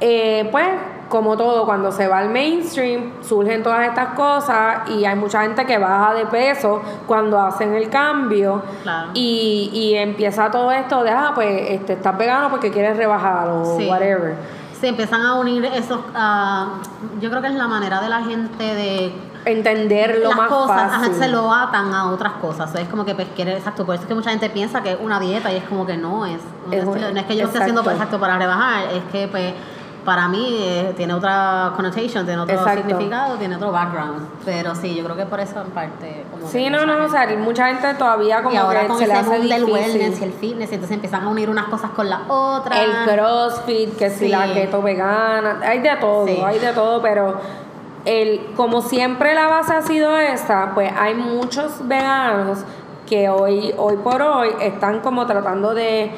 Eh, 0.00 0.48
pues, 0.52 0.66
como 1.08 1.36
todo, 1.36 1.64
cuando 1.64 1.92
se 1.92 2.08
va 2.08 2.18
al 2.18 2.30
mainstream, 2.30 3.12
surgen 3.22 3.62
todas 3.62 3.86
estas 3.88 4.08
cosas 4.14 4.90
y 4.90 5.04
hay 5.04 5.14
mucha 5.16 5.42
gente 5.42 5.64
que 5.64 5.78
baja 5.78 6.12
de 6.14 6.26
peso 6.26 6.82
cuando 7.06 7.38
hacen 7.40 7.74
el 7.74 7.88
cambio 7.88 8.62
Claro. 8.82 9.10
y, 9.14 9.70
y 9.72 9.94
empieza 9.94 10.50
todo 10.50 10.72
esto 10.72 11.02
de, 11.04 11.10
ah, 11.10 11.32
pues, 11.34 11.70
este, 11.70 11.92
estás 11.94 12.18
vegano 12.18 12.50
porque 12.50 12.70
quieres 12.70 12.96
rebajar 12.96 13.48
o 13.48 13.76
Sí. 13.78 13.86
whatever. 13.88 14.34
Se 14.78 14.88
empiezan 14.88 15.22
a 15.22 15.34
unir 15.36 15.64
esos. 15.66 16.00
ah, 16.14 16.74
yo 17.20 17.30
creo 17.30 17.40
que 17.40 17.48
es 17.48 17.54
la 17.54 17.68
manera 17.68 18.00
de 18.00 18.08
la 18.08 18.22
gente 18.22 18.62
de. 18.74 19.12
Entenderlo 19.44 20.28
las 20.28 20.36
más 20.36 20.48
cosas 20.48 20.80
ajá, 20.92 20.98
fácil. 21.00 21.14
se 21.14 21.28
lo 21.28 21.52
atan 21.52 21.92
a 21.92 22.10
otras 22.10 22.32
cosas. 22.34 22.70
O 22.70 22.72
sea, 22.72 22.80
es 22.82 22.88
como 22.88 23.04
que 23.04 23.14
pues, 23.14 23.28
quiere, 23.36 23.56
exacto. 23.56 23.84
Por 23.84 23.94
eso 23.94 24.02
es 24.02 24.08
que 24.08 24.14
mucha 24.14 24.30
gente 24.30 24.48
piensa 24.50 24.82
que 24.82 24.92
es 24.92 24.98
una 25.00 25.20
dieta 25.20 25.52
y 25.52 25.56
es 25.56 25.64
como 25.64 25.86
que 25.86 25.96
no 25.96 26.24
es. 26.26 26.38
un 26.66 26.72
Es 26.72 26.80
estilo. 26.84 27.08
un- 27.08 27.14
no 27.14 27.20
es 27.20 27.26
que 27.26 27.36
yo 27.36 27.42
lo 27.42 27.46
esté 27.48 27.58
haciendo 27.58 27.80
exacto. 27.82 27.96
exacto 28.04 28.20
para 28.20 28.38
rebajar, 28.38 28.84
es 28.92 29.02
que 29.12 29.28
pues 29.28 29.52
para 30.04 30.28
mí 30.28 30.58
eh, 30.60 30.92
tiene 30.98 31.14
otra 31.14 31.72
connotation, 31.76 32.26
tiene 32.26 32.38
otro 32.42 32.54
Exacto. 32.54 32.82
significado, 32.86 33.36
tiene 33.36 33.56
otro 33.56 33.72
background. 33.72 34.26
Pero 34.44 34.74
sí, 34.74 34.94
yo 34.94 35.02
creo 35.04 35.16
que 35.16 35.24
por 35.24 35.40
eso 35.40 35.62
en 35.62 35.70
parte. 35.70 36.26
Como 36.30 36.46
Sí, 36.46 36.68
no, 36.68 36.84
no, 36.84 37.06
o 37.06 37.08
sea, 37.08 37.26
mucha 37.38 37.68
gente 37.68 37.94
todavía 37.94 38.42
como 38.42 38.54
y 38.54 38.58
ahora 38.58 38.82
que 38.82 38.88
con 38.88 38.98
se 38.98 39.06
le 39.06 39.14
hace 39.14 39.30
boom 39.30 39.48
del 39.48 39.64
wellness 39.64 40.20
y 40.20 40.24
el 40.24 40.32
fitness, 40.34 40.72
entonces 40.72 40.94
empiezan 40.96 41.24
a 41.24 41.28
unir 41.28 41.48
unas 41.48 41.66
cosas 41.68 41.90
con 41.92 42.10
las 42.10 42.20
otras. 42.28 42.78
El 42.80 42.92
crossfit, 43.14 43.96
que 43.96 44.10
si 44.10 44.26
Sí. 44.26 44.28
la 44.28 44.44
keto 44.52 44.82
vegana, 44.82 45.60
hay 45.62 45.78
de 45.80 45.96
todo, 45.96 46.26
Sí. 46.26 46.38
hay 46.44 46.58
de 46.58 46.72
todo, 46.74 47.00
pero 47.00 47.40
el, 48.04 48.52
como 48.56 48.82
siempre 48.82 49.34
la 49.34 49.46
base 49.48 49.72
ha 49.72 49.82
sido 49.82 50.16
esta, 50.18 50.72
pues 50.74 50.92
hay 50.96 51.14
muchos 51.14 51.86
veganos 51.86 52.64
que 53.08 53.28
hoy, 53.28 53.74
hoy 53.76 53.96
por 53.96 54.22
hoy 54.22 54.50
están 54.60 55.00
como 55.00 55.26
tratando 55.26 55.74
de 55.74 56.10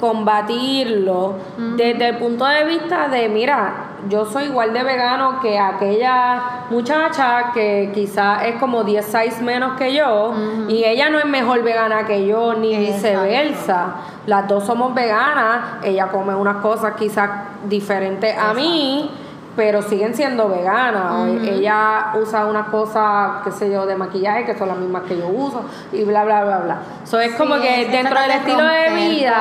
combatirlo 0.00 1.34
desde 1.76 2.08
el 2.08 2.18
punto 2.18 2.44
de 2.44 2.64
vista 2.64 3.08
de, 3.08 3.28
mira, 3.28 3.92
yo 4.08 4.26
soy 4.26 4.44
igual 4.44 4.72
de 4.74 4.82
vegano 4.82 5.40
que 5.40 5.58
aquella 5.58 6.66
muchacha 6.68 7.52
que 7.54 7.90
quizás 7.94 8.42
es 8.44 8.56
como 8.56 8.84
10 8.84 9.04
size 9.04 9.42
menos 9.42 9.78
que 9.78 9.94
yo 9.94 10.34
y 10.68 10.84
ella 10.84 11.08
no 11.08 11.18
es 11.18 11.24
mejor 11.24 11.62
vegana 11.62 12.04
que 12.04 12.26
yo 12.26 12.54
ni 12.54 12.76
viceversa. 12.76 13.94
Las 14.26 14.46
dos 14.46 14.64
somos 14.64 14.94
veganas, 14.94 15.84
ella 15.84 16.08
come 16.08 16.34
unas 16.34 16.56
cosas 16.56 16.94
quizás 16.98 17.30
diferentes 17.66 18.36
a 18.36 18.52
mí 18.52 19.10
pero 19.56 19.82
siguen 19.82 20.14
siendo 20.14 20.48
veganas. 20.48 21.28
Ella 21.42 22.12
usa 22.20 22.46
unas 22.46 22.68
cosas, 22.68 23.42
qué 23.44 23.52
sé 23.52 23.70
yo, 23.70 23.86
de 23.86 23.96
maquillaje 23.96 24.44
que 24.44 24.56
son 24.56 24.68
las 24.68 24.76
mismas 24.76 25.02
que 25.02 25.16
yo 25.16 25.28
uso 25.28 25.64
y 25.92 26.04
bla, 26.04 26.24
bla, 26.24 26.44
bla, 26.44 26.58
bla. 26.58 26.78
So, 27.04 27.20
es 27.20 27.34
como 27.34 27.60
que 27.60 27.88
dentro 27.90 28.20
del 28.20 28.30
estilo 28.32 28.64
de 28.64 28.94
vida... 28.94 29.36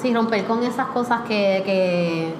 sí, 0.00 0.14
romper 0.14 0.44
con 0.44 0.62
esas 0.62 0.86
cosas 0.88 1.20
que, 1.22 1.62
que 1.64 2.34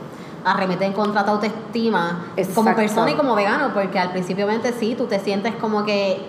arremeten 0.45 0.93
contra 0.93 1.25
tu 1.25 1.33
autoestima 1.33 2.27
como 2.55 2.75
persona 2.75 3.11
y 3.11 3.15
como 3.15 3.35
vegano, 3.35 3.71
porque 3.75 3.99
al 3.99 4.11
principio 4.11 4.47
sí, 4.79 4.95
tú 4.97 5.07
te 5.07 5.19
sientes 5.19 5.55
como 5.57 5.85
que 5.85 6.21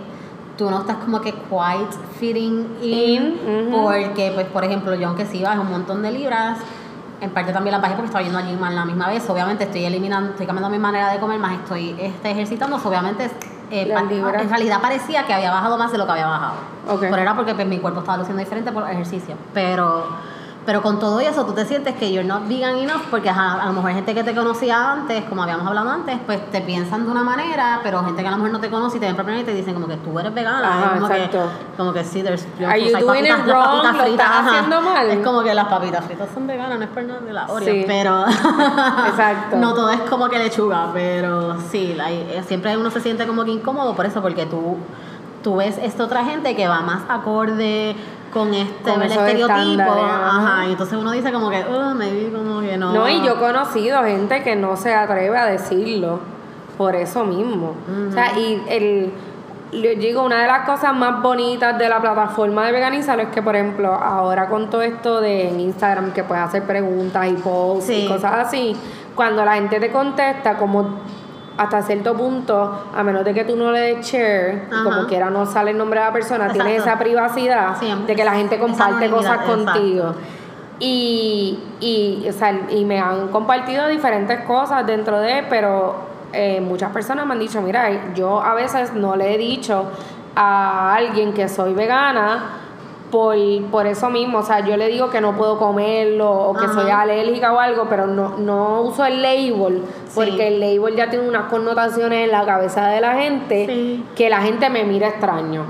tú 0.58 0.70
no 0.72 0.80
estás 0.80 0.98
como 0.98 1.22
que 1.22 1.34
quite 1.34 1.96
fitting 2.20 2.78
in, 2.82 3.70
porque 3.72 4.32
pues 4.34 4.48
por 4.48 4.64
ejemplo 4.64 4.96
yo 4.96 5.10
aunque 5.10 5.26
sí 5.26 5.44
bajo 5.44 5.62
un 5.62 5.70
montón 5.70 6.02
de 6.02 6.12
libras 6.12 6.58
en 7.22 7.30
parte 7.32 7.52
también 7.52 7.74
la 7.74 7.80
bajé 7.80 7.96
porque 7.96 8.08
estaba 8.08 8.24
yendo 8.24 8.38
allí 8.38 8.56
mal 8.56 8.76
la 8.76 8.86
misma 8.86 9.08
vez. 9.08 9.28
Obviamente 9.30 9.64
estoy 9.64 9.86
eliminando, 9.86 10.32
estoy 10.32 10.46
cambiando 10.46 10.70
mi 10.70 10.80
manera 10.80 11.12
de 11.12 11.20
comer, 11.20 11.40
más 11.40 11.54
estoy 11.56 11.96
este, 12.00 12.32
ejercitando. 12.32 12.78
Obviamente, 12.84 13.30
eh, 13.72 13.94
en 13.94 14.50
realidad 14.50 14.82
parecía 14.82 15.26
que 15.26 15.34
había 15.34 15.52
bajado 15.52 15.78
más 15.78 15.92
de 15.92 15.98
lo 15.98 16.06
que 16.06 16.12
había 16.12 16.28
bajado. 16.28 16.56
Pero 17.00 17.18
era 17.18 17.36
porque 17.36 17.54
pues, 17.54 17.68
mi 17.68 17.80
cuerpo 17.80 18.00
estaba 18.00 18.18
luciendo 18.18 18.42
diferente 18.42 18.72
por 18.72 18.90
ejercicio. 18.90 19.36
Pero 19.54 20.08
pero 20.68 20.82
con 20.82 21.00
todo 21.00 21.22
eso, 21.22 21.46
tú 21.46 21.54
te 21.54 21.64
sientes 21.64 21.96
que 21.96 22.12
you're 22.12 22.28
not 22.28 22.46
vegan 22.46 22.76
enough, 22.78 23.04
porque 23.10 23.30
a 23.30 23.64
lo 23.68 23.72
mejor 23.72 23.94
gente 23.94 24.14
que 24.14 24.22
te 24.22 24.36
conocía 24.36 24.92
antes, 24.92 25.24
como 25.24 25.42
habíamos 25.42 25.66
hablado 25.66 25.90
antes, 25.90 26.20
pues 26.26 26.46
te 26.52 26.60
piensan 26.60 27.06
de 27.06 27.12
una 27.12 27.24
manera, 27.24 27.80
pero 27.84 28.04
gente 28.04 28.22
que 28.22 28.28
a 28.28 28.32
lo 28.32 28.36
mejor 28.36 28.52
no 28.52 28.60
te 28.60 28.70
conoce 28.70 28.98
y 28.98 29.00
te 29.00 29.06
ven 29.06 29.16
por 29.16 29.24
primera 29.24 29.44
y 29.44 29.46
te 29.46 29.54
dicen 29.54 29.74
como 29.74 29.88
que 29.88 29.96
tú 29.96 30.20
eres 30.20 30.34
vegana. 30.34 30.92
como, 30.96 31.08
exacto. 31.08 31.38
Que, 31.72 31.78
como 31.78 31.94
que 31.94 32.04
sí, 32.04 32.22
there's, 32.22 32.46
Are 32.68 32.82
you 32.82 33.00
doing 33.00 33.24
it 33.24 33.46
wrong? 33.46 33.82
Las 33.82 33.96
papitas 33.96 34.28
haciendo 34.30 34.82
mal? 34.82 35.10
Es 35.10 35.26
como 35.26 35.42
que 35.42 35.54
las 35.54 35.68
papitas 35.68 36.04
fritas 36.04 36.28
son 36.34 36.46
veganas, 36.46 36.78
no 36.78 36.84
es 36.84 36.92
por 36.92 37.04
nada 37.04 37.22
de 37.22 37.32
la 37.32 37.48
Oreo, 37.48 37.86
pero 37.88 38.26
exacto. 39.08 39.56
no 39.56 39.74
todo 39.74 39.90
es 39.92 40.02
como 40.02 40.28
que 40.28 40.38
lechuga, 40.38 40.90
pero 40.94 41.62
sí, 41.72 41.96
eh, 41.98 42.44
siempre 42.46 42.76
uno 42.76 42.92
se 42.92 43.00
siente 43.00 43.26
como 43.26 43.46
que 43.46 43.52
incómodo 43.52 43.96
por 43.96 44.06
eso, 44.06 44.22
porque 44.22 44.46
tú 44.46 44.76
tú 45.44 45.56
ves 45.56 45.78
esta 45.82 46.04
otra 46.04 46.26
gente 46.26 46.58
que 46.58 46.68
va 46.68 46.82
más 46.82 47.04
acorde 47.08 47.96
con 48.38 48.54
este 48.54 48.92
estereotipo. 49.06 49.84
Ajá, 49.84 50.68
y 50.68 50.72
entonces 50.72 50.98
uno 50.98 51.12
dice 51.12 51.32
como 51.32 51.50
que, 51.50 51.64
oh, 51.64 51.94
maybe 51.96 52.32
como 52.32 52.62
que 52.62 52.78
no. 52.78 52.94
No, 52.94 53.10
y 53.10 53.24
yo 53.24 53.34
he 53.34 53.40
conocido 53.40 54.04
gente 54.04 54.44
que 54.44 54.56
no 54.56 54.78
se 54.78 54.94
atreve 54.94 55.38
a 55.38 55.46
decirlo 55.46 56.20
por 56.78 56.96
eso 56.96 57.24
mismo. 57.24 57.74
O 58.10 58.12
sea, 58.12 58.38
y 58.38 58.64
el 58.70 59.12
yo 59.72 59.90
digo, 59.96 60.24
una 60.24 60.42
de 60.42 60.48
las 60.48 60.66
cosas 60.66 60.96
más 60.96 61.22
bonitas 61.22 61.78
de 61.78 61.90
la 61.90 62.00
plataforma 62.00 62.66
de 62.66 62.72
Veganizar 62.72 63.20
es 63.20 63.28
que, 63.30 63.42
por 63.42 63.56
ejemplo, 63.56 63.94
ahora 63.94 64.48
con 64.48 64.70
todo 64.70 64.82
esto 64.82 65.20
de 65.20 65.46
Instagram 65.46 66.14
que 66.14 66.24
puedes 66.24 66.44
hacer 66.44 66.64
preguntas 66.64 67.28
y 67.28 67.34
posts 67.34 67.90
y 67.90 68.08
cosas 68.08 68.48
así, 68.48 68.76
cuando 69.14 69.44
la 69.44 69.56
gente 69.56 69.80
te 69.80 69.92
contesta, 69.92 70.58
como 70.58 71.02
hasta 71.58 71.82
cierto 71.82 72.16
punto, 72.16 72.86
a 72.96 73.04
menos 73.04 73.26
de 73.26 73.34
que 73.34 73.44
tú 73.44 73.56
no 73.56 73.72
le 73.72 73.80
des 73.80 74.06
share, 74.06 74.70
como 74.84 75.08
quiera 75.08 75.30
no 75.30 75.46
sale 75.46 75.72
el 75.72 75.78
nombre 75.78 76.00
de 76.00 76.06
la 76.06 76.14
persona, 76.14 76.50
tiene 76.50 76.76
esa 76.76 76.98
privacidad 77.00 77.78
de 77.78 78.16
que 78.16 78.24
la 78.24 78.34
gente 78.34 78.60
comparte 78.60 79.10
cosas 79.10 79.40
contigo. 79.40 80.14
Y, 80.80 81.58
y, 81.80 82.30
o 82.30 82.34
sea, 82.34 82.56
y 82.70 82.86
me 82.86 83.00
han 83.00 83.30
compartido 83.30 83.88
diferentes 83.88 84.42
cosas 84.42 84.86
dentro 84.86 85.20
de, 85.20 85.44
pero 85.50 85.96
eh, 86.34 86.62
muchas 86.62 86.92
personas 86.92 87.26
me 87.26 87.34
han 87.34 87.40
dicho, 87.40 87.62
mira, 87.62 88.14
yo 88.14 88.40
a 88.40 88.54
veces 88.54 88.94
no 88.94 89.16
le 89.16 89.34
he 89.34 89.38
dicho 89.40 89.86
a 90.36 90.94
alguien 90.94 91.34
que 91.34 91.50
soy 91.50 91.74
vegana 91.74 92.67
por, 93.12 93.38
por 93.72 93.88
eso 93.88 94.10
mismo, 94.10 94.40
o 94.40 94.44
sea, 94.44 94.66
yo 94.66 94.76
le 94.76 94.88
digo 94.88 95.10
que 95.10 95.22
no 95.22 95.38
puedo 95.38 95.58
comerlo 95.58 96.30
o 96.30 96.54
que 96.54 96.68
soy 96.68 96.90
alérgica 96.92 97.54
o 97.54 97.60
algo, 97.60 97.88
pero 97.90 98.06
no, 98.06 98.38
no 98.38 98.82
uso 98.82 99.06
el 99.06 99.22
label, 99.22 99.84
porque 100.14 100.48
el 100.48 100.60
label 100.60 100.96
ya 100.96 101.10
tiene 101.10 101.28
unas 101.28 101.50
connotaciones 101.50 102.26
en 102.26 102.32
la 102.32 102.46
cabeza 102.46 102.88
de 102.88 103.02
la 103.02 103.14
gente 103.16 104.04
que 104.16 104.30
la 104.30 104.42
gente 104.42 104.70
me 104.70 104.84
mira 104.84 105.08
extraño. 105.08 105.66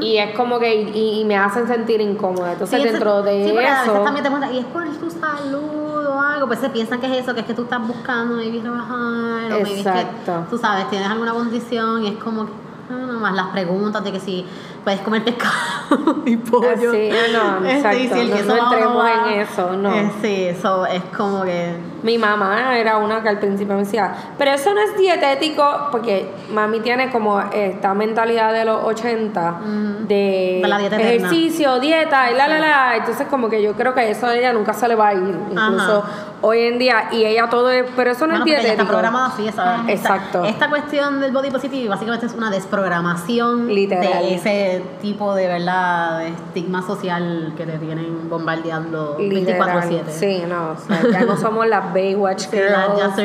Y 0.00 0.18
es 0.18 0.34
como 0.36 0.58
que, 0.58 0.74
y, 0.74 1.24
me 1.24 1.36
hacen 1.36 1.66
sentir 1.66 2.00
incómoda. 2.00 2.52
Entonces, 2.52 2.82
dentro 2.82 3.22
de 3.22 3.50
eso... 3.50 3.92
también 4.04 4.24
te 4.24 4.52
y 4.52 4.58
es 4.58 4.64
por 4.66 4.84
tu 4.88 5.10
salud 5.10 6.06
o 6.06 6.20
algo, 6.20 6.46
pues 6.46 6.58
se 6.58 6.68
piensan 6.68 7.00
que 7.00 7.06
es 7.06 7.22
eso, 7.22 7.34
que 7.34 7.40
es 7.40 7.46
que 7.46 7.54
tú 7.54 7.62
estás 7.62 7.86
buscando 7.86 8.36
maybe 8.36 8.60
rebajar, 8.60 9.52
o 9.52 9.56
Exacto. 9.56 10.32
que, 10.44 10.50
tú 10.50 10.58
sabes, 10.58 10.90
tienes 10.90 11.08
alguna 11.08 11.32
condición 11.32 12.04
y 12.04 12.08
es 12.08 12.16
como 12.16 12.46
que, 12.46 12.52
ah, 12.90 13.18
más 13.20 13.34
las 13.34 13.48
preguntas 13.48 14.04
de 14.04 14.12
que 14.12 14.20
si 14.20 14.44
puedes 14.84 15.00
comer 15.00 15.24
pescado 15.24 16.22
y 16.26 16.36
pollo. 16.36 16.92
Sí, 16.92 17.10
no, 17.32 17.66
exacto. 17.66 17.98
Este, 17.98 18.24
y 18.24 18.32
si 18.32 18.42
no, 18.46 18.56
entremos 18.56 19.06
en 19.08 19.40
eso, 19.40 19.72
no. 19.72 19.94
Eh, 19.94 20.10
sí, 20.20 20.44
eso 20.44 20.86
es 20.86 21.02
como 21.16 21.44
que... 21.44 21.76
Mi 22.02 22.18
mamá 22.18 22.76
era 22.76 22.98
una 22.98 23.22
que 23.22 23.28
al 23.28 23.38
principio 23.38 23.74
me 23.74 23.82
decía, 23.82 24.12
pero 24.36 24.50
eso 24.50 24.74
no 24.74 24.80
es 24.80 24.96
dietético, 24.96 25.88
porque 25.92 26.28
mami 26.52 26.80
tiene 26.80 27.10
como 27.10 27.40
esta 27.40 27.94
mentalidad 27.94 28.52
de 28.52 28.64
los 28.64 28.82
80 28.84 29.60
de, 30.08 30.60
ejercicio, 30.60 31.78
dieta 31.78 32.32
y 32.32 32.34
la, 32.34 32.48
la, 32.48 32.58
la. 32.58 32.96
Entonces 32.96 33.28
como 33.28 33.48
que 33.48 33.62
yo 33.62 33.74
creo 33.74 33.94
que 33.94 34.10
eso 34.10 34.26
a 34.26 34.36
ella 34.36 34.52
nunca 34.52 34.72
se 34.72 34.88
le 34.88 34.96
va 34.96 35.08
a 35.08 35.14
ir. 35.14 35.38
Incluso 35.50 36.04
hoy 36.40 36.60
en 36.62 36.78
día, 36.78 37.08
y 37.12 37.24
ella 37.24 37.48
todo 37.48 37.70
es, 37.70 37.84
pero 37.96 38.10
eso 38.10 38.26
no 38.26 38.36
es 38.36 38.44
dietético. 38.44 38.72
Está 38.72 38.86
programada 38.86 39.26
así, 39.28 39.46
esa, 39.46 39.84
Exacto. 39.88 40.44
Esta, 40.44 40.68
cuestión 40.68 41.20
del 41.20 41.32
body 41.32 41.50
positive 41.50 41.88
básicamente 41.88 42.26
es 42.26 42.34
una 42.34 42.50
desprogramación 42.50 43.68
Literal. 43.68 44.22
de 44.22 44.34
ese 44.34 44.71
tipo 45.00 45.34
de 45.34 45.48
verdad 45.48 46.18
de 46.18 46.28
estigma 46.28 46.82
social 46.82 47.54
que 47.56 47.66
te 47.66 47.78
tienen 47.78 48.28
bombardeando 48.28 49.16
24/7. 49.18 50.02
Sí, 50.08 50.44
no, 50.48 50.76
ya 51.10 51.24
no 51.24 51.36
somos 51.36 51.66
las 51.66 51.92
Baywatch 51.92 52.48
Girls. 52.50 53.18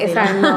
Exacto. 0.00 0.56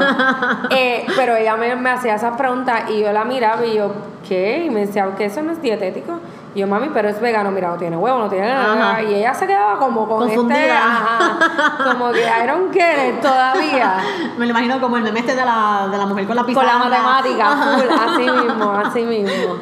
eh, 0.70 1.06
pero 1.16 1.36
ella 1.36 1.56
me, 1.56 1.76
me 1.76 1.90
hacía 1.90 2.16
esas 2.16 2.38
preguntas 2.38 2.90
y 2.90 3.02
yo 3.02 3.12
la 3.12 3.24
miraba 3.26 3.66
y 3.66 3.76
yo, 3.76 3.92
¿qué? 4.28 4.66
Y 4.66 4.70
me 4.70 4.82
decía, 4.82 5.08
¿qué 5.18 5.26
eso 5.26 5.42
no 5.42 5.52
es 5.52 5.62
dietético? 5.62 6.20
Y 6.54 6.60
yo, 6.60 6.68
mami, 6.68 6.90
pero 6.94 7.08
es 7.08 7.22
vegano, 7.22 7.50
mira, 7.50 7.70
no 7.70 7.78
tiene 7.78 7.96
huevo, 7.96 8.20
no 8.20 8.30
tiene 8.30 8.48
nada. 8.50 9.02
Y 9.02 9.16
ella 9.16 9.34
se 9.34 9.48
quedaba 9.48 9.80
como 9.80 10.06
con 10.06 10.24
este, 10.24 10.36
Confundida. 10.36 11.30
Este, 11.32 11.84
como 11.92 12.12
que 12.12 12.24
I 12.24 12.48
don't 12.48 12.74
get 12.74 13.10
it 13.10 13.22
todavía. 13.22 13.98
Me 14.38 14.46
lo 14.46 14.52
imagino 14.52 14.82
como 14.82 14.98
el 14.98 15.04
meme 15.04 15.22
este 15.22 15.34
de 15.34 15.46
la, 15.46 15.88
de 15.90 15.98
la 15.98 16.06
mujer 16.06 16.28
con 16.28 16.36
la 16.36 16.46
pizarra. 16.46 16.80
Con 16.80 16.90
la 16.90 17.00
matemática, 17.00 17.50
full, 17.56 17.90
así 17.90 18.46
mismo, 18.46 18.72
así 18.72 19.02
mismo. 19.04 19.56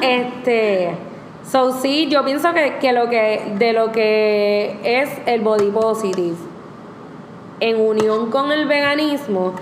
Este, 0.00 0.94
so 1.50 1.72
sí, 1.72 2.08
yo 2.08 2.24
pienso 2.24 2.52
que, 2.52 2.78
que 2.78 2.92
lo 2.92 3.08
que, 3.08 3.52
de 3.58 3.72
lo 3.72 3.92
que 3.92 4.78
es 4.82 5.10
el 5.26 5.40
body 5.40 5.70
positive, 5.70 6.36
en 7.60 7.80
unión 7.80 8.30
con 8.30 8.52
el 8.52 8.66
veganismo, 8.66 9.52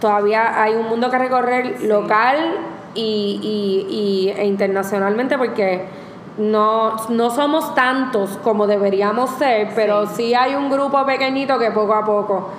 todavía 0.00 0.62
hay 0.62 0.74
un 0.74 0.88
mundo 0.88 1.10
que 1.10 1.18
recorrer 1.18 1.82
local 1.82 2.36
y, 2.94 3.40
y, 3.88 4.32
e 4.36 4.46
internacionalmente 4.46 5.38
porque 5.38 5.84
no, 6.38 6.96
no 7.08 7.30
somos 7.30 7.74
tantos 7.74 8.38
como 8.42 8.66
deberíamos 8.66 9.30
ser, 9.30 9.68
pero 9.74 10.06
sí. 10.06 10.34
hay 10.34 10.54
un 10.54 10.70
grupo 10.70 11.04
pequeñito 11.04 11.58
que 11.58 11.70
poco 11.70 11.94
a 11.94 12.04
poco, 12.04 12.50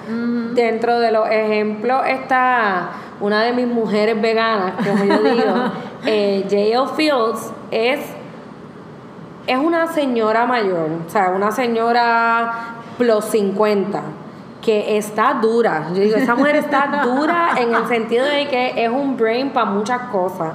dentro 0.53 0.99
de 0.99 1.11
los 1.11 1.27
ejemplos 1.29 2.01
está 2.07 2.91
una 3.21 3.43
de 3.43 3.53
mis 3.53 3.67
mujeres 3.67 4.19
veganas, 4.19 4.73
como 4.85 5.05
yo 5.05 5.23
digo, 5.23 5.53
eh, 6.05 6.43
J.L. 6.49 6.87
Fields, 6.95 7.53
es, 7.69 7.99
es 9.47 9.57
una 9.57 9.87
señora 9.87 10.45
mayor, 10.45 10.89
o 11.07 11.09
sea, 11.09 11.29
una 11.29 11.51
señora 11.51 12.75
plus 12.97 13.25
50 13.25 14.01
que 14.61 14.97
está 14.97 15.39
dura. 15.41 15.87
Yo 15.93 16.01
digo, 16.01 16.17
esa 16.17 16.35
mujer 16.35 16.55
está 16.57 17.03
dura 17.15 17.53
en 17.57 17.73
el 17.73 17.87
sentido 17.87 18.25
de 18.25 18.47
que 18.47 18.83
es 18.83 18.89
un 18.89 19.17
brain 19.17 19.51
para 19.51 19.69
muchas 19.69 20.01
cosas. 20.11 20.53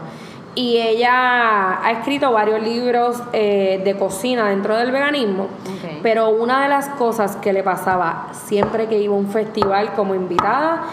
Y 0.55 0.79
ella 0.79 1.85
ha 1.85 1.91
escrito 1.91 2.33
varios 2.33 2.63
libros 2.63 3.23
eh, 3.35 3.83
de 3.85 3.95
cocina 3.99 4.49
dentro 4.49 4.75
del 4.77 4.91
veganismo. 4.91 5.49
Pero 6.03 6.31
una 6.31 6.63
de 6.63 6.69
las 6.71 6.89
cosas 6.91 7.37
que 7.37 7.53
le 7.53 7.63
pasaba 7.63 8.29
siempre 8.33 8.87
que 8.87 8.99
iba 8.99 9.15
a 9.15 9.19
un 9.19 9.29
festival 9.29 9.93
como 9.93 10.15
invitada 10.15 10.85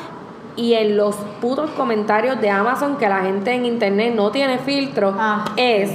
y 0.55 0.73
en 0.73 0.97
los 0.97 1.15
putos 1.41 1.71
comentarios 1.71 2.39
de 2.39 2.49
Amazon 2.49 2.97
que 2.97 3.09
la 3.09 3.21
gente 3.21 3.53
en 3.53 3.65
internet 3.65 4.13
no 4.15 4.31
tiene 4.31 4.59
filtro 4.59 5.15
ah. 5.17 5.45
es 5.57 5.91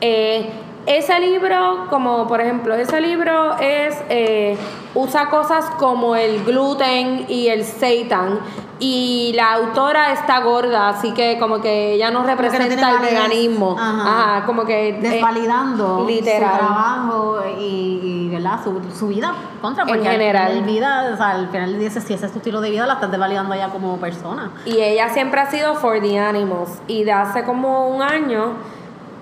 eh, 0.00 0.50
ese 0.86 1.20
libro, 1.20 1.86
como 1.90 2.26
por 2.26 2.40
ejemplo, 2.40 2.74
ese 2.74 3.00
libro 3.00 3.58
es, 3.58 3.94
eh, 4.08 4.56
usa 4.94 5.30
cosas 5.30 5.64
como 5.78 6.16
el 6.16 6.44
gluten 6.44 7.26
y 7.28 7.48
el 7.48 7.64
seitan 7.64 8.40
Y 8.82 9.32
la 9.34 9.52
autora 9.52 10.12
está 10.12 10.40
gorda, 10.40 10.88
así 10.88 11.12
que 11.12 11.38
como 11.38 11.60
que 11.60 11.92
ella 11.92 12.10
no 12.10 12.20
no 12.20 12.26
representa 12.26 12.66
tiene 12.66 12.90
el 12.90 12.98
veganismo. 12.98 13.76
Ajá. 13.78 14.36
Ajá, 14.36 14.46
como 14.46 14.64
que... 14.64 14.88
eh, 14.88 14.98
desvalidando 15.00 16.04
literal. 16.06 16.50
su 16.52 16.58
trabajo 16.58 17.38
y, 17.58 18.00
y, 18.02 18.28
¿verdad? 18.30 18.58
Su, 18.64 18.80
su 18.98 19.08
vida 19.08 19.34
contra 19.60 19.82
En 19.82 19.88
porque 19.88 20.08
al 20.08 20.14
general. 20.14 20.54
del 20.54 20.64
vida, 20.64 21.10
o 21.12 21.16
sea, 21.16 21.30
al 21.30 21.48
final 21.50 21.78
día 21.78 21.90
si 21.90 22.14
ese 22.14 22.26
es 22.26 22.32
tu 22.32 22.38
estilo 22.38 22.60
de 22.62 22.70
vida 22.70 22.86
la 22.86 22.94
estás 22.94 23.10
desvalidando 23.10 23.54
ya 23.54 23.68
como 23.68 23.98
persona 23.98 24.50
Y 24.64 24.80
ella 24.80 25.10
siempre 25.10 25.40
ha 25.40 25.50
sido 25.50 25.74
for 25.74 26.00
the 26.00 26.18
animals. 26.18 26.70
Y 26.86 27.04
de 27.04 27.12
hace 27.12 27.44
como 27.44 27.88
un 27.88 28.00
año 28.02 28.54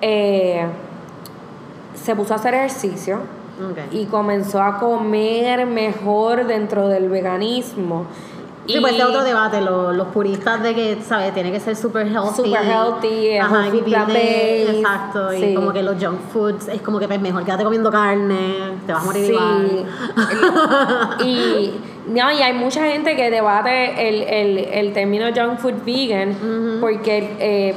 eh, 0.01 0.67
se 1.95 2.15
puso 2.15 2.33
a 2.33 2.37
hacer 2.37 2.55
ejercicio 2.55 3.23
y 3.93 4.05
comenzó 4.07 4.63
a 4.63 4.79
comer 4.79 5.67
mejor 5.67 6.47
dentro 6.47 6.89
del 6.89 7.09
veganismo. 7.09 8.07
Sí, 8.67 8.77
pues 8.83 8.93
este 8.93 9.05
otro 9.05 9.25
debate, 9.25 9.63
lo- 9.63 9.93
los 9.95 10.09
puristas 10.09 10.63
de 10.63 10.75
que, 10.75 10.99
¿sabes? 11.03 11.33
Tiene 11.33 11.51
que 11.51 11.59
ser 11.59 11.75
super 11.75 12.07
healthy. 12.07 12.35
Super 12.37 12.63
healthy, 12.67 13.39
Ajá, 13.39 13.67
y 13.67 13.71
vivir 13.71 13.97
de-. 14.07 14.71
Exacto, 14.81 15.33
y 15.33 15.41
Sí. 15.41 15.55
como 15.55 15.73
que 15.73 15.83
los 15.83 15.97
junk 16.05 16.21
foods 16.31 16.69
es 16.69 16.83
como 16.83 16.99
que 16.99 17.09
pues 17.09 17.19
mejor 17.19 17.45
quédate 17.47 17.65
comiendo 17.65 17.91
carne, 17.91 18.75
te 18.87 18.93
vas 18.93 19.03
a 19.03 19.07
morir 19.07 19.25
Sí. 19.25 19.33
igual. 19.33 19.87
y, 21.25 21.73
no, 22.09 22.31
y 22.31 22.43
hay 22.43 22.53
mucha 22.53 22.85
gente 22.87 23.17
que 23.17 23.31
debate 23.31 24.09
el, 24.09 24.23
el, 24.23 24.59
el 24.59 24.93
término 24.93 25.27
junk 25.35 25.59
food 25.59 25.75
vegan 25.87 26.79
porque 26.81 27.37
eh, 27.39 27.75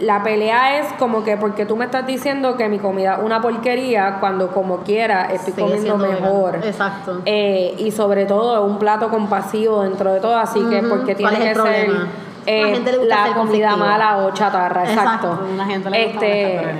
la 0.00 0.22
pelea 0.22 0.80
es 0.80 0.92
como 0.94 1.22
que 1.22 1.36
porque 1.36 1.66
tú 1.66 1.76
me 1.76 1.84
estás 1.84 2.06
diciendo 2.06 2.56
que 2.56 2.68
mi 2.68 2.78
comida 2.78 3.14
es 3.14 3.22
una 3.22 3.40
porquería 3.40 4.16
cuando 4.20 4.48
como 4.48 4.78
quiera 4.78 5.26
estoy 5.26 5.52
Sigue 5.52 5.66
comiendo 5.66 5.96
mejor. 5.98 6.52
vegano. 6.52 6.66
Exacto. 6.66 7.20
Eh, 7.24 7.74
y 7.78 7.90
sobre 7.92 8.26
todo 8.26 8.64
un 8.64 8.78
plato 8.78 9.08
compasivo 9.08 9.82
dentro 9.82 10.12
de 10.12 10.20
todo, 10.20 10.36
así 10.36 10.60
que 10.68 10.82
porque 10.82 11.14
¿Cuál 11.14 11.36
tiene 11.36 11.52
es 11.52 11.58
que 11.58 11.64
ser 11.64 11.90
eh, 12.46 12.82
la 13.06 13.24
ser 13.24 13.34
comida 13.34 13.76
mala 13.76 14.18
o 14.18 14.30
chatarra, 14.32 14.84
exacto. 14.84 15.40
La 15.56 15.64
gente 15.64 15.90
le 15.90 16.04
gusta 16.06 16.26
Este, 16.26 16.74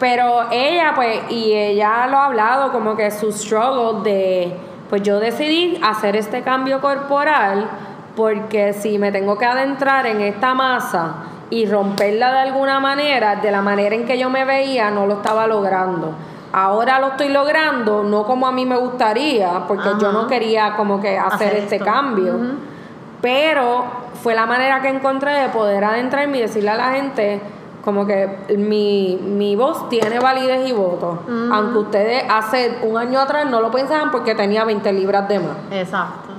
pero 0.00 0.50
ella, 0.50 0.92
pues, 0.96 1.20
y 1.30 1.52
ella 1.52 2.06
lo 2.08 2.18
ha 2.18 2.26
hablado 2.26 2.72
como 2.72 2.96
que 2.96 3.10
su 3.10 3.30
struggle 3.30 4.02
de, 4.02 4.52
pues 4.90 5.02
yo 5.02 5.20
decidí 5.20 5.78
hacer 5.82 6.16
este 6.16 6.42
cambio 6.42 6.80
corporal 6.80 7.68
porque 8.16 8.72
si 8.72 8.98
me 8.98 9.12
tengo 9.12 9.38
que 9.38 9.44
adentrar 9.46 10.06
en 10.06 10.20
esta 10.20 10.54
masa 10.54 11.14
y 11.52 11.66
romperla 11.66 12.32
de 12.32 12.38
alguna 12.38 12.80
manera, 12.80 13.36
de 13.36 13.50
la 13.50 13.60
manera 13.60 13.94
en 13.94 14.06
que 14.06 14.16
yo 14.18 14.30
me 14.30 14.46
veía, 14.46 14.90
no 14.90 15.06
lo 15.06 15.14
estaba 15.16 15.46
logrando. 15.46 16.14
Ahora 16.50 16.98
lo 16.98 17.08
estoy 17.08 17.28
logrando, 17.28 18.02
no 18.02 18.24
como 18.24 18.46
a 18.46 18.52
mí 18.52 18.64
me 18.64 18.76
gustaría, 18.76 19.64
porque 19.68 19.90
yo 20.00 20.12
no 20.12 20.26
quería 20.26 20.74
como 20.76 20.98
que 20.98 21.18
hacer, 21.18 21.48
Hacer 21.48 21.56
este 21.58 21.76
esto. 21.76 21.84
cambio. 21.84 22.36
Pero 23.20 23.84
fue 24.22 24.34
la 24.34 24.46
manera 24.46 24.80
que 24.80 24.88
encontré 24.88 25.32
de 25.32 25.48
poder 25.50 25.84
adentrarme 25.84 26.38
y 26.38 26.40
decirle 26.40 26.70
a 26.70 26.76
la 26.76 26.90
gente 26.92 27.42
como 27.84 28.06
que 28.06 28.38
mi, 28.56 29.18
mi 29.22 29.54
voz 29.54 29.90
tiene 29.90 30.20
validez 30.20 30.66
y 30.66 30.72
voto. 30.72 31.18
Aunque 31.52 31.78
ustedes 31.78 32.24
hace 32.30 32.78
un 32.82 32.96
año 32.96 33.20
atrás 33.20 33.44
no 33.44 33.60
lo 33.60 33.70
pensaban 33.70 34.10
porque 34.10 34.34
tenía 34.34 34.64
20 34.64 34.90
libras 34.94 35.28
de 35.28 35.38
más. 35.38 35.56
Exacto. 35.70 36.30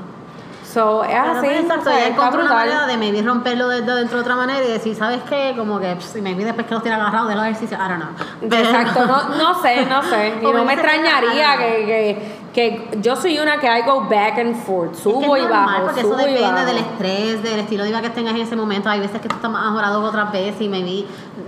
So, 0.73 1.03
es 1.03 1.09
Pero, 1.11 1.37
así. 1.39 1.47
exacto, 1.47 1.89
está 1.91 2.07
encontró 2.07 2.41
una 2.41 2.53
manera 2.53 2.87
de 2.87 2.97
maybe 2.97 3.21
romperlo 3.21 3.67
de, 3.67 3.81
de 3.81 3.93
dentro 3.93 4.17
de 4.17 4.21
otra 4.21 4.35
manera 4.35 4.63
y 4.63 4.67
decir, 4.71 4.95
¿sabes 4.95 5.19
qué? 5.29 5.53
Como 5.55 5.79
que, 5.79 5.95
pss, 5.95 6.15
y 6.17 6.21
maybe 6.21 6.43
después 6.45 6.65
que 6.65 6.73
los 6.73 6.81
tiene 6.81 6.97
agarrados 6.97 7.29
de 7.29 7.35
los 7.35 7.43
ejercicios, 7.45 7.79
I 7.79 7.89
don't 7.89 8.01
know. 8.01 8.59
Exacto, 8.59 9.05
no, 9.05 9.35
no 9.37 9.61
sé, 9.61 9.85
no 9.85 10.01
sé. 10.03 10.33
Y 10.41 10.43
no 10.45 10.53
me 10.53 10.63
me 10.65 10.73
extrañaría 10.73 11.57
que, 11.57 11.85
que, 11.85 12.43
que 12.53 12.99
yo 13.01 13.15
soy 13.15 13.37
una 13.39 13.57
que 13.59 13.67
I 13.67 13.81
go 13.85 14.01
back 14.09 14.39
and 14.39 14.55
forth, 14.55 14.93
Es 14.93 14.99
subo 14.99 15.33
que 15.33 15.41
es 15.41 15.45
y 15.45 15.49
bajo, 15.49 15.81
porque 15.85 16.01
subo 16.01 16.17
eso 16.19 16.27
y 16.27 16.33
depende 16.33 16.51
bajo. 16.53 16.65
del 16.65 16.77
estrés, 16.77 17.43
del 17.43 17.59
estilo 17.59 17.83
de 17.83 17.89
vida 17.89 18.01
que 18.01 18.09
tengas 18.09 18.33
en 18.33 18.41
ese 18.41 18.55
momento. 18.55 18.89
Hay 18.89 18.99
veces 18.99 19.21
que 19.21 19.29
tú 19.29 19.35
estás 19.35 19.51
más 19.51 19.67
ajorado 19.67 20.01
que 20.01 20.07
otras 20.07 20.31
veces 20.31 20.59
y 20.61 20.69
maybe, 20.69 21.05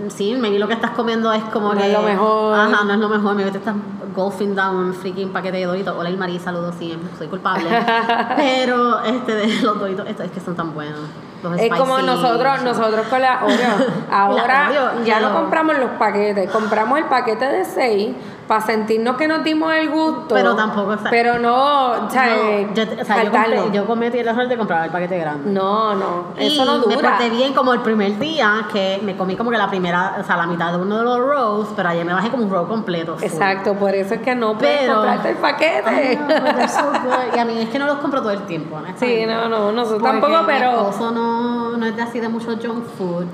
sí, 0.08 0.34
maybe 0.38 0.58
lo 0.58 0.66
que 0.68 0.74
estás 0.74 0.90
comiendo 0.92 1.32
es 1.32 1.42
como 1.44 1.72
No 1.74 1.80
que... 1.80 1.86
es 1.86 1.92
lo 1.92 2.02
mejor. 2.02 2.58
Ajá, 2.58 2.84
no 2.84 2.92
es 2.92 2.98
lo 2.98 3.08
mejor. 3.08 3.34
Maybe 3.34 3.50
te 3.50 3.58
estás 3.58 3.74
golfing 4.14 4.54
down 4.54 4.76
un 4.76 4.94
freaking 4.94 5.30
paquete 5.30 5.58
de 5.58 5.64
doritos. 5.66 5.94
Hola, 5.96 6.08
el 6.08 6.16
Marí, 6.16 6.38
saludos, 6.38 6.74
sí, 6.78 6.98
soy 7.18 7.26
culpable. 7.28 7.68
Pero, 8.36 9.00
este, 9.04 9.34
de 9.34 9.46
los 9.62 9.78
doritos, 9.78 10.06
estos 10.08 10.26
es 10.26 10.32
que 10.32 10.40
son 10.40 10.54
tan 10.56 10.74
buenos. 10.74 11.00
Los 11.42 11.58
Es 11.60 11.70
como 11.74 11.98
nosotros, 11.98 12.62
nosotros 12.62 13.06
con 13.08 13.20
la 13.20 13.40
Oreo. 13.44 13.86
Ahora 14.10 14.68
Oreo, 14.70 15.04
ya 15.04 15.20
no 15.20 15.32
compramos 15.34 15.78
los 15.78 15.90
paquetes, 15.92 16.50
compramos 16.50 16.98
el 16.98 17.04
paquete 17.04 17.44
de 17.46 17.64
6 17.64 18.16
para 18.48 18.60
sentirnos 18.62 19.16
que 19.16 19.28
nos 19.28 19.44
dimos 19.44 19.72
el 19.74 19.90
gusto. 19.90 20.34
Pero 20.34 20.54
tampoco, 20.56 20.92
o 20.92 20.98
sea, 20.98 21.10
Pero 21.10 21.38
no, 21.38 22.06
o 22.06 22.10
sea, 22.10 22.36
eh, 22.36 22.66
No, 22.70 22.74
yo, 22.74 22.82
o 22.84 22.86
sea, 22.86 22.96
yo, 22.96 23.04
faltarlo. 23.04 23.56
compré- 23.64 23.76
yo 23.76 23.86
cometí 23.86 24.18
el 24.18 24.28
error 24.28 24.48
de 24.48 24.56
comprar 24.56 24.84
el 24.86 24.90
paquete 24.90 25.18
grande. 25.18 25.50
No, 25.50 25.94
no, 25.94 26.24
eso 26.38 26.64
no 26.64 26.86
Me 26.86 26.94
dura. 26.94 27.10
porté 27.10 27.28
bien 27.30 27.52
como 27.52 27.74
el 27.74 27.80
primer 27.80 28.18
día 28.18 28.66
que 28.72 29.00
me 29.04 29.16
comí 29.16 29.36
como 29.36 29.50
que 29.50 29.58
la 29.58 29.68
primera, 29.68 29.85
o 29.94 30.24
sea, 30.24 30.36
la 30.36 30.46
mitad 30.46 30.72
de 30.72 30.78
uno 30.78 30.98
de 30.98 31.04
los 31.04 31.18
rolls, 31.18 31.68
pero 31.76 31.88
ayer 31.88 32.04
me 32.04 32.12
bajé 32.12 32.30
como 32.30 32.44
un 32.44 32.50
roll 32.50 32.66
completo. 32.68 33.14
full. 33.16 33.24
Exacto, 33.24 33.74
por 33.74 33.94
eso 33.94 34.14
es 34.14 34.20
que 34.20 34.34
no 34.34 34.56
puedes 34.58 34.80
Pero- 34.80 34.94
comprarte 34.94 35.30
el 35.30 35.36
paquete. 35.36 36.18
They're 36.26 36.68
so. 36.68 36.92
Y 37.34 37.38
a 37.38 37.44
mí 37.44 37.58
es 37.58 37.68
que 37.68 37.78
no 37.78 37.86
los 37.86 37.98
compro 37.98 38.20
todo 38.20 38.30
el 38.32 38.42
tiempo. 38.46 38.76
Sí, 38.96 39.24
no, 39.26 39.48
no, 39.48 39.72
nosotros 39.72 40.02
tampoco, 40.02 40.40
Mi 40.40 40.46
pero 40.46 40.70
esposo 40.88 41.10
no, 41.10 41.76
no 41.76 41.86
es 41.86 41.96
de 41.96 42.02
así 42.02 42.20
de 42.20 42.28
mucho 42.28 42.52
junk 42.56 42.84
food. 42.98 43.24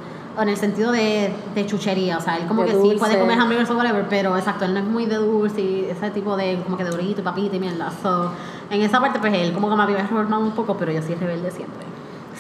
En 0.41 0.49
el 0.49 0.57
sentido 0.57 0.93
de, 0.93 1.31
de 1.55 1.67
chuchería, 1.67 2.17
o 2.17 2.21
sea, 2.23 2.39
él 2.39 2.47
como 2.47 2.63
De 2.63 2.69
que 2.69 2.73
sí 2.75 2.79
dulce. 2.81 2.99
puede 2.99 3.19
comer 3.21 3.39
hamburgers 3.39 3.69
o 3.71 3.77
whatever, 3.77 4.07
pero 4.09 4.35
exacto, 4.35 4.65
él 4.65 4.73
no 4.73 4.81
es 4.81 4.87
muy 4.87 5.05
de 5.05 5.17
dulce 5.17 5.61
y 5.61 5.89
ese 5.91 6.11
tipo 6.11 6.37
de, 6.39 6.59
como 6.65 6.79
que 6.79 6.85
de 6.85 6.91
dorito 6.91 7.21
y 7.21 7.25
papita 7.25 7.57
y 7.57 7.61
mierda. 7.61 7.91
So, 8.03 8.31
en 8.71 8.81
esa 8.81 8.99
parte, 8.99 9.19
pues 9.19 9.35
él 9.35 9.53
como 9.53 9.69
que 9.69 9.77
me 9.77 9.83
había 9.83 9.99
reformado 9.99 10.43
un 10.43 10.53
poco, 10.53 10.75
pero 10.79 10.91
yo 10.91 11.03
sí 11.03 11.15
rebelde 11.15 11.51
siempre. 11.51 11.85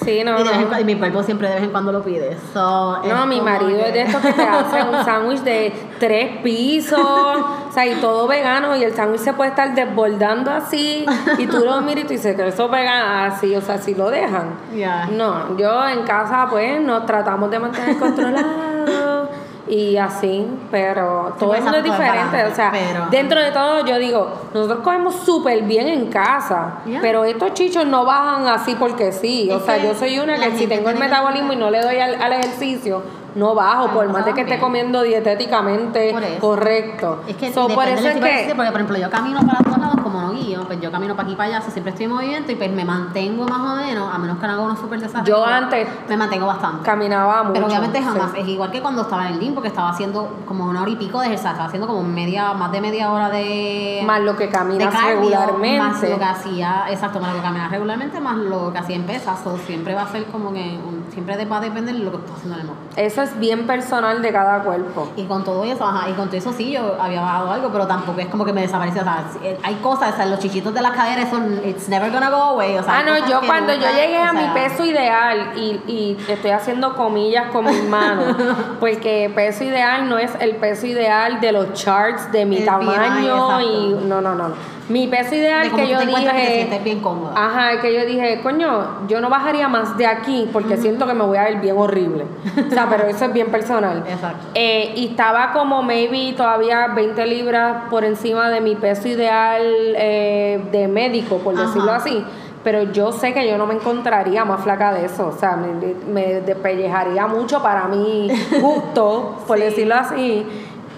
Sí, 0.04 0.22
no, 0.24 0.38
y, 0.38 0.42
de 0.42 0.48
vez 0.48 0.52
en 0.58 0.60
no. 0.62 0.70
cua- 0.70 0.80
y 0.80 0.84
mi 0.84 0.96
cuerpo 0.96 1.22
siempre 1.22 1.48
de 1.48 1.54
vez 1.54 1.64
en 1.64 1.70
cuando 1.70 1.92
lo 1.92 2.02
pide. 2.02 2.36
So, 2.52 3.02
No, 3.02 3.26
mi 3.26 3.40
marido 3.40 3.78
que- 3.78 3.88
es 3.88 3.92
de 3.94 4.02
estos 4.02 4.20
que 4.22 4.32
te 4.32 4.42
hace 4.42 4.82
un 4.82 5.04
sándwich 5.04 5.40
de 5.40 5.72
tres 5.98 6.38
pisos, 6.42 6.98
o 7.00 7.72
sea, 7.72 7.86
y 7.86 7.94
todo 8.00 8.26
vegano, 8.28 8.76
y 8.76 8.84
el 8.84 8.94
sándwich 8.94 9.20
se 9.20 9.32
puede 9.32 9.50
estar 9.50 9.74
desbordando 9.74 10.50
así, 10.50 11.06
y 11.38 11.46
tú 11.46 11.58
lo 11.64 11.80
miras 11.82 12.04
y 12.04 12.06
tú 12.06 12.12
dices 12.14 12.36
que 12.36 12.46
eso 12.48 12.70
pega 12.70 13.26
así, 13.26 13.54
o 13.56 13.60
sea, 13.60 13.78
si 13.78 13.94
lo 13.94 14.10
dejan. 14.10 14.54
Ya. 14.74 15.06
No, 15.12 15.56
yo 15.56 15.86
en 15.88 16.02
casa 16.04 16.46
pues 16.50 16.80
nos 16.80 17.06
tratamos 17.06 17.50
de 17.50 17.58
mantener 17.58 17.98
controlados 17.98 19.21
y 19.68 19.96
así, 19.96 20.46
pero 20.70 21.34
todo 21.38 21.50
pues, 21.50 21.58
el 21.60 21.64
mundo 21.64 21.78
es 21.78 21.84
exacto, 21.84 22.02
todo 22.02 22.04
es 22.04 22.24
diferente, 22.24 22.44
o 22.52 22.54
sea, 22.54 22.70
pero- 22.72 23.06
dentro 23.10 23.40
de 23.40 23.50
todo 23.52 23.86
yo 23.86 23.98
digo, 23.98 24.28
nosotros 24.52 24.80
comemos 24.82 25.14
súper 25.16 25.62
bien 25.62 25.86
en 25.88 26.06
casa, 26.06 26.78
Yeah. 26.84 27.00
pero 27.00 27.24
estos 27.24 27.54
chichos 27.54 27.86
no 27.86 28.04
bajan 28.04 28.48
así 28.48 28.74
porque 28.74 29.12
sí, 29.12 29.50
o 29.52 29.60
sea, 29.60 29.76
yo 29.78 29.94
soy 29.94 30.18
una 30.18 30.36
la 30.36 30.46
que 30.46 30.58
si 30.58 30.66
tengo 30.66 30.88
el 30.88 30.96
que 30.96 31.00
metabolismo 31.00 31.52
y 31.52 31.56
no 31.56 31.70
le 31.70 31.80
doy 31.80 31.98
al, 31.98 32.20
al 32.20 32.32
ejercicio, 32.32 33.02
no 33.34 33.54
bajo, 33.54 33.86
Ah, 33.88 33.94
por 33.94 34.08
más 34.08 34.26
de 34.26 34.34
que 34.34 34.42
esté 34.42 34.58
comiendo 34.58 35.00
dietéticamente 35.02 36.14
correcto. 36.40 37.20
Es 37.26 37.36
que 37.36 37.52
So, 37.52 37.66
por 37.68 37.86
eso 37.88 38.06
es 38.08 38.14
que 38.14 38.20
porque 38.20 38.54
por 38.54 38.64
ejemplo 38.74 38.98
yo 38.98 39.10
camino 39.10 39.40
para 39.40 39.58
como 40.02 40.20
no 40.20 40.32
guío, 40.32 40.64
pues 40.66 40.80
yo 40.80 40.90
camino 40.90 41.14
para 41.16 41.28
aquí 41.28 41.36
para 41.36 41.56
allá, 41.58 41.70
siempre 41.70 41.90
estoy 41.90 42.04
en 42.06 42.12
movimiento 42.12 42.52
y 42.52 42.54
pues 42.56 42.70
me 42.72 42.84
mantengo 42.84 43.46
más 43.46 43.60
o 43.60 43.76
menos, 43.76 44.14
a 44.14 44.18
menos 44.18 44.38
que 44.38 44.46
no 44.46 44.52
haga 44.52 44.62
uno 44.62 44.76
súper 44.76 45.00
desastre. 45.00 45.30
Yo 45.30 45.44
antes 45.44 45.88
me 46.08 46.16
mantengo 46.16 46.46
bastante. 46.46 46.84
caminaba 46.84 47.42
mucho. 47.42 47.54
Pero 47.54 47.66
obviamente 47.66 48.02
jamás, 48.02 48.32
sí. 48.32 48.40
es 48.40 48.48
igual 48.48 48.70
que 48.70 48.80
cuando 48.80 49.02
estaba 49.02 49.28
en 49.28 49.34
el 49.34 49.40
gym, 49.40 49.54
porque 49.54 49.68
estaba 49.68 49.90
haciendo 49.90 50.28
como 50.46 50.66
una 50.66 50.82
hora 50.82 50.90
y 50.90 50.96
pico 50.96 51.20
de 51.20 51.26
ejercicio, 51.26 51.50
estaba 51.50 51.68
haciendo 51.68 51.86
como 51.86 52.02
media, 52.02 52.52
más 52.54 52.72
de 52.72 52.80
media 52.80 53.10
hora 53.12 53.28
de... 53.30 54.02
Más 54.06 54.20
lo 54.20 54.36
que 54.36 54.48
caminas 54.48 54.92
cardio, 54.94 55.20
regularmente. 55.20 55.78
Más 55.78 56.02
lo 56.02 56.18
que 56.18 56.24
hacía, 56.24 56.84
exacto, 56.90 57.20
más 57.20 57.30
lo 57.30 57.36
que 57.36 57.42
caminaba 57.42 57.70
regularmente, 57.70 58.20
más 58.20 58.36
lo 58.36 58.72
que 58.72 58.78
hacía 58.78 58.96
en 58.96 59.04
pesas, 59.04 59.40
so, 59.42 59.56
siempre 59.58 59.94
va 59.94 60.02
a 60.02 60.08
ser 60.08 60.24
como 60.26 60.52
que, 60.52 60.78
un- 60.84 61.01
siempre 61.12 61.44
va 61.44 61.58
a 61.58 61.60
depender 61.60 61.94
de 61.94 62.00
lo 62.00 62.10
que 62.10 62.16
estás 62.18 62.36
haciendo 62.36 62.54
en 62.54 62.60
el 62.62 62.66
momento. 62.68 62.94
Eso 62.96 63.22
es 63.22 63.38
bien 63.38 63.66
personal 63.66 64.22
de 64.22 64.32
cada 64.32 64.62
cuerpo. 64.62 65.10
Y 65.16 65.24
con 65.24 65.44
todo 65.44 65.62
eso, 65.64 65.84
ajá, 65.84 66.08
y 66.08 66.14
con 66.14 66.28
todo 66.28 66.38
eso 66.38 66.52
sí, 66.52 66.72
yo 66.72 66.96
había 67.00 67.20
bajado 67.20 67.52
algo, 67.52 67.68
pero 67.70 67.86
tampoco 67.86 68.20
es 68.20 68.28
como 68.28 68.44
que 68.44 68.52
me 68.52 68.62
desapareció. 68.62 69.02
O 69.02 69.04
sea, 69.04 69.24
eh, 69.42 69.58
hay 69.62 69.74
cosas, 69.76 70.14
o 70.14 70.16
sea, 70.16 70.26
los 70.26 70.38
chichitos 70.38 70.72
de 70.72 70.80
las 70.80 70.92
caderas 70.92 71.28
son, 71.30 71.60
it's 71.66 71.88
never 71.88 72.10
gonna 72.10 72.30
go 72.30 72.36
away. 72.36 72.76
O 72.78 72.82
sea, 72.82 72.98
Ah, 72.98 73.02
no, 73.02 73.28
yo 73.28 73.40
cuando 73.46 73.74
yo 73.74 73.86
llegué 73.94 74.18
a 74.18 74.32
mi 74.32 74.46
peso 74.54 74.84
ideal 74.84 75.52
y, 75.56 75.80
y 75.86 76.16
estoy 76.28 76.50
haciendo 76.50 76.94
comillas 76.94 77.50
con 77.50 77.66
mis 77.66 77.84
manos, 77.88 78.36
porque 78.80 79.30
peso 79.34 79.64
ideal 79.64 80.08
no 80.08 80.18
es 80.18 80.32
el 80.40 80.56
peso 80.56 80.86
ideal 80.86 81.40
de 81.40 81.52
los 81.52 81.72
charts 81.74 82.32
de 82.32 82.46
mi 82.46 82.60
tamaño 82.64 83.58
BMI, 83.58 83.66
y 83.66 84.06
no, 84.06 84.20
no, 84.20 84.34
no. 84.34 84.52
Mi 84.92 85.06
peso 85.08 85.34
ideal 85.34 85.70
de 85.70 85.76
que 85.76 85.88
yo 85.88 85.98
que 85.98 86.06
dije, 86.06 86.80
bien 86.84 87.00
cómoda. 87.00 87.32
ajá, 87.34 87.80
que 87.80 87.94
yo 87.94 88.04
dije, 88.04 88.40
coño, 88.42 89.06
yo 89.08 89.20
no 89.20 89.30
bajaría 89.30 89.66
más 89.68 89.96
de 89.96 90.06
aquí 90.06 90.48
porque 90.52 90.76
siento 90.76 91.06
que 91.06 91.14
me 91.14 91.24
voy 91.24 91.38
a 91.38 91.44
ver 91.44 91.60
bien 91.60 91.76
horrible. 91.78 92.24
O 92.68 92.70
sea, 92.70 92.86
pero 92.90 93.04
eso 93.06 93.24
es 93.24 93.32
bien 93.32 93.48
personal. 93.50 94.04
Exacto. 94.08 94.48
Eh, 94.54 94.92
y 94.96 95.08
estaba 95.08 95.52
como 95.52 95.82
maybe 95.82 96.34
todavía 96.36 96.88
20 96.88 97.26
libras 97.26 97.84
por 97.90 98.04
encima 98.04 98.50
de 98.50 98.60
mi 98.60 98.74
peso 98.76 99.08
ideal 99.08 99.62
eh, 99.96 100.60
de 100.70 100.88
médico, 100.88 101.38
por 101.38 101.54
Ajá. 101.54 101.64
decirlo 101.66 101.92
así. 101.92 102.24
Pero 102.62 102.82
yo 102.92 103.10
sé 103.10 103.32
que 103.34 103.48
yo 103.48 103.58
no 103.58 103.66
me 103.66 103.74
encontraría 103.74 104.44
más 104.44 104.62
flaca 104.62 104.92
de 104.92 105.06
eso. 105.06 105.26
O 105.28 105.32
sea, 105.32 105.56
me, 105.56 105.94
me 106.12 106.40
despellejaría 106.42 107.26
mucho 107.26 107.60
para 107.62 107.88
mi 107.88 108.30
gusto, 108.60 109.38
por 109.48 109.58
Sí. 109.58 109.64
decirlo 109.64 109.94
así. 109.96 110.46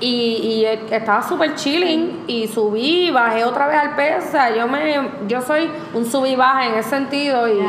Y, 0.00 0.06
y 0.06 0.64
estaba 0.66 1.22
súper 1.22 1.54
chilling 1.54 2.24
y 2.26 2.48
subí, 2.48 3.10
bajé 3.10 3.44
otra 3.44 3.68
vez 3.68 3.78
al 3.78 3.94
peso. 3.94 4.26
O 4.28 4.30
sea, 4.30 4.54
yo, 4.54 4.66
me, 4.66 4.96
yo 5.28 5.40
soy 5.40 5.70
un 5.94 6.04
sub 6.04 6.26
y 6.26 6.36
baja 6.36 6.66
en 6.66 6.74
ese 6.74 6.90
sentido. 6.90 7.46
Y, 7.48 7.62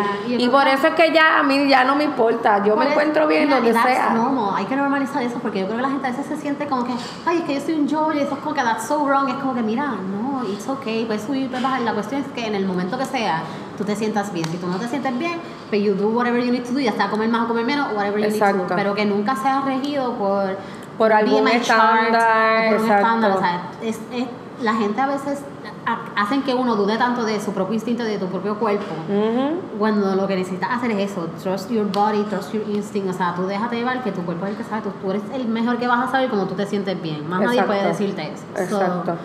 y 0.43 0.47
por 0.49 0.67
eso 0.67 0.87
es 0.87 0.95
que 0.95 1.13
ya 1.13 1.39
a 1.39 1.43
mí 1.43 1.67
ya 1.67 1.83
no 1.83 1.95
me 1.95 2.03
importa. 2.03 2.63
Yo 2.65 2.75
me 2.75 2.89
encuentro 2.89 3.27
bien 3.27 3.49
donde 3.49 3.71
sea. 3.73 4.09
normal. 4.09 4.55
Hay 4.57 4.65
que 4.65 4.75
normalizar 4.75 5.21
eso 5.23 5.37
porque 5.39 5.59
yo 5.59 5.65
creo 5.65 5.77
que 5.77 5.83
la 5.83 5.89
gente 5.89 6.07
a 6.07 6.11
veces 6.11 6.25
se 6.25 6.37
siente 6.37 6.65
como 6.67 6.83
que, 6.85 6.93
ay, 7.25 7.37
es 7.37 7.43
que 7.43 7.53
yo 7.55 7.61
soy 7.61 7.73
un 7.75 7.87
yo 7.87 8.11
y 8.13 8.19
eso 8.19 8.33
es 8.33 8.39
como 8.39 8.55
que 8.55 8.61
that's 8.61 8.87
so 8.87 9.05
wrong. 9.05 9.29
Es 9.29 9.35
como 9.35 9.53
que, 9.53 9.61
mira, 9.61 9.87
no, 9.87 10.43
it's 10.49 10.67
okay, 10.67 11.05
puedes 11.05 11.21
subir, 11.23 11.47
puedes 11.47 11.63
bajar. 11.63 11.81
La 11.81 11.93
cuestión 11.93 12.21
es 12.21 12.27
que 12.29 12.45
en 12.45 12.55
el 12.55 12.65
momento 12.65 12.97
que 12.97 13.05
sea, 13.05 13.43
tú 13.77 13.83
te 13.83 13.95
sientas 13.95 14.33
bien. 14.33 14.45
Si 14.49 14.57
tú 14.57 14.67
no 14.67 14.77
te 14.77 14.87
sientes 14.87 15.17
bien, 15.17 15.39
pues 15.69 15.81
you 15.83 15.93
do 15.93 16.09
whatever 16.09 16.43
you 16.43 16.51
need 16.51 16.63
to 16.63 16.73
do, 16.73 16.79
ya 16.79 16.91
sea 16.93 17.09
comer 17.09 17.29
más 17.29 17.43
o 17.43 17.47
comer 17.47 17.65
menos, 17.65 17.93
whatever 17.93 18.19
you 18.19 18.29
need 18.29 18.39
to 18.39 18.45
Exacto. 18.45 18.67
do. 18.69 18.75
Pero 18.75 18.95
que 18.95 19.05
nunca 19.05 19.35
seas 19.35 19.63
regido 19.63 20.13
por, 20.13 20.57
Por 20.97 21.11
algún 21.13 21.47
estándar, 21.47 22.73
exacto. 22.73 22.93
estándar. 22.95 23.31
O 23.31 23.39
sea, 23.39 23.61
es, 23.81 23.99
es- 24.13 24.27
la 24.61 24.73
gente 24.73 25.01
a 25.01 25.07
veces 25.07 25.41
ha- 25.85 26.21
hacen 26.21 26.41
que 26.43 26.53
uno 26.53 26.77
dude 26.77 26.97
tanto 26.97 27.25
de 27.25 27.41
su 27.41 27.51
propio 27.51 27.73
instinto 27.73 28.03
de 28.05 28.17
tu 28.17 28.27
propio 28.27 28.57
cuerpo 28.57 28.85
Ujú. 29.09 29.59
cuando 29.77 30.15
lo 30.15 30.25
que 30.27 30.37
necesitas 30.37 30.69
hacer 30.71 30.91
es 30.91 31.11
eso, 31.11 31.27
trust 31.43 31.69
your 31.69 31.91
body, 31.91 32.23
trust 32.23 32.53
your 32.53 32.63
instinct, 32.69 33.09
o 33.09 33.13
sea, 33.13 33.35
tú 33.35 33.45
déjate 33.47 33.75
llevar 33.75 34.01
que 34.01 34.13
tu 34.13 34.21
cuerpo 34.21 34.45
es 34.45 34.51
el 34.51 34.57
que 34.57 34.63
sabe, 34.63 34.83
tú, 34.83 34.91
tú 35.01 35.11
eres 35.11 35.23
el 35.33 35.45
mejor 35.49 35.77
que 35.77 35.87
vas 35.87 36.07
a 36.07 36.11
saber 36.11 36.29
cuando 36.29 36.47
tú 36.47 36.55
te 36.55 36.65
sientes 36.65 36.99
bien, 37.01 37.29
más 37.29 37.41
nadie 37.41 37.59
Exacto. 37.59 37.73
puede 37.73 37.87
decirte 37.89 38.31
eso. 38.31 38.43
So, 38.69 38.81
Exacto. 38.81 39.15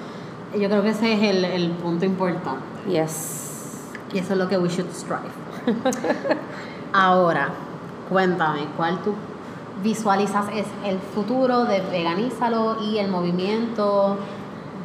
yo 0.58 0.68
creo 0.68 0.82
que 0.82 0.88
ese 0.88 1.12
es 1.14 1.22
el, 1.22 1.44
el 1.44 1.70
punto 1.72 2.04
importante 2.04 2.60
Yes. 2.88 3.84
y 4.12 4.18
eso 4.18 4.32
es 4.32 4.38
lo 4.40 4.48
que 4.48 4.58
we 4.58 4.68
should 4.68 4.90
strive 4.90 5.20
for. 5.64 5.74
Ahora, 6.92 7.50
cuéntame, 8.08 8.66
¿cuál 8.76 8.98
tú 8.98 9.14
visualizas 9.82 10.46
es 10.54 10.66
el 10.84 10.98
futuro 10.98 11.64
de 11.64 11.80
Veganízalo 11.80 12.82
y 12.82 12.98
el 12.98 13.08
movimiento? 13.08 14.16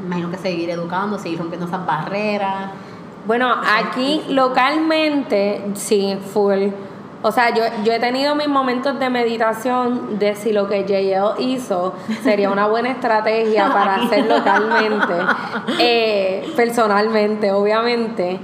Imagino 0.05 0.29
que 0.29 0.38
seguir 0.38 0.69
educando, 0.69 1.17
seguir 1.17 1.39
rompiendo 1.39 1.67
esas 1.67 1.86
barreras. 1.86 2.71
Bueno, 3.25 3.53
aquí 3.77 4.21
localmente, 4.29 5.71
sí, 5.73 6.17
full. 6.34 6.69
O 7.23 7.31
sea, 7.31 7.51
yo, 7.55 7.63
yo 7.84 7.91
he 7.91 7.99
tenido 7.99 8.36
mis 8.36 8.47
momentos 8.47 8.99
de 8.99 9.10
meditación 9.10 10.19
de 10.19 10.36
si 10.36 10.53
lo 10.53 10.69
que 10.69 10.84
JL 10.84 11.41
hizo 11.41 11.95
sería 12.21 12.51
una 12.51 12.67
buena 12.67 12.91
estrategia 12.91 13.67
para 13.73 13.95
hacer 13.95 14.27
localmente, 14.27 15.13
eh, 15.79 16.53
personalmente, 16.55 17.51
obviamente. 17.51 18.39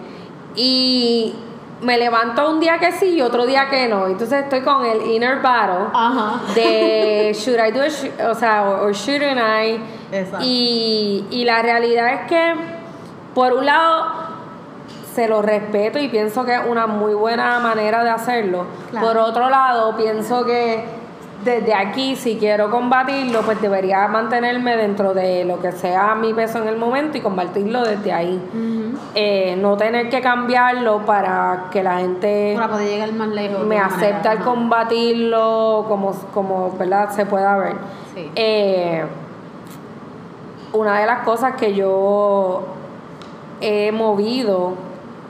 Y 0.56 1.36
me 1.82 1.98
levanto 1.98 2.50
un 2.50 2.60
día 2.60 2.78
que 2.78 2.92
sí 2.92 3.16
y 3.16 3.22
otro 3.22 3.46
día 3.46 3.70
que 3.70 3.88
no. 3.88 4.08
Entonces 4.08 4.44
estoy 4.44 4.62
con 4.62 4.86
el 4.86 5.02
inner 5.10 5.42
battle 5.42 5.88
Ajá. 5.94 6.42
de 6.54 7.34
should 7.38 7.60
I 7.60 7.72
do 7.72 7.86
it, 7.86 8.22
o 8.22 8.36
sea, 8.36 8.64
or, 8.64 8.88
or 8.88 8.94
shouldn't 8.94 9.40
I. 9.40 9.80
Exacto. 10.12 10.46
Y, 10.46 11.26
y 11.32 11.46
la 11.46 11.62
realidad 11.62 12.14
es 12.14 12.28
que, 12.28 12.54
por 13.34 13.54
un 13.54 13.66
lado, 13.66 14.22
se 15.14 15.28
lo 15.28 15.42
respeto 15.42 16.00
y 16.00 16.08
pienso 16.08 16.46
que 16.46 16.56
es 16.56 16.62
una 16.68 16.88
muy 16.88 17.14
buena 17.14 17.60
manera 17.60 18.04
de 18.04 18.10
hacerlo. 18.10 18.66
Claro. 18.92 19.08
Por 19.08 19.18
otro 19.18 19.50
lado, 19.50 19.96
pienso 19.98 20.46
que 20.46 21.01
desde 21.44 21.74
aquí, 21.74 22.16
si 22.16 22.38
quiero 22.38 22.70
combatirlo, 22.70 23.42
pues 23.42 23.60
debería 23.62 24.08
mantenerme 24.08 24.78
dentro 24.78 25.14
de 25.14 25.44
lo 25.44 25.60
que 25.60 25.72
sea 25.72 26.14
mi 26.16 26.34
peso 26.34 26.60
en 26.60 26.68
el 26.68 26.78
momento 26.78 27.18
y 27.18 27.22
combatirlo 27.22 27.84
desde 27.84 28.14
ahí. 28.14 28.40
Eh, 29.16 29.58
no 29.60 29.76
tener 29.78 30.10
que 30.10 30.22
cambiarlo 30.22 31.06
para 31.06 31.66
que 31.72 31.82
la 31.84 31.98
gente 32.00 32.54
Para 32.56 32.70
poder 32.70 32.88
llegar 32.88 33.12
más 33.14 33.30
lejos. 33.30 33.60
de 33.62 33.66
me 33.66 33.80
manera, 33.82 34.22
al 34.32 34.40
combatirlo 34.40 35.86
como, 35.88 36.12
como 36.34 36.72
¿verdad? 36.78 37.10
se 37.12 37.26
pueda 37.26 37.58
ver. 37.58 37.76
Sí. 38.14 38.30
Eh, 38.36 39.04
una 40.74 41.00
de 41.00 41.06
las 41.06 41.24
cosas 41.24 41.56
que 41.56 41.74
yo 41.74 42.64
he 43.62 43.92
movido 43.92 44.74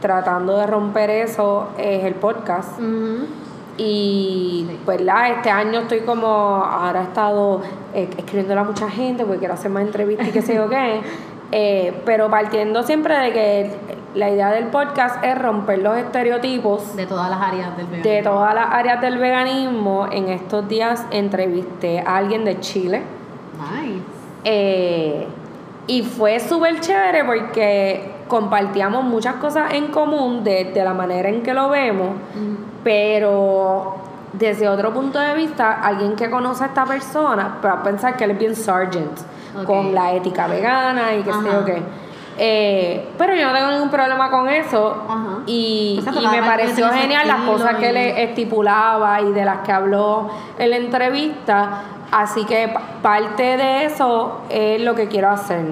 tratando 0.02 0.58
de 0.58 0.68
romper 0.68 1.10
eso 1.10 1.70
es 1.78 2.04
el 2.04 2.16
podcast. 2.16 2.80
Y 3.78 4.66
Sí. 4.68 4.80
pues 4.86 5.02
la, 5.02 5.30
este 5.30 5.50
año 5.50 5.80
estoy 5.82 6.02
como, 6.02 6.28
ahora 6.28 7.02
he 7.02 7.04
estado 7.04 7.62
eh, 7.94 8.10
escribiéndole 8.18 8.60
a 8.62 8.64
mucha 8.64 8.90
gente 8.90 9.24
porque 9.26 9.40
quiero 9.40 9.54
hacer 9.54 9.72
más 9.72 9.84
entrevistas 9.84 10.28
y 10.28 10.32
qué 10.32 10.42
sé 10.42 10.56
yo 10.56 10.70
qué. 10.70 11.02
Eh, 11.54 11.92
pero 12.06 12.30
partiendo 12.30 12.82
siempre 12.82 13.14
de 13.18 13.34
que 13.34 13.72
la 14.16 14.30
idea 14.30 14.52
del 14.52 14.68
podcast 14.68 15.22
es 15.22 15.38
romper 15.38 15.80
los 15.80 15.98
estereotipos 15.98 16.96
De 16.96 17.06
todas 17.06 17.30
las 17.30 17.42
áreas 17.42 17.76
del 17.76 17.88
veganismo. 17.88 18.10
de 18.10 18.24
todas 18.24 18.56
las 18.56 18.68
áreas 18.72 19.02
del 19.02 19.18
veganismo. 19.18 20.08
En 20.10 20.30
estos 20.30 20.66
días 20.70 21.06
entrevisté 21.12 22.00
a 22.00 22.16
alguien 22.16 22.46
de 22.46 22.58
Chile. 22.62 23.02
Nice. 23.60 24.00
Eh, 24.46 25.28
y 25.92 26.04
fue 26.04 26.40
súper 26.40 26.80
chévere 26.80 27.26
porque 27.26 28.12
compartíamos 28.30 29.04
muchas 29.04 29.36
cosas 29.36 29.74
en 29.74 29.88
común 29.88 30.42
de, 30.42 30.72
de 30.74 30.84
la 30.86 30.94
manera 30.94 31.28
en 31.28 31.44
que 31.44 31.54
lo 31.54 31.68
vemos, 31.68 32.12
pero 32.82 33.96
desde 34.32 34.70
otro 34.70 34.94
punto 34.94 35.20
de 35.20 35.36
vista, 35.36 35.82
alguien 35.82 36.16
que 36.16 36.30
conoce 36.30 36.64
a 36.64 36.68
esta 36.68 36.86
persona 36.86 37.58
va 37.64 37.74
a 37.74 37.84
pensar 37.84 38.16
que 38.16 38.24
él 38.24 38.32
es 38.32 38.40
bien 38.40 38.56
sargent, 38.56 39.20
Ok. 39.54 39.66
con 39.66 39.94
la 39.94 40.14
ética 40.14 40.48
vegana 40.48 41.14
y 41.14 41.24
qué 41.24 41.34
sé 41.34 41.52
yo 41.52 41.66
qué. 41.66 41.84
Eh, 42.38 43.10
pero 43.18 43.36
yo 43.36 43.46
no 43.48 43.54
tengo 43.54 43.72
ningún 43.72 43.90
problema 43.90 44.32
con 44.32 44.48
eso 44.48 45.04
Ajá. 45.10 45.40
y, 45.46 46.02
me 46.32 46.42
pareció 46.42 46.90
genial 46.90 47.28
las 47.28 47.42
cosas 47.42 47.76
que 47.76 47.92
le 47.92 48.24
estipulaba 48.24 49.20
y 49.20 49.34
de 49.34 49.44
las 49.44 49.58
que 49.58 49.74
habló 49.74 50.30
en 50.58 50.70
la 50.70 50.78
entrevista. 50.78 51.84
Así 52.12 52.46
que 52.46 52.68
pa- 52.68 52.82
parte 53.02 53.56
de 53.58 53.86
eso 53.86 54.42
es 54.50 54.82
lo 54.82 54.96
que 54.96 55.08
quiero 55.08 55.30
hacer. 55.30 55.66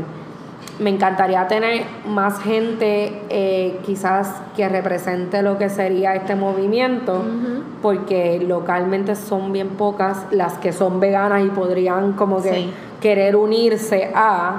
Me 0.80 0.90
encantaría 0.90 1.46
tener 1.50 1.84
más 2.08 2.40
gente 2.42 3.22
eh, 3.30 3.82
quizás 3.86 4.36
que 4.56 4.70
represente 4.70 5.42
lo 5.42 5.58
que 5.58 5.70
sería 5.70 6.16
este 6.16 6.36
movimiento, 6.36 7.22
porque 7.82 8.40
localmente 8.48 9.16
son 9.18 9.52
bien 9.52 9.70
pocas 9.70 10.26
las 10.32 10.54
que 10.54 10.72
son 10.72 11.02
veganas 11.02 11.44
y 11.44 11.50
podrían 11.50 12.14
como 12.14 12.42
que 12.42 12.54
Sí. 12.54 12.74
querer 13.02 13.36
unirse 13.36 14.10
a... 14.16 14.54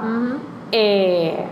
Eh, 0.71 1.43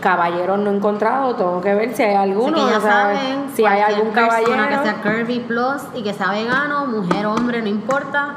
caballeros 0.00 0.58
no 0.58 0.70
he 0.70 0.76
encontrado, 0.76 1.34
tengo 1.36 1.60
que 1.60 1.74
ver 1.74 1.94
si 1.94 2.02
hay 2.02 2.14
alguno, 2.16 2.56
Así 2.56 2.66
que 2.66 2.70
ya 2.72 2.78
o 2.78 2.80
sea, 2.80 2.90
saben, 2.90 3.44
si 3.54 3.64
hay 3.64 3.80
algún 3.82 4.10
caballero. 4.10 4.68
que 4.68 4.78
sea 4.82 4.94
curvy 5.02 5.40
plus 5.40 5.82
y 5.94 6.02
que 6.02 6.12
sea 6.12 6.30
vegano, 6.30 6.86
mujer, 6.86 7.26
hombre, 7.26 7.62
no 7.62 7.68
importa. 7.68 8.34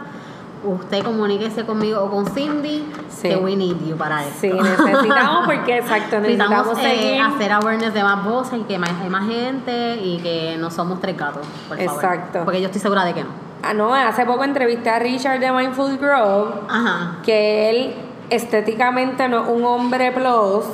Usted 0.65 1.03
comuníquese 1.03 1.63
conmigo 1.65 2.01
o 2.01 2.09
con 2.09 2.25
Cindy, 2.27 2.91
Sí. 3.07 3.29
que 3.29 3.37
we 3.37 3.55
need 3.55 3.77
you 3.85 3.95
para 3.95 4.23
eso. 4.23 4.33
Sí, 4.41 4.49
necesitamos 4.51 5.45
porque 5.45 5.77
exacto, 5.79 6.19
necesitamos 6.19 6.77
eh, 6.79 7.19
hacer 7.21 7.51
awareness 7.51 7.93
de 7.93 8.03
más 8.03 8.25
voces 8.25 8.59
y 8.59 8.63
que 8.63 8.77
más, 8.79 8.89
hay 9.01 9.09
más 9.09 9.27
gente 9.27 9.95
y 10.03 10.17
que 10.17 10.57
no 10.59 10.71
somos 10.71 10.99
tres 10.99 11.15
gatos, 11.15 11.45
por 11.69 11.77
favor. 11.77 11.93
Exacto. 12.03 12.41
Porque 12.43 12.59
yo 12.61 12.65
estoy 12.65 12.81
segura 12.81 13.05
de 13.05 13.13
que 13.13 13.23
no. 13.23 13.29
Ah, 13.63 13.73
no, 13.73 13.93
hace 13.93 14.25
poco 14.25 14.43
entrevisté 14.43 14.89
a 14.89 14.99
Richard 14.99 15.39
de 15.39 15.51
Mindful 15.51 15.97
Grove, 15.97 16.51
Ajá. 16.67 17.17
que 17.23 17.69
él 17.69 17.95
estéticamente 18.29 19.27
no 19.29 19.43
es 19.43 19.49
un 19.49 19.63
hombre 19.65 20.11
plus, 20.11 20.65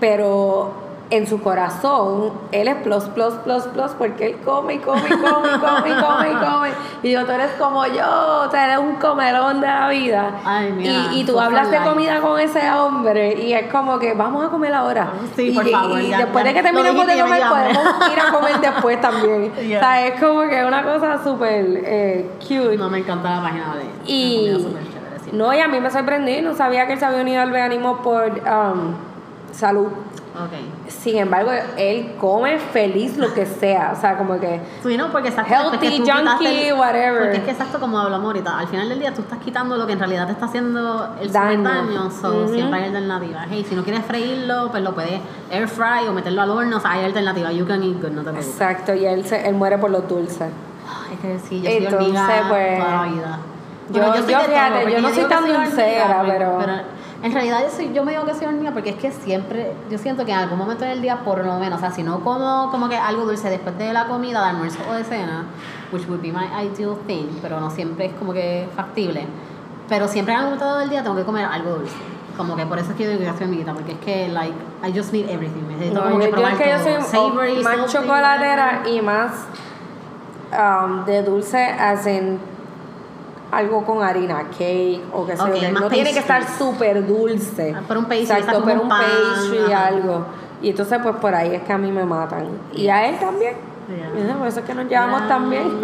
pero 0.00 0.72
en 1.10 1.26
su 1.26 1.40
corazón 1.42 2.32
él 2.52 2.68
es 2.68 2.76
plus, 2.76 3.04
plus, 3.04 3.34
plus, 3.44 3.64
plus, 3.64 3.90
porque 3.98 4.26
él 4.26 4.36
come 4.44 4.74
y 4.74 4.78
come 4.78 5.02
y 5.08 5.10
come 5.10 5.48
y 5.48 5.58
come 5.58 5.90
y 5.90 5.92
come 6.02 6.30
y 6.30 6.34
come. 6.34 6.68
Y 7.02 7.10
yo, 7.10 7.24
tú 7.26 7.32
eres 7.32 7.50
como 7.58 7.84
yo, 7.86 8.44
o 8.46 8.50
sea, 8.50 8.66
eres 8.66 8.78
un 8.78 8.94
comelón 8.96 9.60
de 9.60 9.66
la 9.66 9.88
vida. 9.88 10.30
Ay, 10.44 10.72
mira, 10.72 10.92
y, 11.12 11.20
y 11.20 11.24
tú 11.24 11.38
hablas 11.38 11.70
de 11.70 11.78
comida 11.78 12.20
con 12.20 12.38
ese 12.38 12.70
hombre 12.70 13.34
y 13.42 13.52
es 13.52 13.70
como 13.72 13.98
que 13.98 14.14
vamos 14.14 14.44
a 14.44 14.48
comer 14.48 14.72
ahora. 14.72 15.08
Sí, 15.34 15.48
y, 15.48 15.54
por 15.54 15.68
favor, 15.68 16.00
y 16.00 16.08
ya- 16.10 16.18
después 16.18 16.44
ya 16.44 16.48
de 16.50 16.54
que 16.54 16.62
terminemos 16.62 17.06
de 17.06 17.20
comer, 17.20 17.42
podemos 17.48 18.12
ir 18.12 18.20
a 18.20 18.32
comer 18.32 18.60
después 18.60 19.00
también. 19.00 19.52
Yeah. 19.54 19.78
O 19.78 19.80
sea, 19.80 20.06
es 20.06 20.20
como 20.20 20.42
que 20.48 20.64
una 20.64 20.82
cosa 20.84 21.22
súper 21.24 21.64
eh, 21.84 22.30
cute. 22.40 22.76
No 22.76 22.88
me 22.88 22.98
encanta 22.98 23.30
la 23.36 23.42
página 23.42 23.74
de 23.74 24.10
Y 24.10 24.66
no, 25.32 25.52
y 25.54 25.60
a 25.60 25.68
mí 25.68 25.80
me 25.80 25.90
sorprendí, 25.90 26.40
no 26.40 26.54
sabía 26.54 26.86
que 26.86 26.94
él 26.94 26.98
se 26.98 27.04
había 27.04 27.20
unido 27.20 27.42
al 27.42 27.50
veganismo 27.50 27.98
por 27.98 28.30
um, 28.30 28.94
salud. 29.52 29.88
Ok. 30.44 30.90
Sin 30.90 31.18
embargo, 31.18 31.50
él 31.76 32.14
come 32.18 32.58
feliz 32.58 33.16
lo 33.16 33.32
que 33.34 33.46
sea, 33.46 33.92
o 33.96 34.00
sea, 34.00 34.16
como 34.16 34.38
que 34.40 34.60
Sí, 34.82 34.96
no, 34.96 35.10
porque 35.10 35.28
exacto, 35.28 35.52
Healthy, 35.52 35.78
que 35.78 36.12
junkie, 36.12 36.68
el- 36.68 36.74
whatever. 36.74 37.22
Porque 37.22 37.36
es 37.38 37.42
que 37.44 37.50
exacto 37.50 37.78
como 37.80 37.98
hablamos 37.98 38.26
ahorita, 38.26 38.58
al 38.58 38.66
final 38.68 38.88
del 38.88 38.98
día 39.00 39.12
tú 39.14 39.22
estás 39.22 39.38
quitando 39.38 39.76
lo 39.76 39.86
que 39.86 39.92
en 39.94 39.98
realidad 39.98 40.26
te 40.26 40.32
está 40.32 40.46
haciendo 40.46 41.14
el 41.20 41.32
Daño. 41.32 41.62
daño, 41.62 42.10
so 42.10 42.44
Ujú. 42.44 42.54
siempre 42.54 42.78
hay 42.80 42.86
alternativas. 42.86 43.46
Hey, 43.50 43.66
si 43.68 43.74
no 43.74 43.82
quieres 43.84 44.04
freírlo, 44.04 44.70
pues 44.70 44.82
lo 44.82 44.94
puedes 44.94 45.20
air 45.50 45.68
fry 45.68 46.06
o 46.08 46.12
meterlo 46.12 46.42
al 46.42 46.50
horno, 46.50 46.76
o 46.76 46.80
sea, 46.80 46.92
hay 46.92 47.04
alternativas. 47.04 47.52
You 47.54 47.66
can 47.66 47.82
eat 47.82 48.00
good, 48.00 48.10
no 48.10 48.22
te 48.22 48.30
preocupes. 48.30 48.46
exacto, 48.48 48.94
y 48.94 49.04
él 49.06 49.24
se, 49.24 49.48
él 49.48 49.54
muere 49.54 49.78
por 49.78 49.90
los 49.90 50.06
dulces. 50.08 50.48
Es 51.12 51.18
que 51.20 51.38
sí, 51.40 51.60
yo 51.60 51.68
soy 51.70 51.76
Entonces, 51.84 52.00
hormiga 52.06 52.44
pues, 52.48 52.78
toda 52.78 52.90
la 52.90 53.02
vida. 53.12 53.38
yo- 53.90 54.00
Bueno, 54.00 54.06
yo, 54.06 54.22
soy 54.22 54.34
de 54.34 54.40
fíjate, 54.40 54.80
todo, 54.80 54.88
yo 54.88 55.00
no 55.00 55.10
soy 55.10 55.24
tan 55.24 55.42
hormiga, 55.44 55.64
dulcera, 55.64 56.18
pues, 56.20 56.32
pero- 56.32 56.99
en 57.22 57.32
realidad 57.32 57.60
yo, 57.62 57.70
soy, 57.70 57.92
yo 57.92 58.04
me 58.04 58.12
digo 58.12 58.24
que 58.24 58.34
soy 58.34 58.46
hormiga 58.46 58.72
porque 58.72 58.90
es 58.90 58.96
que 58.96 59.10
siempre, 59.12 59.74
yo 59.90 59.98
siento 59.98 60.24
que 60.24 60.32
en 60.32 60.38
algún 60.38 60.58
momento 60.58 60.84
en 60.84 60.92
el 60.92 61.02
día, 61.02 61.22
por 61.22 61.44
lo 61.44 61.58
menos, 61.58 61.78
o 61.78 61.80
sea, 61.80 61.90
si 61.90 62.02
no 62.02 62.20
como 62.20 62.70
como 62.70 62.88
que 62.88 62.96
algo 62.96 63.26
dulce 63.26 63.50
después 63.50 63.76
de 63.76 63.92
la 63.92 64.06
comida, 64.06 64.42
de 64.42 64.50
almuerzo 64.50 64.78
o 64.88 64.94
de 64.94 65.04
cena, 65.04 65.44
which 65.92 66.08
would 66.08 66.22
be 66.22 66.32
my 66.32 66.46
ideal 66.64 66.96
thing, 67.06 67.26
pero 67.42 67.60
no 67.60 67.70
siempre 67.70 68.06
es 68.06 68.12
como 68.14 68.32
que 68.32 68.66
factible. 68.74 69.26
Pero 69.88 70.08
siempre 70.08 70.34
a 70.34 70.42
mitad 70.42 70.78
del 70.78 70.88
día 70.88 71.02
tengo 71.02 71.16
que 71.16 71.24
comer 71.24 71.44
algo 71.44 71.70
dulce. 71.72 71.96
Como 72.36 72.56
que 72.56 72.64
por 72.64 72.78
eso 72.78 72.92
es 72.92 72.96
que 72.96 73.04
yo 73.04 73.10
digo 73.10 73.30
que 73.32 73.36
soy 73.36 73.48
amiguita, 73.48 73.74
porque 73.74 73.92
es 73.92 73.98
que, 73.98 74.28
like, 74.28 74.54
I 74.82 74.96
just 74.96 75.12
need 75.12 75.28
everything. 75.28 75.66
Necesito 75.68 75.94
No, 75.94 76.10
como 76.10 76.14
yo, 76.14 76.20
que 76.20 76.26
yo 76.26 76.32
probar 76.32 76.52
es 76.52 76.58
que 76.58 76.70
yo 76.70 76.78
soy 76.78 77.02
Savory, 77.02 77.62
más 77.62 77.76
salty, 77.76 77.92
chocolatera 77.92 78.82
y 78.86 79.02
más 79.02 79.32
um, 80.52 81.04
de 81.04 81.22
dulce, 81.22 81.62
hacen 81.64 82.38
algo 83.52 83.84
con 83.84 84.02
harina, 84.02 84.44
cake 84.50 85.00
o 85.12 85.26
qué 85.26 85.36
sé 85.36 85.60
yo. 85.60 85.72
No 85.72 85.88
tiene 85.88 86.12
que 86.12 86.18
estar 86.20 86.42
súper 86.56 87.06
dulce. 87.06 87.74
Ah, 87.76 87.82
pero 87.86 88.00
un 88.00 88.06
pastry, 88.06 88.22
Exacto, 88.24 88.52
como 88.54 88.64
pero 88.66 88.82
un 88.82 88.88
pan, 88.88 89.02
pastry, 89.34 89.72
ajá. 89.72 89.86
algo. 89.86 90.26
Y 90.62 90.70
entonces, 90.70 90.98
pues 91.02 91.16
por 91.16 91.34
ahí 91.34 91.54
es 91.54 91.62
que 91.62 91.72
a 91.72 91.78
mí 91.78 91.90
me 91.90 92.04
matan. 92.04 92.46
Y 92.72 92.88
a 92.88 93.08
él 93.08 93.18
también. 93.18 93.54
Yeah. 93.88 94.36
Por 94.36 94.46
eso 94.46 94.60
es 94.60 94.66
que 94.66 94.74
nos 94.74 94.86
llevamos 94.86 95.20
Yeah. 95.22 95.28
tan 95.28 95.50
bien. 95.50 95.80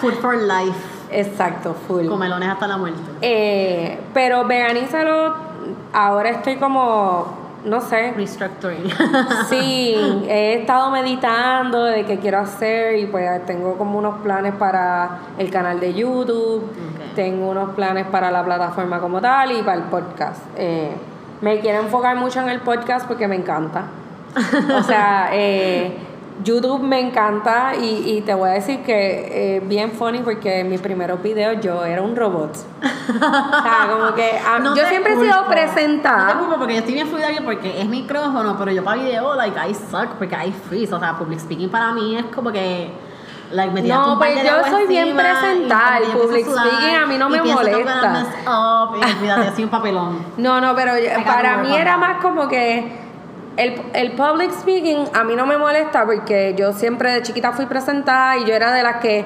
Food 0.00 0.14
for 0.20 0.34
life. 0.36 0.76
Exacto, 1.10 1.74
full. 1.86 2.06
Comelones 2.08 2.48
hasta 2.48 2.66
la 2.66 2.76
muerte. 2.78 2.98
Eh, 3.20 4.00
pero 4.14 4.44
veganízalo, 4.46 5.34
ahora 5.92 6.30
estoy 6.30 6.56
como, 6.56 7.26
no 7.64 7.80
sé, 7.80 8.12
Restructuring. 8.16 8.90
Sí, 9.48 9.94
he 10.28 10.54
estado 10.60 10.90
meditando 10.90 11.84
de 11.84 12.04
qué 12.04 12.18
quiero 12.18 12.38
hacer 12.38 12.98
y 12.98 13.06
pues 13.06 13.44
tengo 13.46 13.76
como 13.78 13.98
unos 13.98 14.20
planes 14.22 14.54
para 14.54 15.18
el 15.38 15.50
canal 15.50 15.78
de 15.80 15.94
YouTube, 15.94 16.64
Ok. 16.64 17.14
tengo 17.14 17.50
unos 17.50 17.70
planes 17.74 18.06
para 18.06 18.30
la 18.30 18.44
plataforma 18.44 19.00
como 19.00 19.20
tal 19.20 19.52
y 19.52 19.62
para 19.62 19.76
el 19.78 19.84
podcast. 19.84 20.40
Eh, 20.56 20.90
me 21.40 21.60
quiero 21.60 21.80
enfocar 21.80 22.16
mucho 22.16 22.40
en 22.40 22.48
el 22.48 22.60
podcast 22.60 23.06
porque 23.06 23.26
me 23.28 23.36
encanta. 23.36 23.84
O 24.78 24.82
sea, 24.82 25.28
eh, 25.32 25.96
YouTube 26.42 26.82
me 26.82 26.98
encanta 27.00 27.74
y, 27.74 28.16
y 28.16 28.20
te 28.22 28.34
voy 28.34 28.50
a 28.50 28.52
decir 28.54 28.80
que 28.82 29.56
es 29.56 29.68
bien 29.68 29.92
funny 29.92 30.18
porque 30.20 30.60
en 30.60 30.70
mis 30.70 30.80
primeros 30.80 31.22
videos 31.22 31.60
yo 31.60 31.84
era 31.84 32.02
un 32.02 32.16
robot. 32.16 32.56
O 32.56 33.62
sea, 33.62 33.88
como 33.90 34.14
que 34.14 34.40
ah, 34.44 34.58
No 34.62 34.74
yo 34.74 34.84
siempre 34.86 35.12
he 35.12 35.16
culpo. 35.16 35.30
sido 35.30 35.42
No 35.42 35.48
te 35.48 35.52
presentada. 35.54 36.38
culpo 36.38 36.56
porque 36.56 36.74
yo 36.74 36.78
estoy 36.80 36.94
bien 36.94 37.08
fluida 37.08 37.28
porque 37.44 37.80
es 37.80 37.88
micrófono, 37.88 38.56
pero 38.58 38.72
yo 38.72 38.82
para 38.82 39.02
video, 39.02 39.34
like, 39.34 39.56
I 39.68 39.74
suck 39.74 40.14
porque 40.18 40.34
I 40.34 40.52
freeze. 40.52 40.92
O 40.94 40.98
sea, 40.98 41.16
public 41.18 41.38
speaking 41.40 41.68
para 41.68 41.92
mí 41.92 42.16
es 42.16 42.24
como 42.34 42.50
que. 42.50 42.90
Like, 43.50 43.70
me 43.74 43.82
No, 43.82 44.16
pues 44.18 44.42
yo 44.42 44.64
soy 44.70 44.86
bien 44.86 45.14
que 45.14 45.22
yo 45.22 46.18
public 46.22 46.46
a 46.46 46.50
sudar 46.50 46.66
speaking 46.70 46.94
a 46.96 47.06
mí 47.06 47.18
no 47.18 47.28
me 47.28 47.42
molesta. 47.42 48.26
up, 48.46 48.96
y 49.22 49.28
así 49.28 49.62
un 49.64 49.68
papelón. 49.68 50.24
No, 50.38 50.58
no, 50.60 50.74
pero 50.74 50.92
para 51.26 51.58
mí 51.58 51.76
era 51.76 51.98
más 51.98 52.22
como 52.22 52.48
que 52.48 53.11
el, 53.56 53.80
el 53.94 54.12
public 54.12 54.50
speaking 54.52 55.04
a 55.12 55.24
mí 55.24 55.36
no 55.36 55.46
me 55.46 55.58
molesta 55.58 56.04
porque 56.04 56.54
yo 56.56 56.72
siempre 56.72 57.12
de 57.12 57.22
chiquita 57.22 57.52
fui 57.52 57.66
presentada 57.66 58.38
y 58.38 58.44
yo 58.44 58.54
era 58.54 58.72
de 58.72 58.82
las 58.82 58.96
que 58.96 59.24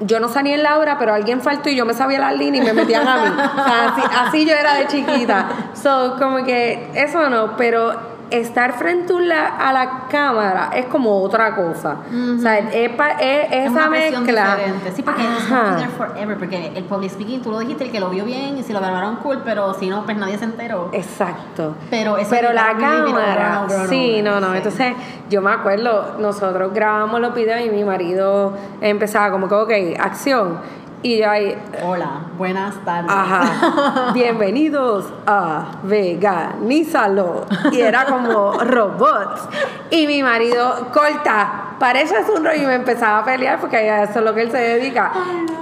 yo 0.00 0.20
no 0.20 0.28
salía 0.28 0.54
en 0.54 0.62
la 0.62 0.78
hora, 0.78 0.98
pero 0.98 1.14
alguien 1.14 1.40
faltó 1.40 1.68
y 1.70 1.76
yo 1.76 1.86
me 1.86 1.94
sabía 1.94 2.18
las 2.18 2.36
líneas 2.36 2.64
y 2.64 2.66
me 2.66 2.72
metían 2.72 3.06
a 3.06 3.16
mí. 3.16 3.28
O 3.30 3.64
sea, 3.64 3.88
así, 3.88 4.02
así 4.18 4.46
yo 4.46 4.54
era 4.54 4.74
de 4.74 4.86
chiquita. 4.88 5.46
So, 5.74 6.16
como 6.18 6.44
que 6.44 6.90
eso 6.94 7.28
no, 7.30 7.56
pero 7.56 8.13
estar 8.30 8.72
frente 8.74 9.12
a 9.14 9.20
la, 9.20 9.46
a 9.46 9.72
la 9.72 10.02
cámara 10.08 10.70
es 10.74 10.86
como 10.86 11.20
otra 11.22 11.54
cosa. 11.54 11.96
O 12.36 12.40
sea, 12.40 12.58
es, 12.58 12.90
pa- 12.90 13.12
es- 13.12 13.52
Es 13.52 13.70
esa 13.70 13.88
mezcla. 13.88 14.56
diferente. 14.56 14.92
Sí, 14.94 15.02
porque 15.02 15.22
there 15.22 15.88
forever. 15.96 16.38
Porque 16.38 16.72
el 16.74 16.84
public 16.84 17.10
speaking, 17.10 17.42
tú 17.42 17.50
lo 17.50 17.58
dijiste, 17.60 17.84
el 17.84 17.90
que 17.92 18.00
lo 18.00 18.10
vio 18.10 18.24
bien, 18.24 18.56
y 18.58 18.62
si 18.62 18.72
lo 18.72 18.80
grabaron 18.80 19.16
cool, 19.16 19.42
pero 19.44 19.74
si 19.74 19.88
no, 19.88 20.04
pues 20.04 20.16
nadie 20.16 20.38
se 20.38 20.44
enteró. 20.44 20.90
Exacto. 20.92 21.74
Pero 21.90 22.16
eso 22.16 22.30
Pero 22.30 22.52
la 22.52 22.72
cámara, 22.78 23.08
over 23.12 23.38
and 23.38 23.70
over 23.72 23.88
sí, 23.88 24.20
no, 24.22 24.40
no. 24.40 24.50
Sí. 24.52 24.56
Entonces, 24.58 24.92
yo 25.30 25.40
me 25.42 25.50
acuerdo, 25.52 26.16
nosotros 26.18 26.72
grabamos 26.74 27.20
los 27.20 27.34
videos 27.34 27.60
y 27.64 27.70
mi 27.70 27.84
marido 27.84 28.54
empezaba 28.80 29.30
como 29.30 29.48
que, 29.48 29.54
ok, 29.54 30.00
acción. 30.00 30.58
Y 31.06 31.18
yo 31.18 31.30
ahí, 31.30 31.54
Hola, 31.84 32.20
buenas 32.38 32.76
tardes. 32.82 33.12
ajá, 33.12 34.10
bienvenidos 34.14 35.04
a 35.26 35.66
Veganízalo. 35.82 37.44
Y 37.72 37.80
era 37.82 38.06
como 38.06 38.52
robots. 38.52 39.42
Y 39.90 40.06
mi 40.06 40.22
marido, 40.22 40.88
corta, 40.94 41.74
para 41.78 42.00
eso 42.00 42.16
es 42.16 42.26
un 42.30 42.42
rollo. 42.42 42.62
Y 42.62 42.66
me 42.66 42.76
empezaba 42.76 43.18
a 43.18 43.24
pelear 43.24 43.60
porque 43.60 43.76
a 43.90 44.04
eso 44.04 44.20
es 44.20 44.24
lo 44.24 44.32
que 44.32 44.42
él 44.44 44.50
se 44.50 44.56
dedica. 44.56 45.12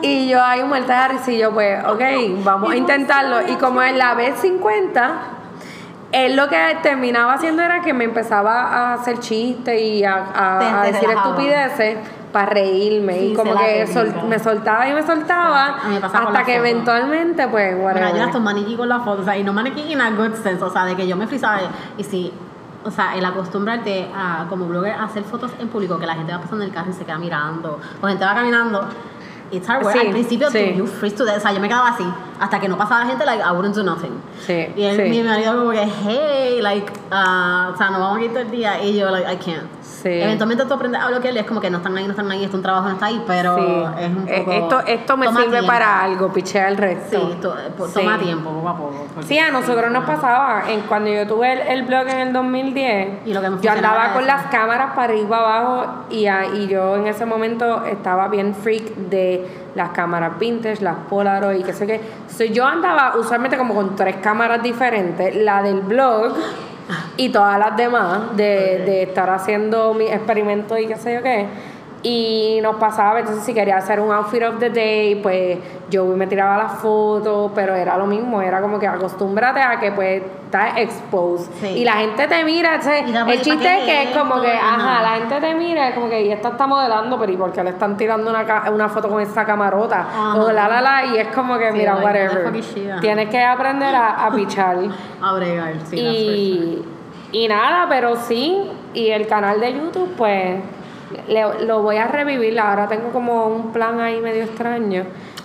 Y 0.01 0.29
yo 0.29 0.41
ahí 0.41 0.63
muerta 0.63 1.03
de 1.03 1.15
risa 1.15 1.33
y 1.33 1.39
yo, 1.39 1.51
pues, 1.53 1.85
ok, 1.87 2.01
vamos 2.45 2.71
a 2.71 2.77
intentarlo. 2.77 3.43
Y 3.49 3.57
como 3.57 3.83
en 3.83 3.99
la 3.99 4.15
vez 4.15 4.37
50, 4.39 5.13
él 6.13 6.37
lo 6.37 6.49
que 6.49 6.79
terminaba 6.85 7.33
haciendo 7.35 7.63
era 7.63 7.81
que 7.81 7.93
me 7.93 8.05
empezaba 8.05 8.63
a 8.63 8.95
hacer 8.95 9.19
chistes 9.19 9.81
y 9.83 10.05
a, 10.05 10.25
a- 10.37 10.85
decir 10.87 11.11
estupideces 11.11 11.97
para 12.33 12.47
reírme. 12.51 13.19
Sí, 13.19 13.25
y 13.33 13.35
como 13.35 13.55
que 13.57 13.87
sol- 13.87 14.15
me 14.29 14.39
soltaba 14.39 14.89
y 14.89 14.93
me 14.95 15.03
soltaba 15.07 15.79
me 15.89 15.97
hasta 15.99 16.45
que 16.45 16.53
foto. 16.57 16.67
eventualmente, 16.67 17.47
pues, 17.49 17.75
Mira, 17.77 17.85
whatever. 17.87 18.17
yo 18.17 18.25
hasta 18.25 18.39
maniquí 18.39 18.75
con 18.77 18.89
la 18.89 19.01
foto, 19.01 19.23
o 19.23 19.25
sea, 19.25 19.37
y 19.37 19.45
no 19.45 19.53
maniquí 19.53 19.93
in 19.93 20.01
a 20.01 20.11
good 20.11 20.35
sense, 20.43 20.63
o 20.65 20.71
sea, 20.71 20.85
de 20.87 20.97
que 20.97 21.07
yo 21.07 21.17
me 21.17 21.27
frisaba 21.27 21.61
y 21.99 22.05
si, 22.05 22.33
o 22.85 22.91
sea, 22.91 23.15
el 23.17 23.25
acostumbrarte 23.25 24.09
a, 24.15 24.47
como 24.49 24.67
blogger, 24.67 24.93
a 24.93 25.05
hacer 25.05 25.25
fotos 25.25 25.51
en 25.61 25.69
público, 25.69 25.99
que 25.99 26.07
la 26.07 26.15
gente 26.15 26.33
va 26.33 26.39
pasando 26.41 26.65
en 26.65 26.71
el 26.71 26.75
carro 26.75 26.91
y 26.91 26.95
se 26.95 27.05
queda 27.05 27.19
mirando, 27.19 27.79
o 28.01 28.07
gente 28.09 28.25
va 28.25 28.35
caminando, 28.35 28.89
it's 29.51 29.69
hard 29.69 29.85
work. 29.85 29.97
Sí, 29.99 30.07
Al 30.07 30.13
principio, 30.13 30.51
sí. 30.51 30.71
tú, 30.73 30.79
you 30.79 30.87
freeze 30.87 31.15
to 31.17 31.25
death, 31.25 31.37
o 31.37 31.41
sea, 31.41 31.53
yo 31.53 31.61
me 31.61 31.69
quedaba 31.69 31.89
así, 31.91 32.05
hasta 32.43 32.59
que 32.61 32.69
no 32.69 32.77
pasaba 32.77 33.01
la 33.05 33.07
gente, 33.07 33.25
like, 33.25 33.43
I 33.43 33.53
wouldn't 33.53 33.75
do 33.77 33.83
nothing. 33.85 34.21
Sí, 34.47 34.67
Y 34.77 34.83
él, 34.83 34.97
sí. 34.97 35.03
mi 35.11 35.23
marido 35.23 35.57
como 35.57 35.71
que, 35.71 35.87
hey, 36.05 36.59
like, 36.61 36.93
ah, 37.11 37.71
o 37.73 37.77
sea, 37.77 37.91
nos 37.91 38.01
vamos 38.01 38.19
a 38.19 38.21
quitar 38.21 38.43
el 38.43 38.51
día, 38.51 38.83
y 38.83 38.99
yo, 38.99 39.11
like, 39.11 39.33
I 39.33 39.37
can't. 39.37 39.67
Sí. 39.81 40.09
Eventualmente 40.09 40.65
tú 40.65 40.75
aprendes 40.75 41.01
a 41.01 41.07
bloquear 41.09 41.33
y 41.35 41.39
es 41.39 41.47
como 41.47 41.61
que 41.61 41.71
no 41.71 41.77
están 41.79 41.97
ahí, 41.97 42.05
no 42.05 42.11
están 42.11 42.29
ahí, 42.33 42.39
esto 42.43 42.49
es 42.49 42.55
un 42.55 42.63
trabajo, 42.63 42.89
no 42.89 42.95
está 42.95 43.07
ahí, 43.07 43.23
pero 43.25 43.57
Sí. 43.57 44.03
es 44.03 44.09
un 44.09 44.25
Eh, 44.29 44.39
poco... 44.45 44.53
esto, 44.53 44.81
esto 44.89 45.17
me 45.17 45.29
sirve 45.29 45.51
tiempo. 45.51 45.67
para 45.69 46.03
algo, 46.03 46.33
pichea 46.33 46.69
el 46.69 46.77
resto. 46.77 47.19
Sí, 47.31 47.39
to- 47.41 47.55
toma 47.95 48.19
tiempo, 48.19 48.51
poco 48.51 48.69
a 48.69 48.77
poco. 48.77 49.07
Sí, 49.25 49.39
a 49.39 49.53
nosotros 49.53 49.93
nos 49.93 50.05
pasaba, 50.05 50.65
en, 50.69 50.81
cuando 50.83 51.09
yo 51.11 51.25
tuve 51.29 51.53
el, 51.53 51.61
el 51.61 51.83
blog 51.85 52.09
en 52.09 52.19
el 52.19 52.33
2010, 52.33 53.27
Y 53.27 53.33
lo 53.33 53.41
que 53.41 53.51
yo 53.63 53.71
andaba 53.71 54.13
con 54.13 54.25
eso. 54.25 54.27
las 54.35 54.47
cámaras 54.47 54.91
para 54.97 55.13
arriba 55.13 55.39
abajo 55.39 55.87
y, 56.11 56.27
a- 56.27 56.47
y 56.47 56.67
yo 56.67 56.97
en 56.97 57.07
ese 57.07 57.25
momento 57.25 57.85
estaba 57.85 58.27
bien 58.27 58.57
freak 58.57 58.83
de 58.97 59.62
las 59.75 59.91
cámaras 59.91 60.39
vintage, 60.39 60.83
las 60.83 60.97
Polaroid 61.09 61.61
y 61.61 61.63
qué 61.63 61.73
sé 61.73 61.87
qué. 61.87 62.01
So, 62.29 62.45
yo 62.45 62.67
andaba 62.67 63.17
usualmente 63.17 63.57
como 63.57 63.75
con 63.75 63.97
tres 63.97 64.17
cámaras 64.17 64.63
diferentes, 64.63 65.35
la 65.37 65.63
del 65.63 65.81
blog 65.81 66.35
y 67.17 67.31
todas 67.31 67.59
las 67.59 67.77
demás, 67.77 68.37
de, 68.37 68.83
de 68.85 69.03
estar 69.05 69.31
haciendo 69.31 69.95
mis 69.95 70.11
experimentos 70.11 70.79
y 70.79 70.87
qué 70.87 70.97
sé 70.97 71.15
yo 71.15 71.23
qué. 71.23 71.47
Y 72.05 72.59
nos 72.63 72.77
pasaba, 72.77 73.21
entonces 73.21 73.45
si 73.45 73.55
quería 73.55 73.77
hacer 73.77 74.01
un 74.01 74.13
outfit 74.13 74.43
of 74.43 74.59
the 74.59 74.71
day, 74.71 75.15
pues 75.17 75.59
yo 75.89 76.05
me 76.05 76.27
tiraba 76.27 76.57
las 76.59 76.73
fotos, 76.81 77.53
pero 77.55 77.77
era 77.77 77.97
lo 77.97 78.07
mismo, 78.07 78.43
era 78.43 78.61
como 78.61 78.81
que 78.81 78.89
acostúmbrate 78.89 79.61
a 79.61 79.79
que 79.79 79.93
pues 79.93 80.21
estás 80.47 80.79
exposed. 80.79 81.49
Sí. 81.61 81.69
Y 81.69 81.85
la 81.85 81.93
gente 81.93 82.27
te 82.27 82.43
mira, 82.45 82.79
la 83.07 83.33
el 83.33 83.41
chiste 83.41 83.65
¿para 83.65 83.79
es 83.79 83.85
que 83.85 84.03
es 84.03 84.17
como 84.17 84.41
que, 84.41 84.53
ajá, 84.53 85.03
la 85.03 85.11
gente 85.19 85.41
te 85.41 85.55
mira, 85.55 85.89
es 85.91 85.95
como 85.95 86.09
que, 86.09 86.23
y 86.23 86.33
esta 86.33 86.49
está 86.49 86.67
modelando, 86.67 87.19
pero 87.21 87.31
¿y 87.31 87.37
por 87.37 87.53
qué 87.53 87.63
le 87.63 87.71
están 87.71 87.97
tirando 87.97 88.31
una, 88.31 88.71
una 88.73 88.89
foto 88.89 89.09
con 89.09 89.21
esa 89.23 89.45
camarota? 89.45 90.01
Ajá. 90.01 90.35
O 90.43 90.51
la 90.51 90.69
la 90.69 90.81
la, 90.81 91.05
y 91.07 91.19
es 91.19 91.29
como 91.29 91.57
que, 91.57 91.71
Sí, 91.71 91.79
mira, 91.79 91.95
like, 91.95 92.05
whatever. 92.05 93.01
Tienes 93.01 93.29
que 93.29 93.45
aprender 93.45 93.95
a, 93.95 94.27
a 94.27 94.31
pichar. 94.33 94.79
A 95.23 95.35
bregar, 95.35 95.75
sí, 95.85 95.97
y, 96.01 96.85
y 97.31 97.49
nada, 97.49 97.87
pero 97.89 98.17
sí, 98.17 98.69
y 98.93 99.11
el 99.11 99.29
canal 99.29 99.61
de 99.61 99.73
YouTube, 99.73 100.15
pues, 100.17 100.57
le- 101.29 101.65
lo 101.67 101.83
voy 101.83 101.97
a 101.97 102.07
revivir. 102.09 102.59
Ahora 102.61 102.89
tengo 102.89 103.11
como 103.11 103.47
un 103.47 103.73
plan 103.73 104.01
ahí 104.01 104.21
medio 104.21 104.45
extraño, 104.45 105.05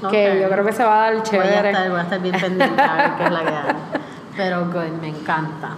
que 0.09 0.31
Ok. 0.31 0.41
yo 0.41 0.49
creo 0.49 0.65
que 0.65 0.73
se 0.73 0.83
va 0.83 0.95
a 0.97 1.01
dar 1.01 1.11
Voy 1.13 1.19
a, 1.21 1.23
chévere. 1.23 1.69
estar, 1.71 1.89
voy 1.89 1.99
a 1.99 2.03
estar 2.03 2.19
bien 2.21 2.35
pendiente 2.39 2.81
a 2.81 2.95
ver 2.95 3.11
qué 3.17 3.23
es 3.25 3.31
la 3.31 3.39
que 3.41 3.47
hay. 3.47 3.75
Pero 4.35 4.65
good, 4.65 5.01
me 5.01 5.09
encanta. 5.09 5.69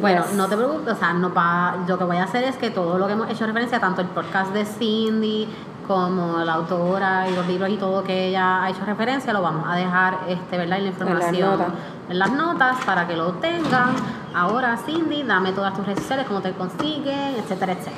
Bueno, 0.00 0.22
Yes. 0.24 0.34
no 0.34 0.46
te 0.46 0.56
preocupes, 0.56 0.92
o 0.94 0.96
sea, 0.96 1.12
no 1.14 1.32
pa, 1.32 1.74
lo 1.86 1.96
que 1.98 2.04
voy 2.04 2.16
a 2.18 2.24
hacer 2.24 2.44
es 2.44 2.56
que 2.56 2.70
todo 2.70 2.98
lo 2.98 3.06
que 3.06 3.14
hemos 3.14 3.30
hecho 3.30 3.46
referencia, 3.46 3.80
tanto 3.80 4.02
el 4.02 4.08
podcast 4.08 4.52
de 4.52 4.64
Cindy 4.66 5.48
como 5.86 6.38
la 6.38 6.54
autora 6.54 7.28
y 7.30 7.34
los 7.34 7.46
libros 7.46 7.70
y 7.70 7.76
todo 7.76 8.02
que 8.04 8.28
ella 8.28 8.64
ha 8.64 8.70
hecho 8.70 8.84
referencia, 8.84 9.32
lo 9.32 9.40
vamos 9.40 9.64
a 9.68 9.76
dejar, 9.76 10.18
este, 10.28 10.58
¿verdad? 10.58 10.78
En 10.78 10.84
la 10.84 10.90
información, 10.90 11.50
notas. 11.58 11.68
en 12.10 12.18
las 12.18 12.32
notas 12.32 12.76
para 12.84 13.06
que 13.06 13.16
lo 13.16 13.32
tengan. 13.34 13.90
Ahora, 14.34 14.76
Cindy, 14.84 15.22
dame 15.22 15.52
todas 15.52 15.72
tus 15.74 15.86
redes 15.86 16.00
sociales, 16.00 16.26
cómo 16.26 16.40
te 16.42 16.52
consiguen, 16.52 17.36
etcétera, 17.38 17.72
etcétera. 17.72 17.96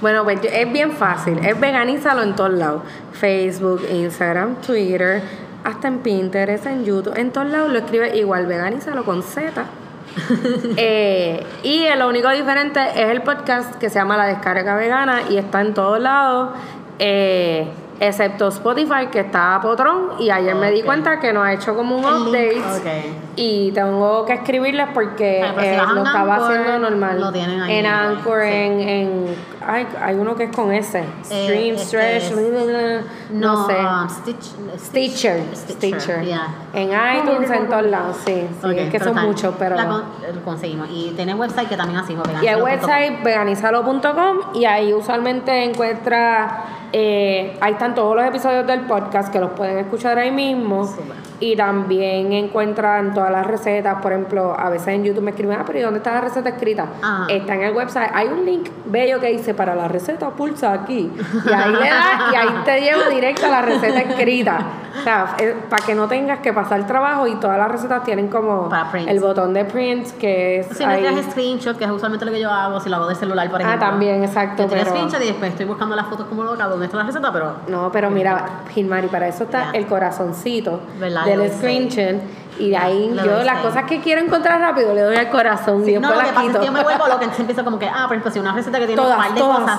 Bueno, 0.00 0.24
pues 0.24 0.40
es 0.44 0.72
bien 0.72 0.92
fácil. 0.92 1.38
Es 1.44 1.58
veganízalo 1.60 2.22
en 2.22 2.34
todos 2.34 2.52
lados. 2.52 2.82
Facebook, 3.12 3.82
Instagram, 3.92 4.56
Twitter, 4.56 5.22
hasta 5.64 5.88
en 5.88 5.98
Pinterest, 5.98 6.66
en 6.66 6.84
YouTube. 6.84 7.12
En 7.16 7.30
todos 7.30 7.48
lados 7.48 7.70
lo 7.70 7.78
escribe 7.78 8.16
igual, 8.16 8.46
veganízalo 8.46 9.04
con 9.04 9.22
Z. 9.22 9.64
Eh, 10.76 11.44
y 11.62 11.86
lo 11.96 12.08
único 12.08 12.28
diferente 12.30 12.80
es 12.96 13.10
el 13.10 13.22
podcast 13.22 13.76
que 13.76 13.88
se 13.90 13.98
llama 14.00 14.16
La 14.16 14.26
Descarga 14.26 14.74
Vegana 14.74 15.22
y 15.30 15.36
está 15.36 15.60
en 15.60 15.72
todos 15.74 16.00
lados. 16.00 16.50
eh, 16.98 17.68
excepto 18.00 18.48
Spotify 18.48 19.08
que 19.12 19.20
está 19.20 19.54
a 19.56 19.60
potrón 19.60 20.12
y 20.18 20.30
ayer 20.30 20.54
me 20.54 20.70
di 20.70 20.82
cuenta 20.82 21.20
que 21.20 21.32
no 21.34 21.42
ha 21.42 21.52
hecho 21.52 21.76
como 21.76 21.96
un 21.98 22.04
update 22.04 22.52
link, 22.54 22.64
ok. 22.64 23.29
Y 23.42 23.72
tengo 23.72 24.24
que 24.26 24.34
escribirles 24.34 24.88
porque 24.92 25.42
Ah, 25.42 25.54
si 25.58 25.66
eh, 25.66 25.76
lo 25.94 26.04
estaba 26.04 26.34
Anchor, 26.34 26.52
haciendo 26.58 26.78
normal 26.90 27.20
lo 27.20 27.32
tienen 27.32 27.60
ahí 27.60 27.76
en 27.78 27.86
Anchor 27.86 28.40
sí. 28.42 28.48
en, 28.48 28.80
en 28.80 29.24
Hay, 29.66 29.86
hay 30.02 30.14
uno 30.16 30.34
que 30.34 30.44
es 30.44 30.54
con 30.56 30.72
S. 30.72 31.02
Stream, 31.24 31.74
este 31.76 31.84
Stretch, 31.86 32.24
es- 32.24 33.04
no, 33.30 33.66
sé. 33.66 33.74
um, 33.76 34.08
Stitch, 34.08 34.44
Stitcher, 34.78 35.42
Stitcher. 35.54 36.22
yeah. 36.24 36.48
En 36.72 36.88
iTunes, 36.90 37.50
en 37.50 37.68
todos 37.68 37.86
lados, 37.86 38.16
sí. 38.24 38.46
sí, 38.60 38.66
Ok, 38.66 38.72
es 38.72 38.90
que 38.90 38.98
son 39.00 39.14
muchos, 39.22 39.54
pero... 39.58 39.76
la 39.76 39.86
con- 39.86 40.04
lo 40.34 40.42
conseguimos. 40.44 40.88
Y 40.90 41.12
tiene 41.16 41.34
website 41.34 41.68
que 41.68 41.76
también 41.76 41.98
así, 42.00 42.16
Y 42.42 42.46
el 42.46 42.62
website 42.62 43.22
veganizalo.com 43.22 44.54
y 44.54 44.64
ahí 44.64 44.92
usualmente 44.92 45.64
encuentra, 45.64 46.64
eh, 46.92 47.56
ahí 47.60 47.72
están 47.72 47.94
todos 47.94 48.16
los 48.16 48.24
episodios 48.24 48.66
del 48.66 48.80
podcast 48.82 49.32
que 49.32 49.38
los 49.40 49.50
pueden 49.52 49.78
escuchar 49.78 50.18
ahí 50.18 50.30
mismo. 50.30 50.84
Súper. 50.86 51.16
Y 51.42 51.56
también 51.56 52.32
encuentran 52.32 53.14
todas 53.14 53.29
las 53.30 53.46
recetas, 53.46 54.00
por 54.02 54.12
ejemplo, 54.12 54.54
a 54.58 54.68
veces 54.70 54.88
en 54.88 55.04
YouTube 55.04 55.22
me 55.22 55.30
escriben, 55.30 55.56
ah, 55.60 55.64
pero 55.66 55.78
¿y 55.78 55.82
dónde 55.82 55.98
está 55.98 56.14
la 56.14 56.20
receta 56.22 56.48
escrita? 56.50 56.86
Ajá. 57.02 57.26
Está 57.28 57.54
en 57.54 57.62
el 57.62 57.74
website, 57.74 58.10
hay 58.14 58.28
un 58.28 58.44
link 58.44 58.68
bello 58.86 59.20
que 59.20 59.28
dice 59.28 59.54
para 59.54 59.74
la 59.74 59.88
receta 59.88 60.30
pulsa 60.30 60.72
aquí. 60.72 61.10
Y 61.46 61.52
ahí 61.52 61.72
le 61.72 61.78
das 61.88 62.32
y 62.32 62.36
ahí 62.36 62.48
te 62.64 62.80
lleva 62.80 63.08
directo 63.08 63.46
a 63.46 63.50
la 63.50 63.62
receta 63.62 64.00
escrita. 64.00 64.58
O 64.98 65.02
sea, 65.02 65.34
es- 65.38 65.54
para 65.68 65.84
que 65.86 65.94
no 65.94 66.08
tengas 66.08 66.40
que 66.40 66.52
pasar 66.52 66.86
trabajo 66.86 67.26
y 67.26 67.36
todas 67.36 67.56
las 67.58 67.70
recetas 67.70 68.02
tienen 68.04 68.28
como 68.28 68.68
el 69.06 69.20
botón 69.20 69.54
de 69.54 69.64
print 69.64 70.08
que 70.18 70.60
es 70.60 70.66
Si 70.76 70.84
no 70.84 70.90
ahí. 70.90 71.00
tiras 71.00 71.24
screenshot, 71.30 71.76
que 71.78 71.84
es 71.84 71.90
usualmente 71.90 72.24
lo 72.26 72.32
que 72.32 72.40
yo 72.40 72.50
hago, 72.50 72.80
si 72.80 72.88
lo 72.90 72.96
hago 72.96 73.06
de 73.08 73.14
celular, 73.14 73.48
por 73.50 73.60
Ah, 73.60 73.64
ejemplo. 73.66 73.88
también, 73.88 74.24
exacto, 74.24 74.64
Yo 74.64 74.68
pero- 74.68 74.86
screenshot 74.86 75.22
y 75.22 75.26
después 75.26 75.50
estoy 75.52 75.66
buscando 75.66 75.94
las 75.96 76.06
fotos 76.06 76.26
como 76.26 76.42
loca, 76.44 76.66
dónde 76.66 76.86
está 76.86 76.96
la 76.98 77.04
receta, 77.04 77.32
pero 77.32 77.50
No, 77.68 77.90
pero 77.92 78.10
mira, 78.10 78.44
Gilmari, 78.70 79.08
para 79.08 79.28
eso 79.28 79.44
está 79.44 79.70
el 79.72 79.86
corazoncito 79.86 80.80
¿Verdad? 80.98 81.24
del 81.24 81.50
screenshot. 81.52 82.16
Y 82.60 82.70
de 82.70 82.76
ahí 82.76 83.10
Le 83.10 83.22
yo 83.24 83.42
las 83.42 83.60
cosas 83.60 83.84
que 83.84 84.00
quiero 84.00 84.20
encontrar 84.20 84.60
rápido 84.60 84.94
le 84.94 85.00
doy 85.02 85.16
al 85.16 85.30
corazón 85.30 85.88
y 85.88 85.94
no, 85.98 86.08
después 86.08 86.10
lo 86.10 86.18
que 86.18 86.26
las 86.26 86.28
pasa 86.34 86.40
es 86.40 86.46
quito. 86.48 86.60
que 86.60 86.66
yo 86.66 86.72
me 86.72 86.82
vuelvo 86.82 87.04
loca, 87.04 87.14
entonces 87.22 87.40
empiezo 87.40 87.64
como 87.64 87.78
que, 87.78 87.88
ah, 87.88 88.04
por 88.06 88.12
ejemplo, 88.16 88.30
si 88.30 88.38
una 88.38 88.52
receta 88.52 88.78
que 88.78 88.86
tiene 88.86 89.00
Todas, 89.00 89.16
un 89.16 89.22
par 89.24 89.34
de 89.34 89.40
todas. 89.40 89.60
cosas, 89.60 89.78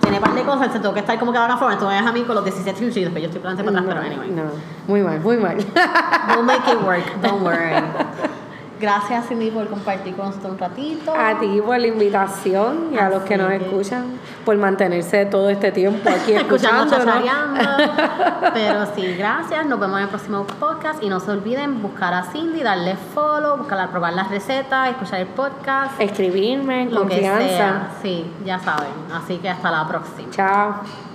tiene 0.00 0.16
un 0.18 0.22
par 0.22 0.34
de 0.34 0.42
cosas, 0.42 0.60
entonces 0.62 0.80
tengo 0.82 0.94
que 0.94 1.00
estar 1.00 1.18
como 1.18 1.32
que 1.32 1.38
van 1.38 1.50
a 1.50 1.56
forma, 1.56 1.76
tú 1.78 1.86
me 1.86 2.00
ves 2.00 2.06
a 2.06 2.12
mí 2.12 2.22
con 2.22 2.34
los 2.36 2.44
17 2.44 2.76
screenshots 2.76 2.96
y 2.98 3.04
después 3.04 3.22
yo 3.22 3.28
estoy 3.28 3.42
plantando 3.42 3.72
para 3.72 3.82
atrás, 3.82 4.04
pero 4.08 4.22
anyway. 4.22 4.30
No, 4.30 4.50
muy 4.86 5.02
mal, 5.02 5.20
muy 5.20 5.36
mal. 5.36 5.56
We'll 6.28 6.42
make 6.44 6.70
it 6.70 6.80
work, 6.82 7.04
don't 7.22 7.42
worry. 7.44 7.74
Gracias, 8.80 9.28
Cindy, 9.28 9.50
por 9.50 9.68
compartir 9.68 10.16
con 10.16 10.26
nosotros 10.26 10.52
un 10.52 10.58
ratito. 10.58 11.12
A 11.14 11.38
ti 11.38 11.60
por 11.64 11.78
la 11.78 11.86
invitación 11.86 12.88
y 12.94 12.98
a 12.98 13.10
los 13.10 13.22
que 13.24 13.36
nos 13.36 13.48
que- 13.48 13.56
escuchan 13.56 14.04
por 14.44 14.56
mantenerse 14.56 15.26
todo 15.26 15.50
este 15.50 15.70
tiempo 15.70 16.08
aquí 16.08 16.32
escuchando. 16.42 16.96
Pero 18.54 18.86
sí, 18.94 19.14
gracias. 19.16 19.66
Nos 19.66 19.78
vemos 19.78 19.98
en 19.98 20.04
el 20.04 20.08
próximo 20.08 20.46
podcast. 20.46 21.02
Y 21.02 21.08
no 21.10 21.20
se 21.20 21.30
olviden 21.30 21.82
buscar 21.82 22.14
a 22.14 22.22
Cindy, 22.24 22.62
darle 22.62 22.96
follow, 23.14 23.58
buscar, 23.58 23.90
probar 23.90 24.14
las 24.14 24.30
recetas, 24.30 24.88
escuchar 24.88 25.20
el 25.20 25.26
podcast, 25.26 26.00
Escribirme 26.00 26.82
en 26.82 26.94
lo 26.94 27.02
que 27.02 27.14
confianza. 27.16 27.48
sea. 27.48 27.90
Sí, 28.02 28.30
ya 28.44 28.58
saben. 28.58 28.88
Así 29.14 29.36
que 29.38 29.50
hasta 29.50 29.70
la 29.70 29.86
próxima. 29.86 30.30
Chao. 30.30 31.09